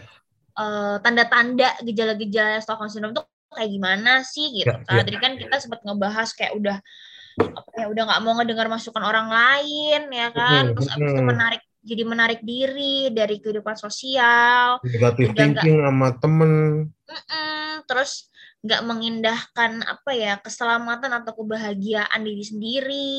eh, 0.61 0.95
tanda-tanda 1.03 1.70
gejala-gejala 1.84 2.61
Stockholm 2.63 2.89
syndrome 2.93 3.15
tuh 3.18 3.26
kayak 3.53 3.72
gimana 3.74 4.11
sih 4.22 4.45
gitu 4.63 4.70
Ya, 4.70 4.78
kan? 4.86 5.01
ya. 5.01 5.03
Tadi 5.07 5.18
kan 5.18 5.32
kita 5.41 5.55
sempat 5.57 5.80
ngebahas 5.86 6.30
kayak 6.38 6.53
udah 6.59 6.78
apa 7.38 7.70
ya 7.78 7.86
udah 7.89 8.03
nggak 8.05 8.22
mau 8.26 8.34
ngedengar 8.38 8.68
masukan 8.70 9.03
orang 9.05 9.28
lain 9.30 10.01
ya 10.13 10.28
kan? 10.34 10.61
Terus 10.74 10.88
abis 10.93 11.11
itu 11.13 11.24
menarik 11.26 11.61
jadi 11.88 12.03
menarik 12.03 12.39
diri 12.43 13.09
dari 13.15 13.36
kehidupan 13.39 13.76
sosial. 13.80 14.78
Negatif 14.84 15.28
thinking 15.34 15.78
sama 15.82 16.07
temen. 16.20 16.51
Mm-mm, 17.07 17.88
terus 17.88 18.28
nggak 18.68 18.82
mengindahkan 18.89 19.72
apa 19.93 20.11
ya 20.24 20.34
keselamatan 20.45 21.11
atau 21.20 21.32
kebahagiaan 21.39 22.22
diri 22.28 22.43
sendiri 22.51 23.15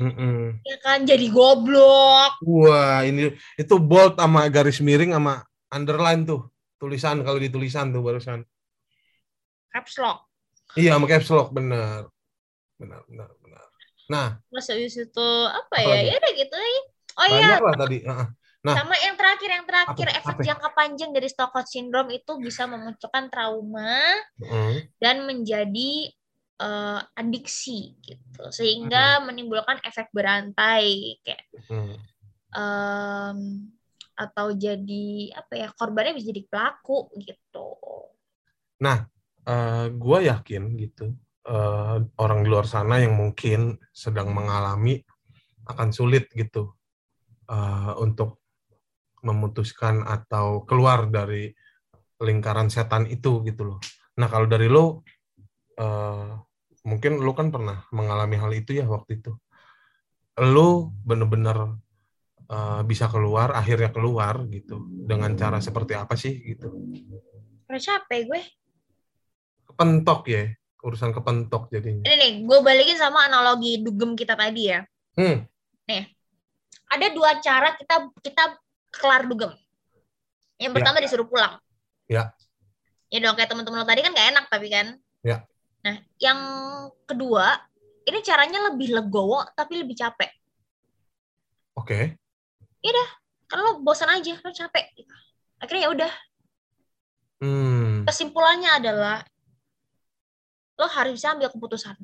Mm-mm. 0.00 0.60
ya 0.68 0.76
kan 0.84 0.98
jadi 1.10 1.26
goblok 1.36 2.32
Wah, 2.40 3.04
ini 3.08 3.20
itu 3.60 3.74
bold 3.90 4.12
sama 4.20 4.40
garis 4.54 4.78
miring 4.86 5.10
sama 5.16 5.32
underline 5.76 6.20
tuh. 6.30 6.40
Tulisan 6.80 7.16
kalau 7.26 7.36
di 7.44 7.48
tulisan 7.54 7.86
tuh 7.94 8.00
barusan. 8.06 8.40
caps 9.72 9.98
lock 9.98 10.28
Iya, 10.78 10.88
sama 10.94 11.06
caps 11.10 11.28
lock 11.34 11.48
benar. 11.56 12.00
Benar, 12.80 13.00
benar, 13.10 13.30
benar. 13.44 13.64
Nah, 14.12 14.28
terus 14.50 14.66
habis 14.70 14.94
itu 14.98 15.26
apa 15.58 15.76
Apa 15.76 15.88
ya 15.90 15.96
lagi? 15.96 16.08
ya 16.08 16.12
udah 16.20 16.32
gitu 16.40 16.54
ya 16.58 16.80
oh 17.20 17.28
iya 17.34 17.48
tadi. 17.80 17.96
Heeh. 18.08 18.26
Nah. 18.60 18.76
sama 18.76 18.92
yang 19.00 19.16
terakhir 19.16 19.48
yang 19.48 19.64
terakhir 19.64 20.06
Apa? 20.12 20.18
efek 20.20 20.36
Apa? 20.36 20.44
jangka 20.44 20.68
panjang 20.76 21.10
dari 21.16 21.28
Stockholm 21.32 21.64
syndrome 21.64 22.12
itu 22.12 22.32
bisa 22.36 22.68
memunculkan 22.68 23.32
trauma 23.32 23.96
Heeh. 24.36 24.84
dan 25.00 25.24
menjadi 25.24 26.12
eh, 26.60 27.00
adiksi 27.16 27.96
gitu 28.04 28.52
sehingga 28.52 29.24
menimbulkan 29.24 29.80
efek 29.84 30.12
berantai 30.12 31.16
kayak 31.24 31.44
Hmm. 31.70 31.92
em, 32.50 33.38
atau 34.18 34.50
jadi 34.52 35.32
apa 35.38 35.54
ya 35.54 35.68
korbannya 35.70 36.18
bisa 36.18 36.34
jadi 36.34 36.42
pelaku 36.50 37.08
gitu 37.22 37.80
Eh, 39.50 39.86
gua 39.96 40.18
yakin 40.20 40.76
gitu 40.76 41.16
eh, 41.48 41.96
orang 42.20 42.38
di 42.44 42.48
luar 42.52 42.68
sana 42.68 43.00
yang 43.02 43.16
mungkin 43.16 43.80
sedang 43.90 44.30
mengalami 44.30 45.00
akan 45.66 45.88
sulit 45.90 46.28
gitu 46.36 46.76
eh, 47.50 47.92
untuk 47.98 48.39
memutuskan 49.22 50.04
atau 50.04 50.64
keluar 50.64 51.08
dari 51.08 51.52
lingkaran 52.20 52.68
setan 52.68 53.08
itu 53.08 53.40
gitu 53.44 53.64
loh. 53.64 53.78
Nah 54.20 54.28
kalau 54.28 54.44
dari 54.44 54.68
lo 54.68 55.04
eh, 55.76 56.30
mungkin 56.84 57.20
lo 57.20 57.32
kan 57.32 57.48
pernah 57.52 57.84
mengalami 57.92 58.36
hal 58.36 58.52
itu 58.52 58.76
ya 58.76 58.86
waktu 58.88 59.20
itu. 59.20 59.32
Lo 60.40 60.92
bener-bener 61.04 61.80
eh, 62.48 62.82
bisa 62.84 63.08
keluar, 63.08 63.56
akhirnya 63.56 63.92
keluar 63.92 64.44
gitu 64.52 64.84
dengan 65.06 65.32
cara 65.36 65.60
seperti 65.60 65.96
apa 65.96 66.14
sih 66.16 66.34
gitu? 66.44 66.68
Udah 67.68 67.80
capek 67.80 68.20
gue. 68.28 68.42
Kepentok 69.70 70.26
ya, 70.28 70.44
urusan 70.84 71.14
kepentok 71.14 71.70
jadinya. 71.72 72.04
Ini 72.04 72.16
nih, 72.18 72.32
gue 72.44 72.58
balikin 72.60 72.98
sama 72.98 73.30
analogi 73.30 73.80
dugem 73.80 74.12
kita 74.18 74.34
tadi 74.34 74.68
ya. 74.68 74.82
Hmm. 75.16 75.46
Ada 76.90 77.14
dua 77.14 77.38
cara 77.38 77.78
kita 77.78 78.10
kita 78.18 78.44
kelar 78.90 79.26
dugem. 79.26 79.54
Yang 80.60 80.70
Ya. 80.70 80.76
pertama 80.76 80.96
disuruh 81.00 81.26
pulang. 81.26 81.56
Ya. 82.10 82.34
Ya 83.10 83.18
dong, 83.22 83.34
kayak 83.34 83.50
teman-teman 83.50 83.82
lo 83.82 83.86
tadi 83.86 84.06
kan 84.06 84.12
gak 84.14 84.28
enak 84.34 84.44
tapi 84.50 84.68
kan. 84.70 84.86
Ya. 85.24 85.42
Nah, 85.82 85.96
yang 86.20 86.38
kedua, 87.08 87.58
ini 88.06 88.20
caranya 88.22 88.70
lebih 88.70 88.94
legowo 88.94 89.42
tapi 89.56 89.80
lebih 89.82 89.96
capek. 89.98 90.30
Oke. 91.74 92.20
Kan 93.50 93.66
lo 93.66 93.82
bosan 93.82 94.06
aja, 94.14 94.38
lo 94.38 94.54
capek. 94.54 94.94
Akhirnya 95.58 95.82
ya 95.82 95.90
udah. 95.90 96.12
Hmm. 97.42 98.06
Kesimpulannya 98.06 98.78
adalah 98.78 99.26
lo 100.78 100.86
harus 100.86 101.18
bisa 101.18 101.34
ambil 101.34 101.50
keputusan. 101.50 101.98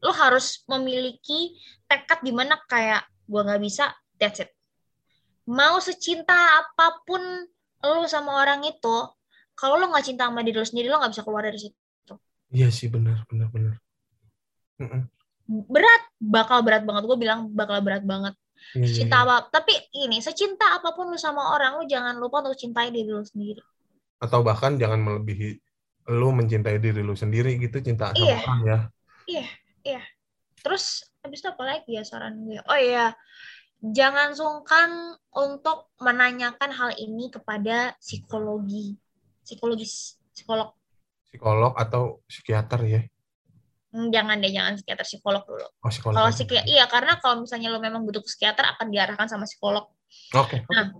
Lo 0.00 0.16
harus 0.16 0.64
memiliki 0.64 1.60
tekad 1.84 2.24
di 2.24 2.32
mana 2.32 2.56
kayak 2.64 3.04
gua 3.28 3.44
nggak 3.44 3.60
bisa, 3.60 3.92
that's 4.16 4.40
it. 4.40 4.55
Mau 5.46 5.78
secinta 5.78 6.34
apa 6.34 7.02
pun 7.06 7.22
lo 7.86 8.04
sama 8.10 8.42
orang 8.42 8.66
itu, 8.66 8.96
kalau 9.54 9.78
lo 9.78 9.88
nggak 9.94 10.06
cinta 10.10 10.26
sama 10.26 10.42
diri 10.42 10.58
lo 10.58 10.66
sendiri, 10.66 10.90
lo 10.90 10.98
nggak 10.98 11.12
bisa 11.14 11.22
keluar 11.22 11.46
dari 11.46 11.58
situ. 11.58 12.14
Iya 12.50 12.68
sih 12.74 12.90
benar 12.90 13.22
benar 13.30 13.48
benar. 13.54 13.74
Berat, 15.46 16.02
bakal 16.18 16.66
berat 16.66 16.82
banget. 16.82 17.02
Gue 17.06 17.18
bilang 17.18 17.54
bakal 17.54 17.78
berat 17.80 18.02
banget. 18.02 18.34
Iya, 18.74 18.82
iya, 18.82 18.94
Cinta 18.98 19.16
iya. 19.22 19.24
apa? 19.24 19.36
Tapi 19.52 19.72
ini, 19.94 20.18
secinta 20.18 20.66
apa 20.74 20.90
pun 20.96 21.06
lo 21.12 21.18
sama 21.20 21.54
orang, 21.54 21.78
lo 21.78 21.84
jangan 21.86 22.18
lupa 22.18 22.42
untuk 22.42 22.58
cintai 22.58 22.90
diri 22.90 23.14
lo 23.14 23.22
sendiri. 23.22 23.62
Atau 24.18 24.42
bahkan 24.42 24.74
jangan 24.74 24.98
melebihi 24.98 25.62
lu 26.06 26.30
mencintai 26.30 26.78
diri 26.78 27.02
lu 27.02 27.14
sendiri 27.18 27.58
gitu 27.58 27.82
cinta 27.82 28.14
sama 28.14 28.26
Iya. 28.26 28.38
orang 28.42 28.60
ya. 28.66 30.00
Terus 30.66 31.06
habis 31.22 31.38
itu 31.42 31.48
apa 31.50 31.62
lagi 31.62 31.90
ya 31.94 32.02
saran 32.02 32.42
gue? 32.42 32.58
Oh 32.66 32.78
iya, 32.78 33.14
jangan 33.92 34.34
sungkan 34.34 35.14
untuk 35.36 35.92
menanyakan 36.00 36.70
hal 36.72 36.90
ini 36.96 37.28
kepada 37.28 37.94
psikologi, 38.00 38.96
psikologis, 39.44 40.16
psikolog. 40.32 40.72
Psikolog 41.28 41.76
atau 41.76 42.24
psikiater 42.26 42.80
ya. 42.88 43.02
Hmm, 43.92 44.10
Jangan 44.10 44.42
deh, 44.42 44.50
jangan 44.50 44.74
psikiater, 44.80 45.04
psikolog 45.06 45.42
dulu. 45.46 45.66
Oh 45.84 45.90
psikolog. 45.92 46.16
Kalau 46.16 46.30
psikiater, 46.32 46.66
iya 46.66 46.84
karena 46.90 47.20
kalau 47.20 47.44
misalnya 47.44 47.68
lo 47.70 47.78
memang 47.78 48.02
butuh 48.02 48.24
psikiater 48.24 48.64
akan 48.76 48.90
diarahkan 48.90 49.28
sama 49.28 49.44
psikolog. 49.44 49.86
Oke. 50.34 50.64
oke. 50.64 50.72
Nah, 50.72 50.90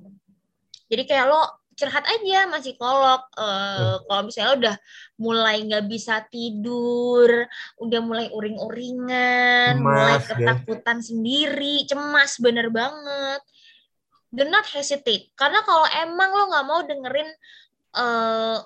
jadi 0.86 1.02
kayak 1.08 1.26
lo 1.26 1.65
curhat 1.76 2.04
aja 2.08 2.48
sama 2.48 2.58
psikolog. 2.64 3.20
Eh, 3.36 3.96
Kalau 4.08 4.22
misalnya 4.24 4.52
udah 4.56 4.74
mulai 5.20 5.56
nggak 5.68 5.84
bisa 5.86 6.24
tidur, 6.32 7.28
udah 7.78 8.00
mulai 8.00 8.26
uring-uringan, 8.32 9.78
mulai 9.84 10.18
ya. 10.18 10.24
ketakutan 10.24 11.04
sendiri, 11.04 11.84
cemas 11.84 12.40
bener 12.40 12.72
banget. 12.72 13.40
Do 14.32 14.42
not 14.48 14.66
hesitate. 14.72 15.30
Karena 15.36 15.62
kalau 15.62 15.86
emang 16.02 16.30
lo 16.32 16.44
nggak 16.50 16.66
mau 16.66 16.80
dengerin 16.82 17.30
eh 17.96 18.58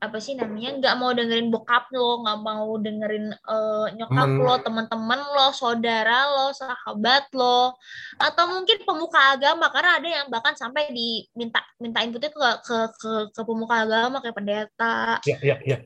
apa 0.00 0.16
sih 0.16 0.32
namanya 0.32 0.80
nggak 0.80 0.94
mau 0.96 1.12
dengerin 1.12 1.52
bokap 1.52 1.92
lo 1.92 2.24
nggak 2.24 2.38
mau 2.40 2.72
dengerin 2.80 3.36
eh, 3.36 3.86
nyokap 4.00 4.26
Temen. 4.32 4.40
lo 4.40 4.54
teman-teman 4.64 5.20
lo 5.20 5.46
saudara 5.52 6.24
lo 6.24 6.56
sahabat 6.56 7.28
lo 7.36 7.76
atau 8.16 8.44
mungkin 8.48 8.80
pemuka 8.80 9.36
agama 9.36 9.68
karena 9.68 10.00
ada 10.00 10.08
yang 10.08 10.26
bahkan 10.32 10.56
sampai 10.56 10.88
diminta 10.88 11.60
minta 11.76 12.00
inputnya 12.00 12.32
ke 12.32 12.40
ke 12.64 12.76
ke, 12.96 13.12
ke 13.28 13.40
pemuka 13.44 13.84
agama 13.84 14.24
kayak 14.24 14.36
pendeta 14.36 15.20
Ya 15.28 15.36
ya 15.44 15.60
ya. 15.60 15.76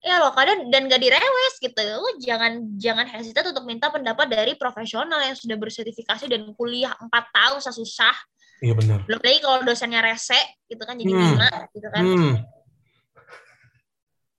ya 0.00 0.20
lo 0.20 0.36
kadang 0.36 0.68
dan 0.68 0.84
gak 0.84 1.00
direwes 1.00 1.54
gitu 1.56 1.80
lo 1.80 2.20
jangan 2.20 2.76
jangan 2.76 3.08
hesitate 3.08 3.48
untuk 3.48 3.64
minta 3.64 3.88
pendapat 3.88 4.28
dari 4.28 4.60
profesional 4.60 5.24
yang 5.24 5.32
sudah 5.32 5.56
bersertifikasi 5.56 6.28
dan 6.28 6.52
kuliah 6.52 6.92
empat 7.00 7.32
tahun 7.32 7.64
susah 7.64 8.12
Iya 8.60 8.76
benar. 8.76 9.08
belum 9.08 9.24
lagi 9.24 9.38
kalau 9.40 9.64
dosennya 9.64 10.04
rese 10.04 10.36
gitu 10.68 10.84
kan 10.84 11.00
jadi 11.00 11.08
Hmm. 11.08 11.32
lima 11.32 11.48
gitu 11.72 11.88
kan 11.88 12.04
Hmm. 12.04 12.34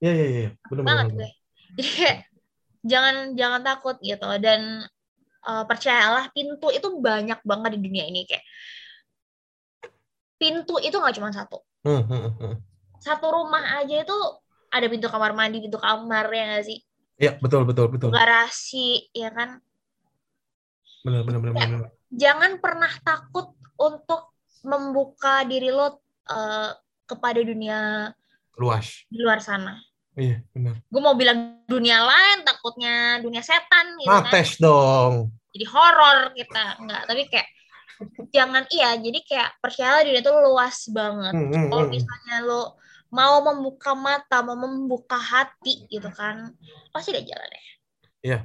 Iya 0.02 0.12
iya 0.12 0.26
iya. 0.28 0.48
Benar 0.66 0.82
banget 0.84 1.06
gue 1.14 1.28
jadi 1.72 1.82
kayak 1.96 2.18
jangan 2.82 3.14
jangan 3.38 3.60
takut 3.62 3.96
gitu 4.02 4.26
dan 4.42 4.82
eh, 5.46 5.64
percayalah 5.64 6.28
pintu 6.34 6.68
itu 6.68 6.88
banyak 6.98 7.38
banget 7.46 7.70
di 7.74 7.80
dunia 7.80 8.04
ini 8.10 8.26
kayak 8.26 8.42
pintu 10.36 10.82
itu 10.82 10.96
nggak 10.98 11.14
cuma 11.16 11.30
satu 11.30 11.62
Hmm, 11.82 12.02
hmm, 12.06 12.30
hmm. 12.38 12.54
satu 12.98 13.26
rumah 13.30 13.82
aja 13.82 14.06
itu 14.06 14.14
ada 14.70 14.86
pintu 14.86 15.06
kamar 15.06 15.34
mandi 15.34 15.58
pintu 15.58 15.78
kamar 15.78 16.30
ya 16.30 16.44
nggak 16.50 16.64
sih 16.66 16.78
Iya 17.18 17.38
betul 17.38 17.62
betul 17.62 17.86
betul. 17.86 18.10
garasi 18.10 19.06
ya 19.10 19.30
kan 19.30 19.58
Benar 21.02 21.22
benar 21.22 21.38
benar 21.42 21.54
benar. 21.54 21.90
jangan 22.10 22.58
pernah 22.58 22.90
takut 23.02 23.50
untuk 23.74 24.30
membuka 24.62 25.42
diri 25.42 25.70
lo 25.70 25.98
eh, 26.26 26.70
kepada 27.02 27.42
dunia 27.42 28.10
Luas. 28.54 29.02
di 29.10 29.18
luar 29.18 29.42
sana 29.42 29.74
Iya 30.12 30.44
benar. 30.52 30.76
gue 30.76 31.00
mau 31.00 31.16
bilang 31.16 31.64
dunia 31.64 32.04
lain 32.04 32.44
takutnya 32.44 33.16
dunia 33.24 33.40
setan 33.40 33.96
gitu 33.96 34.12
kan 34.12 34.28
Mates 34.28 34.60
dong. 34.60 35.32
jadi 35.56 35.64
horor 35.72 36.18
kita 36.36 36.64
enggak 36.84 37.02
tapi 37.08 37.22
kayak 37.32 37.48
jangan 38.28 38.64
iya 38.68 38.96
jadi 39.00 39.18
kayak 39.24 39.50
percayalah 39.64 40.04
dunia 40.04 40.20
itu 40.20 40.32
luas 40.32 40.76
banget 40.92 41.32
Hmm, 41.32 41.48
hmm, 41.48 41.66
kalau 41.72 41.84
hmm. 41.88 41.92
misalnya 41.96 42.36
lo 42.44 42.62
mau 43.12 43.40
membuka 43.40 43.92
mata 43.92 44.40
mau 44.44 44.56
membuka 44.56 45.16
hati 45.16 45.84
gitu 45.88 46.08
kan 46.12 46.52
pasti 46.92 47.12
ada 47.12 47.24
jalan 47.24 47.48
deh 47.48 47.66
Iya, 48.22 48.38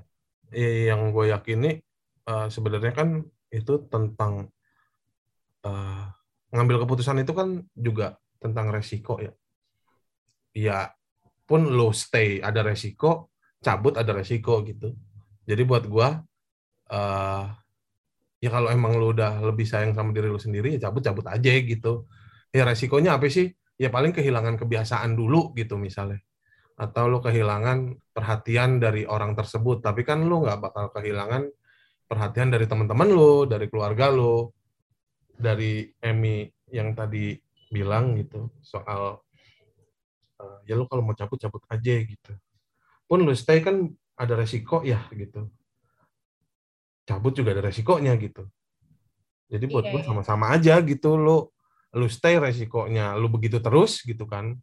yang 0.90 1.14
gue 1.14 1.30
yakini 1.30 1.78
eh, 2.26 2.48
sebenarnya 2.50 2.94
kan 2.96 3.22
itu 3.52 3.74
tentang 3.92 4.50
eh, 5.62 6.04
ngambil 6.52 6.88
keputusan 6.88 7.22
itu 7.22 7.32
kan 7.36 7.62
juga 7.76 8.16
tentang 8.40 8.72
resiko 8.72 9.20
ya. 9.20 9.30
Iya, 10.58 10.97
pun 11.48 11.64
lo 11.72 11.96
stay 11.96 12.44
ada 12.44 12.62
resiko, 12.62 13.32
cabut 13.64 13.96
ada 13.96 14.12
resiko 14.12 14.62
gitu. 14.68 14.92
Jadi 15.48 15.62
buat 15.64 15.88
gue 15.88 16.10
eh, 16.92 17.44
ya 18.44 18.50
kalau 18.52 18.70
emang 18.70 19.00
lu 19.00 19.16
udah 19.16 19.42
lebih 19.42 19.66
sayang 19.66 19.96
sama 19.96 20.14
diri 20.14 20.28
lu 20.30 20.38
sendiri 20.38 20.76
ya 20.76 20.92
cabut-cabut 20.92 21.26
aja 21.32 21.52
gitu. 21.64 22.06
Ya 22.52 22.68
resikonya 22.68 23.16
apa 23.16 23.32
sih? 23.32 23.48
Ya 23.80 23.88
paling 23.88 24.12
kehilangan 24.12 24.60
kebiasaan 24.60 25.16
dulu 25.16 25.56
gitu 25.56 25.80
misalnya. 25.80 26.20
Atau 26.78 27.10
lu 27.10 27.24
kehilangan 27.24 27.98
perhatian 28.14 28.78
dari 28.78 29.08
orang 29.08 29.34
tersebut, 29.34 29.82
tapi 29.82 30.06
kan 30.06 30.22
lu 30.22 30.46
nggak 30.46 30.62
bakal 30.62 30.94
kehilangan 30.94 31.50
perhatian 32.06 32.54
dari 32.54 32.70
teman-teman 32.70 33.10
lu, 33.10 33.50
dari 33.50 33.66
keluarga 33.66 34.14
lu, 34.14 34.46
dari 35.34 35.90
Emmy 36.02 36.46
yang 36.70 36.94
tadi 36.94 37.34
bilang 37.70 38.16
gitu 38.16 38.50
soal 38.64 39.27
uh, 40.42 40.60
ya 40.66 40.74
lu 40.78 40.86
kalau 40.90 41.04
mau 41.06 41.16
cabut 41.18 41.38
cabut 41.40 41.64
aja 41.70 41.94
gitu. 42.04 42.32
Pun 43.08 43.24
lu 43.24 43.34
stay 43.38 43.64
kan 43.64 43.88
ada 44.18 44.34
resiko 44.34 44.82
ya 44.82 45.06
gitu 45.14 45.48
cabut 47.08 47.32
juga 47.32 47.56
ada 47.56 47.64
resikonya 47.64 48.20
gitu. 48.20 48.44
Jadi 49.48 49.66
buat 49.72 49.88
Iya, 49.88 49.92
gue 49.96 50.02
iya. 50.04 50.08
sama-sama 50.12 50.52
aja 50.52 50.76
gitu 50.84 51.16
lo 51.16 51.56
lu 51.96 52.12
stay 52.12 52.36
resikonya 52.36 53.16
lu 53.16 53.32
begitu 53.32 53.64
terus 53.64 54.04
gitu 54.04 54.28
kan. 54.28 54.60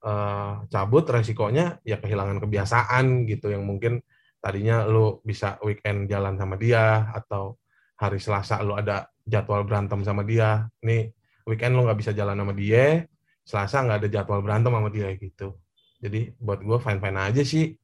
Eh, 0.00 0.54
cabut 0.70 1.04
resikonya 1.10 1.82
ya 1.82 1.98
kehilangan 1.98 2.38
kebiasaan 2.38 3.26
gitu 3.26 3.50
yang 3.50 3.66
mungkin 3.66 4.00
tadinya 4.40 4.86
lu 4.86 5.20
bisa 5.26 5.58
weekend 5.60 6.08
jalan 6.08 6.38
sama 6.38 6.56
dia 6.56 7.10
atau 7.12 7.58
hari 7.98 8.16
Selasa 8.16 8.62
lu 8.64 8.78
ada 8.78 9.10
jadwal 9.26 9.66
berantem 9.66 10.06
sama 10.06 10.22
dia. 10.22 10.70
Nih 10.86 11.10
weekend 11.44 11.74
lu 11.74 11.82
nggak 11.82 11.98
bisa 11.98 12.14
jalan 12.14 12.38
sama 12.38 12.54
dia, 12.54 13.10
Selasa 13.42 13.82
nggak 13.82 13.98
ada 14.00 14.08
jadwal 14.08 14.40
berantem 14.40 14.70
sama 14.70 14.88
dia 14.88 15.10
gitu. 15.14 15.56
Jadi 16.00 16.32
buat 16.36 16.60
gue 16.60 16.78
fine-fine 16.78 17.18
aja 17.20 17.42
sih. 17.42 17.74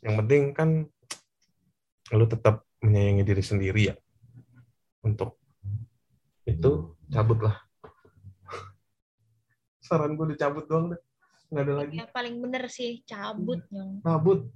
Yang 0.00 0.14
penting 0.24 0.42
kan 0.52 0.68
lu 2.10 2.26
tetap 2.26 2.66
menyayangi 2.80 3.22
diri 3.22 3.40
sendiri 3.40 3.82
ya. 3.88 3.94
Untuk 5.00 5.40
itu 6.44 6.96
cabutlah 7.08 7.56
saran 9.86 10.14
gue 10.14 10.26
dicabut 10.34 10.64
doang 10.66 10.92
deh. 10.92 11.00
Nggak 11.50 11.62
ada 11.64 11.74
lagi. 11.74 11.94
Ya 11.98 12.06
paling 12.06 12.36
bener 12.38 12.64
sih 12.68 13.02
cabut 13.02 13.62
yang 13.70 13.98
cabut. 14.00 14.46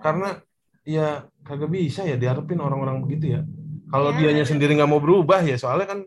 Karena 0.00 0.40
ya 0.82 1.28
kagak 1.44 1.68
bisa 1.68 2.02
ya 2.02 2.16
diharapin 2.16 2.58
orang-orang 2.58 3.04
begitu 3.04 3.36
ya. 3.36 3.40
Kalau 3.90 4.14
Ya. 4.14 4.18
dianya 4.22 4.44
sendiri 4.44 4.74
nggak 4.74 4.88
mau 4.88 5.02
berubah 5.02 5.42
ya 5.42 5.54
soalnya 5.54 5.86
kan 5.86 6.00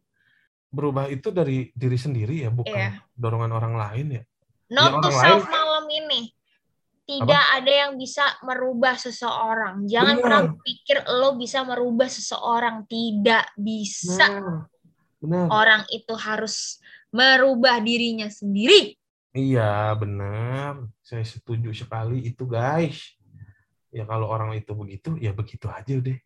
berubah 0.74 1.05
itu 1.07 1.30
dari 1.30 1.69
diri 1.71 1.95
sendiri 1.95 2.43
ya 2.43 2.49
bukan 2.49 2.74
Iya. 2.74 2.91
dorongan 3.13 3.51
orang 3.53 3.74
lain 3.78 4.07
ya 4.17 4.24
Note 4.74 4.89
to 4.89 5.09
orang 5.13 5.21
self 5.21 5.43
lain- 5.45 5.53
malam 5.53 5.86
ini. 5.88 6.21
Tidak 7.03 7.45
ada 7.59 7.67
yang 7.67 7.99
bisa 7.99 8.24
merubah 8.41 8.95
seseorang. 8.95 9.84
Jangan 9.86 10.15
Benar. 10.17 10.24
pernah 10.24 10.41
pikir 10.63 10.97
lo 11.19 11.36
bisa 11.36 11.59
merubah 11.67 12.07
seseorang. 12.07 12.88
Tidak 12.88 13.59
bisa. 13.59 14.24
Nah, 14.39 14.63
benar 15.19 15.45
Orang 15.51 15.84
itu 15.91 16.15
harus 16.15 16.80
merubah 17.11 17.84
dirinya 17.84 18.32
sendiri. 18.32 18.95
Iya, 19.36 19.91
benar. 19.99 20.80
Saya 21.03 21.28
setuju 21.28 21.76
sekali 21.76 22.24
itu, 22.24 22.47
guys. 22.47 23.13
Ya 23.91 24.07
kalau 24.07 24.32
orang 24.32 24.55
itu 24.55 24.71
begitu, 24.71 25.19
ya 25.19 25.36
begitu 25.36 25.67
aja 25.69 25.99
deh. 25.99 26.17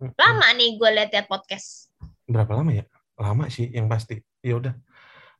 Lama 0.00 0.48
nih 0.56 0.80
gue 0.80 0.90
liat-liat 0.96 1.28
podcast. 1.28 1.92
Berapa 2.24 2.56
lama 2.56 2.72
ya? 2.72 2.84
Lama 3.20 3.52
sih, 3.52 3.68
yang 3.68 3.84
pasti. 3.84 4.16
Ya 4.40 4.56
udah. 4.56 4.74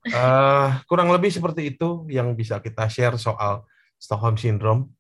Eh, 0.05 0.69
kurang 0.85 1.09
lebih 1.09 1.33
seperti 1.33 1.77
itu 1.77 2.05
yang 2.13 2.37
bisa 2.37 2.61
kita 2.61 2.89
share 2.93 3.17
soal 3.17 3.65
Stockholm 3.97 4.37
Syndrome. 4.37 4.93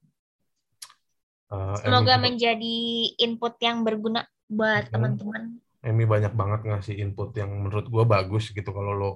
Eh, 1.52 1.76
Semoga 1.84 2.16
Emmy, 2.16 2.32
menjadi 2.32 2.76
input 3.20 3.60
yang 3.60 3.84
berguna 3.84 4.24
buat 4.48 4.88
teman-teman. 4.88 5.60
Emmy 5.84 6.04
banyak 6.08 6.32
banget 6.32 6.60
ngasih 6.64 6.96
input 7.00 7.32
yang 7.36 7.52
menurut 7.52 7.88
gue 7.88 8.04
bagus 8.04 8.52
gitu 8.52 8.68
kalau 8.72 8.92
lo 8.96 9.12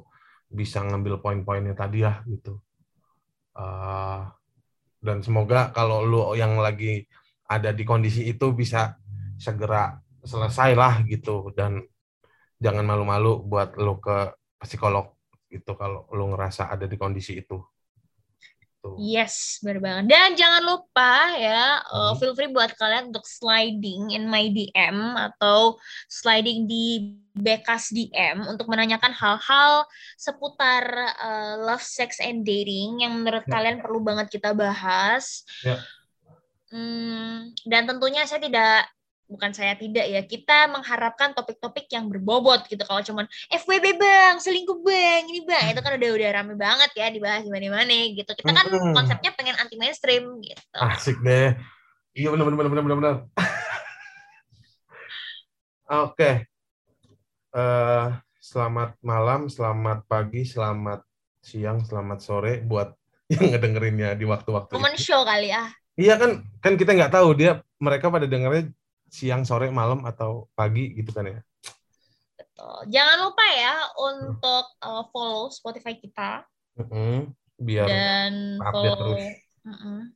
bisa 0.49 0.81
ngambil 0.85 1.25
poin-poinnya 1.25 1.73
tadi 1.73 2.05
ya 2.05 2.21
gitu. 2.29 2.61
Eh, 3.57 4.21
dan 5.01 5.19
semoga 5.25 5.73
kalau 5.73 6.05
lo 6.05 6.37
yang 6.37 6.61
lagi 6.61 7.05
ada 7.49 7.73
di 7.73 7.85
kondisi 7.85 8.25
itu 8.29 8.53
bisa 8.57 8.97
segera 9.37 10.04
selesai 10.25 10.73
lah 10.75 11.05
gitu 11.05 11.53
dan 11.53 11.85
jangan 12.57 12.83
malu-malu 12.83 13.45
buat 13.45 13.77
lo 13.77 14.01
ke 14.01 14.33
psikolog 14.65 15.13
gitu 15.53 15.77
kalau 15.77 16.09
lo 16.11 16.33
ngerasa 16.33 16.73
ada 16.73 16.89
di 16.89 16.97
kondisi 16.97 17.39
itu. 17.39 17.61
Tuh. 18.85 19.01
Yes, 19.01 19.65
benar 19.65 19.81
banget. 19.81 20.05
Dan 20.13 20.37
jangan 20.37 20.61
lupa 20.61 21.33
ya, 21.41 21.81
uh, 21.89 22.13
Hmm. 22.13 22.21
feel 22.21 22.37
free 22.37 22.53
buat 22.53 22.77
kalian 22.77 23.09
untuk 23.09 23.25
sliding 23.25 24.13
in 24.13 24.29
my 24.29 24.53
DM 24.53 25.17
atau 25.17 25.81
sliding 26.05 26.69
di 26.69 27.17
Bekas 27.33 27.89
DM 27.91 28.45
untuk 28.45 28.69
menanyakan 28.69 29.11
hal-hal 29.17 29.89
seputar 30.21 30.85
uh, 31.17 31.65
love, 31.65 31.81
sex, 31.81 32.21
and 32.21 32.45
dating 32.45 33.01
yang 33.01 33.17
menurut 33.17 33.49
Ya. 33.49 33.57
kalian 33.57 33.81
perlu 33.81 34.05
banget 34.05 34.29
kita 34.29 34.53
bahas. 34.53 35.49
Ya. 35.65 35.81
Hmm, 36.69 37.57
dan 37.65 37.89
tentunya 37.89 38.29
saya 38.29 38.45
tidak 38.45 38.85
bukan 39.35 39.51
saya 39.51 39.75
tidak 39.75 40.07
ya 40.07 40.23
kita 40.23 40.71
mengharapkan 40.71 41.35
topik-topik 41.35 41.91
yang 41.91 42.07
berbobot 42.07 42.63
gitu 42.71 42.87
kalau 42.87 43.03
cuman 43.03 43.27
FWB 43.51 43.99
bang 43.99 44.39
selingkuh 44.39 44.79
bang 44.87 45.27
ini 45.27 45.43
bang 45.43 45.75
itu 45.75 45.83
kan 45.83 45.99
udah 45.99 46.11
udah 46.15 46.29
rame 46.31 46.55
banget 46.55 46.91
ya 46.95 47.11
dibahas 47.11 47.43
di 47.43 47.51
mana-mana 47.51 48.15
gitu 48.15 48.31
kita 48.31 48.51
kan 48.55 48.67
Mm-mm. 48.71 48.95
konsepnya 48.95 49.35
pengen 49.35 49.59
anti 49.59 49.75
mainstream 49.75 50.39
gitu 50.39 50.63
Asik 50.79 51.19
deh. 51.21 51.59
Iya 52.15 52.31
benar 52.31 52.47
benar 52.47 52.71
benar 52.71 52.85
benar 52.87 52.99
benar. 53.03 53.17
Oke. 56.07 56.47
Eh, 57.55 58.07
selamat 58.39 58.95
malam, 59.03 59.51
selamat 59.51 60.07
pagi, 60.07 60.47
selamat 60.47 61.03
siang, 61.43 61.83
selamat 61.83 62.19
sore 62.23 62.63
buat 62.63 62.95
yang 63.35 63.51
ngedengerinnya 63.51 64.15
di 64.15 64.31
waktu-waktu 64.31 64.79
itu. 64.79 65.01
show 65.01 65.27
kali 65.27 65.51
ya 65.51 65.67
Iya 65.95 66.19
kan, 66.19 66.43
kan 66.59 66.75
kita 66.75 66.91
nggak 66.91 67.15
tahu 67.15 67.39
dia 67.39 67.63
mereka 67.79 68.11
pada 68.11 68.27
dengernya 68.27 68.75
siang, 69.15 69.47
sore, 69.47 69.71
malam 69.71 70.03
atau 70.03 70.51
pagi 70.53 70.91
gitu 70.93 71.15
kan 71.15 71.31
ya. 71.31 71.39
Betul. 72.35 72.91
jangan 72.91 73.19
lupa 73.23 73.45
ya 73.51 73.75
untuk 73.95 74.65
uh, 74.79 75.07
follow 75.11 75.51
Spotify 75.51 75.95
kita 75.95 76.43
Mm-mm. 76.75 77.31
Biar 77.55 77.87
dan 77.87 78.59
update 78.59 78.71
follow 78.75 78.95
terus. 78.99 79.27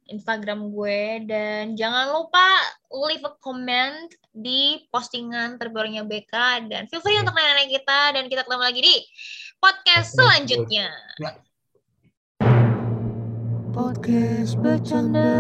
Instagram 0.06 0.68
gue 0.68 1.24
dan 1.24 1.72
jangan 1.72 2.12
lupa 2.12 2.46
leave 2.92 3.24
a 3.24 3.32
comment 3.40 3.96
di 4.28 4.84
postingan 4.92 5.56
terbarunya 5.56 6.04
BK 6.04 6.68
dan 6.68 6.84
feel 6.86 7.00
free 7.00 7.16
Hmm. 7.16 7.24
untuk 7.24 7.32
nanya-nanya 7.32 7.70
kita 7.72 8.00
dan 8.12 8.24
kita 8.28 8.42
ketemu 8.44 8.60
lagi 8.60 8.80
di 8.84 8.96
podcast 9.56 10.12
Podcast 10.12 10.14
selanjutnya. 10.14 10.86
Podcast 13.72 14.52
bercanda. 14.60 15.30